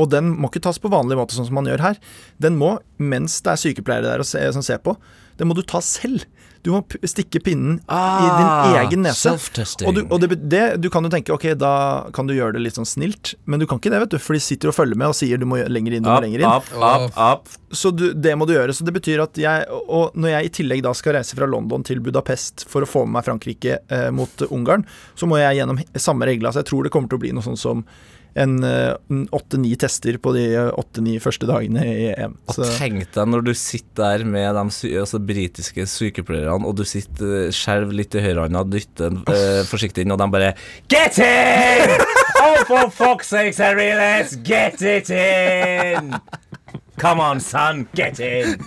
Og 0.00 0.10
den 0.14 0.32
må 0.40 0.48
ikke 0.50 0.64
tas 0.64 0.80
på 0.80 0.90
vanlig 0.92 1.18
måte, 1.20 1.36
sånn 1.36 1.48
som 1.50 1.60
man 1.60 1.68
gjør 1.70 1.84
her. 1.90 2.00
Den 2.40 2.56
må, 2.60 2.78
mens 2.98 3.38
det 3.44 3.52
er 3.54 3.64
sykepleiere 3.68 4.08
der 4.10 4.24
og 4.24 4.28
se, 4.28 4.42
som 4.56 4.64
ser 4.64 4.80
på, 4.84 4.96
den 5.40 5.48
må 5.48 5.54
du 5.56 5.62
ta 5.64 5.80
selv. 5.84 6.24
Du 6.60 6.68
må 6.74 6.82
stikke 7.08 7.40
pinnen 7.40 7.78
i 7.78 7.84
Ah, 7.88 8.66
din 8.68 8.74
egen 8.82 9.00
nese. 9.06 9.30
self-testing. 9.30 9.88
Og, 9.88 9.94
du, 9.96 10.00
og 10.12 10.20
det, 10.20 10.36
det, 10.52 10.60
du 10.84 10.90
kan 10.92 11.00
jo 11.06 11.08
tenke 11.08 11.32
ok, 11.32 11.46
da 11.56 11.70
kan 12.12 12.28
du 12.28 12.34
gjøre 12.36 12.58
det 12.58 12.60
litt 12.66 12.76
sånn 12.76 12.84
snilt, 12.84 13.30
men 13.48 13.62
du 13.62 13.64
kan 13.70 13.80
ikke 13.80 13.88
det, 13.94 14.02
vet 14.02 14.12
du, 14.12 14.18
for 14.20 14.36
de 14.36 14.42
sitter 14.44 14.68
og 14.68 14.76
følger 14.76 15.00
med 15.00 15.08
og 15.08 15.16
sier 15.16 15.40
du 15.40 15.46
må 15.48 15.56
lenger 15.72 15.96
inn, 15.96 16.04
du 16.04 16.10
må 16.12 16.18
lenger 16.20 16.44
inn. 16.44 16.50
up, 16.52 16.68
up, 16.76 17.16
up. 17.16 17.48
Så 17.72 17.94
du, 17.96 18.10
det 18.12 18.36
må 18.36 18.44
du 18.44 18.52
gjøre. 18.58 18.76
Så 18.76 18.84
det 18.84 18.92
betyr 18.92 19.22
at 19.24 19.40
jeg 19.40 19.64
Og 19.88 20.12
når 20.20 20.34
jeg 20.34 20.50
i 20.50 20.52
tillegg 20.60 20.84
da 20.84 20.92
skal 20.98 21.16
reise 21.16 21.38
fra 21.38 21.48
London 21.48 21.86
til 21.88 22.04
Budapest 22.04 22.66
for 22.68 22.84
å 22.84 22.90
få 22.92 23.06
med 23.06 23.16
meg 23.16 23.28
Frankrike 23.30 23.78
eh, 23.88 24.10
mot 24.12 24.44
Ungarn, 24.50 24.84
så 25.16 25.24
må 25.30 25.40
jeg 25.40 25.62
gjennom 25.62 25.80
samme 25.96 26.28
regler. 26.28 26.52
Så 26.52 26.60
jeg 26.60 26.68
tror 26.74 26.84
det 26.84 26.92
kommer 26.92 27.08
til 27.08 27.16
å 27.22 27.24
bli 27.24 27.32
noe 27.32 27.46
sånn 27.48 27.56
som 27.60 27.86
en 28.38 28.64
eh, 28.64 28.94
åtte-ni 29.34 29.72
tester 29.80 30.18
på 30.22 30.32
de 30.36 30.44
eh, 30.54 30.70
åtte-ni 30.78 31.16
første 31.22 31.48
dagene 31.48 31.84
i 31.86 32.08
EM. 32.12 32.36
Og 32.50 32.60
tenk 32.78 33.08
deg 33.14 33.30
når 33.32 33.46
du 33.48 33.52
sitter 33.58 33.88
der 34.00 34.24
med 34.28 34.54
de 34.56 34.64
sy 34.74 34.92
altså, 35.00 35.20
britiske 35.22 35.86
sykepleierne, 35.90 36.66
og 36.66 36.78
du 36.78 36.84
sitter 36.88 37.48
uh, 37.48 37.54
skjelver 37.54 37.96
litt 38.00 38.14
i 38.16 38.22
høyrehånda, 38.24 38.64
dytter 38.70 39.18
eh, 39.34 39.62
forsiktig 39.68 40.06
inn, 40.06 40.14
og 40.14 40.20
de 40.22 40.30
bare 40.32 40.54
Get 40.92 41.18
in! 41.18 41.96
Oh, 42.40 42.62
for 42.64 42.88
fuck's 42.94 43.28
sake, 43.28 43.56
Harry, 43.58 43.90
let's 43.94 44.36
get 44.36 44.80
it 44.82 45.10
in! 45.10 46.14
Come 46.96 47.20
on, 47.20 47.40
son, 47.40 47.88
get 47.94 48.20
in! 48.20 48.60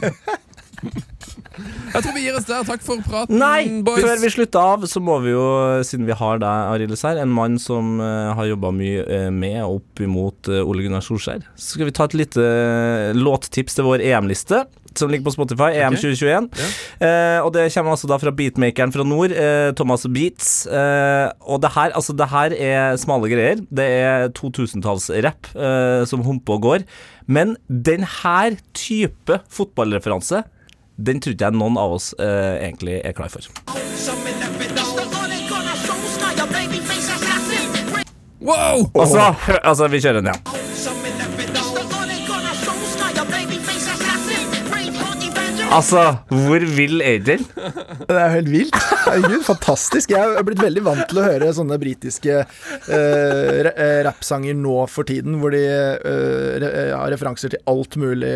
Jeg 1.58 2.02
tror 2.02 2.14
vi 2.16 2.24
gir 2.26 2.38
oss 2.38 2.48
der. 2.50 2.64
Takk 2.68 2.82
for 2.86 3.02
praten, 3.06 3.38
Nei! 3.38 3.82
boys. 3.86 4.02
Før 4.02 4.22
vi 4.24 4.32
slutter 4.34 4.60
av, 4.74 4.86
så 4.90 5.02
må 5.04 5.20
vi 5.24 5.34
jo, 5.36 5.44
siden 5.86 6.08
vi 6.10 6.16
har 6.18 6.42
deg, 6.42 6.70
Arild 6.74 6.98
her, 7.06 7.20
en 7.22 7.34
mann 7.34 7.60
som 7.62 8.00
eh, 8.02 8.32
har 8.38 8.50
jobba 8.50 8.72
mye 8.74 9.04
eh, 9.06 9.28
med 9.34 9.60
og 9.64 9.82
opp 9.82 10.04
imot 10.06 10.50
eh, 10.50 10.64
Ole 10.66 10.86
Gunnar 10.88 11.04
Solskjær, 11.06 11.44
så 11.54 11.76
skal 11.76 11.90
vi 11.90 11.96
ta 11.96 12.08
et 12.10 12.18
lite 12.18 12.48
låttips 13.18 13.78
til 13.78 13.88
vår 13.90 14.04
EM-liste. 14.06 14.64
Som 14.94 15.10
ligger 15.10 15.26
på 15.26 15.34
Spotify, 15.34 15.72
EM 15.82 15.96
2021. 15.98 16.52
Eh, 17.02 17.40
og 17.42 17.48
det 17.56 17.64
kommer 17.74 17.96
altså 17.96 18.10
da 18.12 18.20
fra 18.22 18.34
beatmakeren 18.38 18.94
fra 18.94 19.06
nord, 19.08 19.34
eh, 19.34 19.72
Thomas 19.74 20.06
Beats. 20.06 20.52
Eh, 20.70 21.32
og 21.50 21.64
det 21.64 21.72
her, 21.74 21.96
altså 21.98 22.14
det 22.14 22.28
her 22.30 22.54
er 22.54 23.00
smale 23.02 23.32
greier. 23.32 23.64
Det 23.74 23.88
er 24.04 24.28
2000-tallsrapp 24.38 25.50
eh, 25.58 26.04
som 26.10 26.22
humper 26.28 26.60
og 26.60 26.68
går. 26.68 26.86
Men 27.26 27.56
den 27.68 28.06
her 28.22 28.60
type 28.78 29.40
fotballreferanse 29.50 30.44
den 30.98 31.22
tror 31.22 31.34
ikke 31.34 31.50
jeg 31.50 31.58
noen 31.58 31.78
av 31.82 31.96
oss 31.96 32.12
eh, 32.22 32.68
egentlig 32.68 33.00
er 33.02 33.16
klar 33.18 33.32
for. 33.34 33.48
Wow! 38.44 38.90
Altså, 39.00 39.32
altså 39.64 39.88
vi 39.88 40.04
kjører 40.04 40.22
den 40.22 40.34
ja. 40.34 40.64
Altså, 45.74 46.02
hvor 46.30 46.62
vill 46.78 47.02
er 47.02 47.24
den? 47.26 47.46
det 48.06 48.14
er 48.14 48.28
jo 48.28 48.34
helt 48.36 48.50
vilt. 48.52 48.76
Herregud, 49.08 49.42
fantastisk. 49.48 50.12
Jeg 50.14 50.36
er 50.38 50.46
blitt 50.46 50.62
veldig 50.62 50.84
vant 50.86 51.08
til 51.10 51.18
å 51.18 51.26
høre 51.26 51.50
sånne 51.58 51.80
britiske 51.82 52.44
uh, 52.44 53.72
eh, 53.72 54.02
rappsanger 54.06 54.54
nå 54.60 54.84
for 54.92 55.10
tiden, 55.10 55.40
hvor 55.42 55.56
de 55.56 55.64
uh, 55.66 56.62
eh, 56.62 56.94
har 56.94 57.10
referanser 57.16 57.56
til 57.56 57.64
alt 57.74 57.98
mulig. 57.98 58.36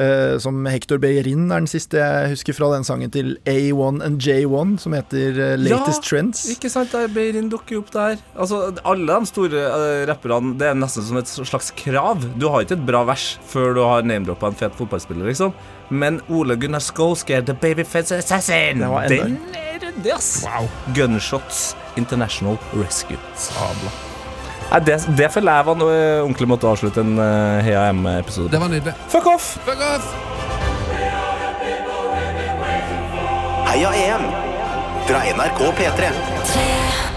Eh, 0.00 0.36
som 0.42 0.66
Hector 0.66 1.00
Beyerin 1.02 1.46
er 1.50 1.62
den 1.62 1.70
siste 1.70 2.00
jeg 2.00 2.34
husker 2.34 2.56
fra 2.56 2.72
den 2.74 2.86
sangen 2.88 3.12
til 3.14 3.36
A1 3.48 4.02
and 4.04 4.20
J1, 4.20 4.76
som 4.82 4.96
heter 4.96 5.38
eh, 5.38 5.56
Latest 5.60 6.04
Trends. 6.08 6.44
Ikke 6.56 6.72
sant, 6.72 6.96
Beyerin 7.14 7.48
dukker 7.52 7.60
dukker 7.60 7.78
opp 7.78 7.90
der. 7.92 8.18
Altså, 8.36 8.74
Alle 8.84 9.06
de 9.20 9.26
store 9.26 9.60
eh, 9.60 10.06
rapperne, 10.08 10.56
det 10.58 10.70
er 10.70 10.74
nesten 10.78 11.04
som 11.06 11.18
et 11.20 11.28
slags 11.28 11.70
krav. 11.76 12.24
Du 12.38 12.48
har 12.48 12.64
ikke 12.64 12.78
et 12.78 12.86
bra 12.86 13.04
vers 13.08 13.38
før 13.46 13.74
du 13.74 13.82
har 13.84 14.02
name-droppa 14.02 14.50
en 14.50 14.58
fet 14.58 14.76
fotballspiller, 14.78 15.26
liksom. 15.30 15.54
Men 15.90 16.20
Ole 16.30 16.56
Gunnar 16.56 16.80
Skolsker, 16.80 17.42
The 17.42 17.54
Babyface 17.54 18.14
Assassin, 18.20 18.80
Det 19.08 19.08
den 19.08 19.38
er 19.54 19.80
ryddig, 19.82 20.12
ass. 20.14 20.44
Gunshots 20.94 21.74
International 21.96 22.58
Rescue. 22.74 23.18
Sabla. 23.36 24.09
Nei, 24.70 24.80
det, 24.86 25.00
det 25.18 25.30
føler 25.34 25.58
jeg 25.58 25.66
var 25.66 25.78
noe 25.80 25.94
eh, 25.94 26.20
ordentlig 26.22 26.46
måtte 26.52 26.68
avslutte 26.70 27.02
en 27.02 27.16
uh, 27.18 27.58
Heia 27.66 27.88
M-episode 27.90 28.52
Det 28.52 28.60
var 28.62 28.70
nydelig. 28.70 28.94
Fuck 29.10 29.26
off! 29.32 29.52
Fuck 29.66 29.82
off! 29.82 30.12
Heia 33.70 33.94
EM 34.06 34.26
fra 35.10 35.22
NRK 35.34 35.64
P3. 35.78 36.12
Tre 36.52 37.09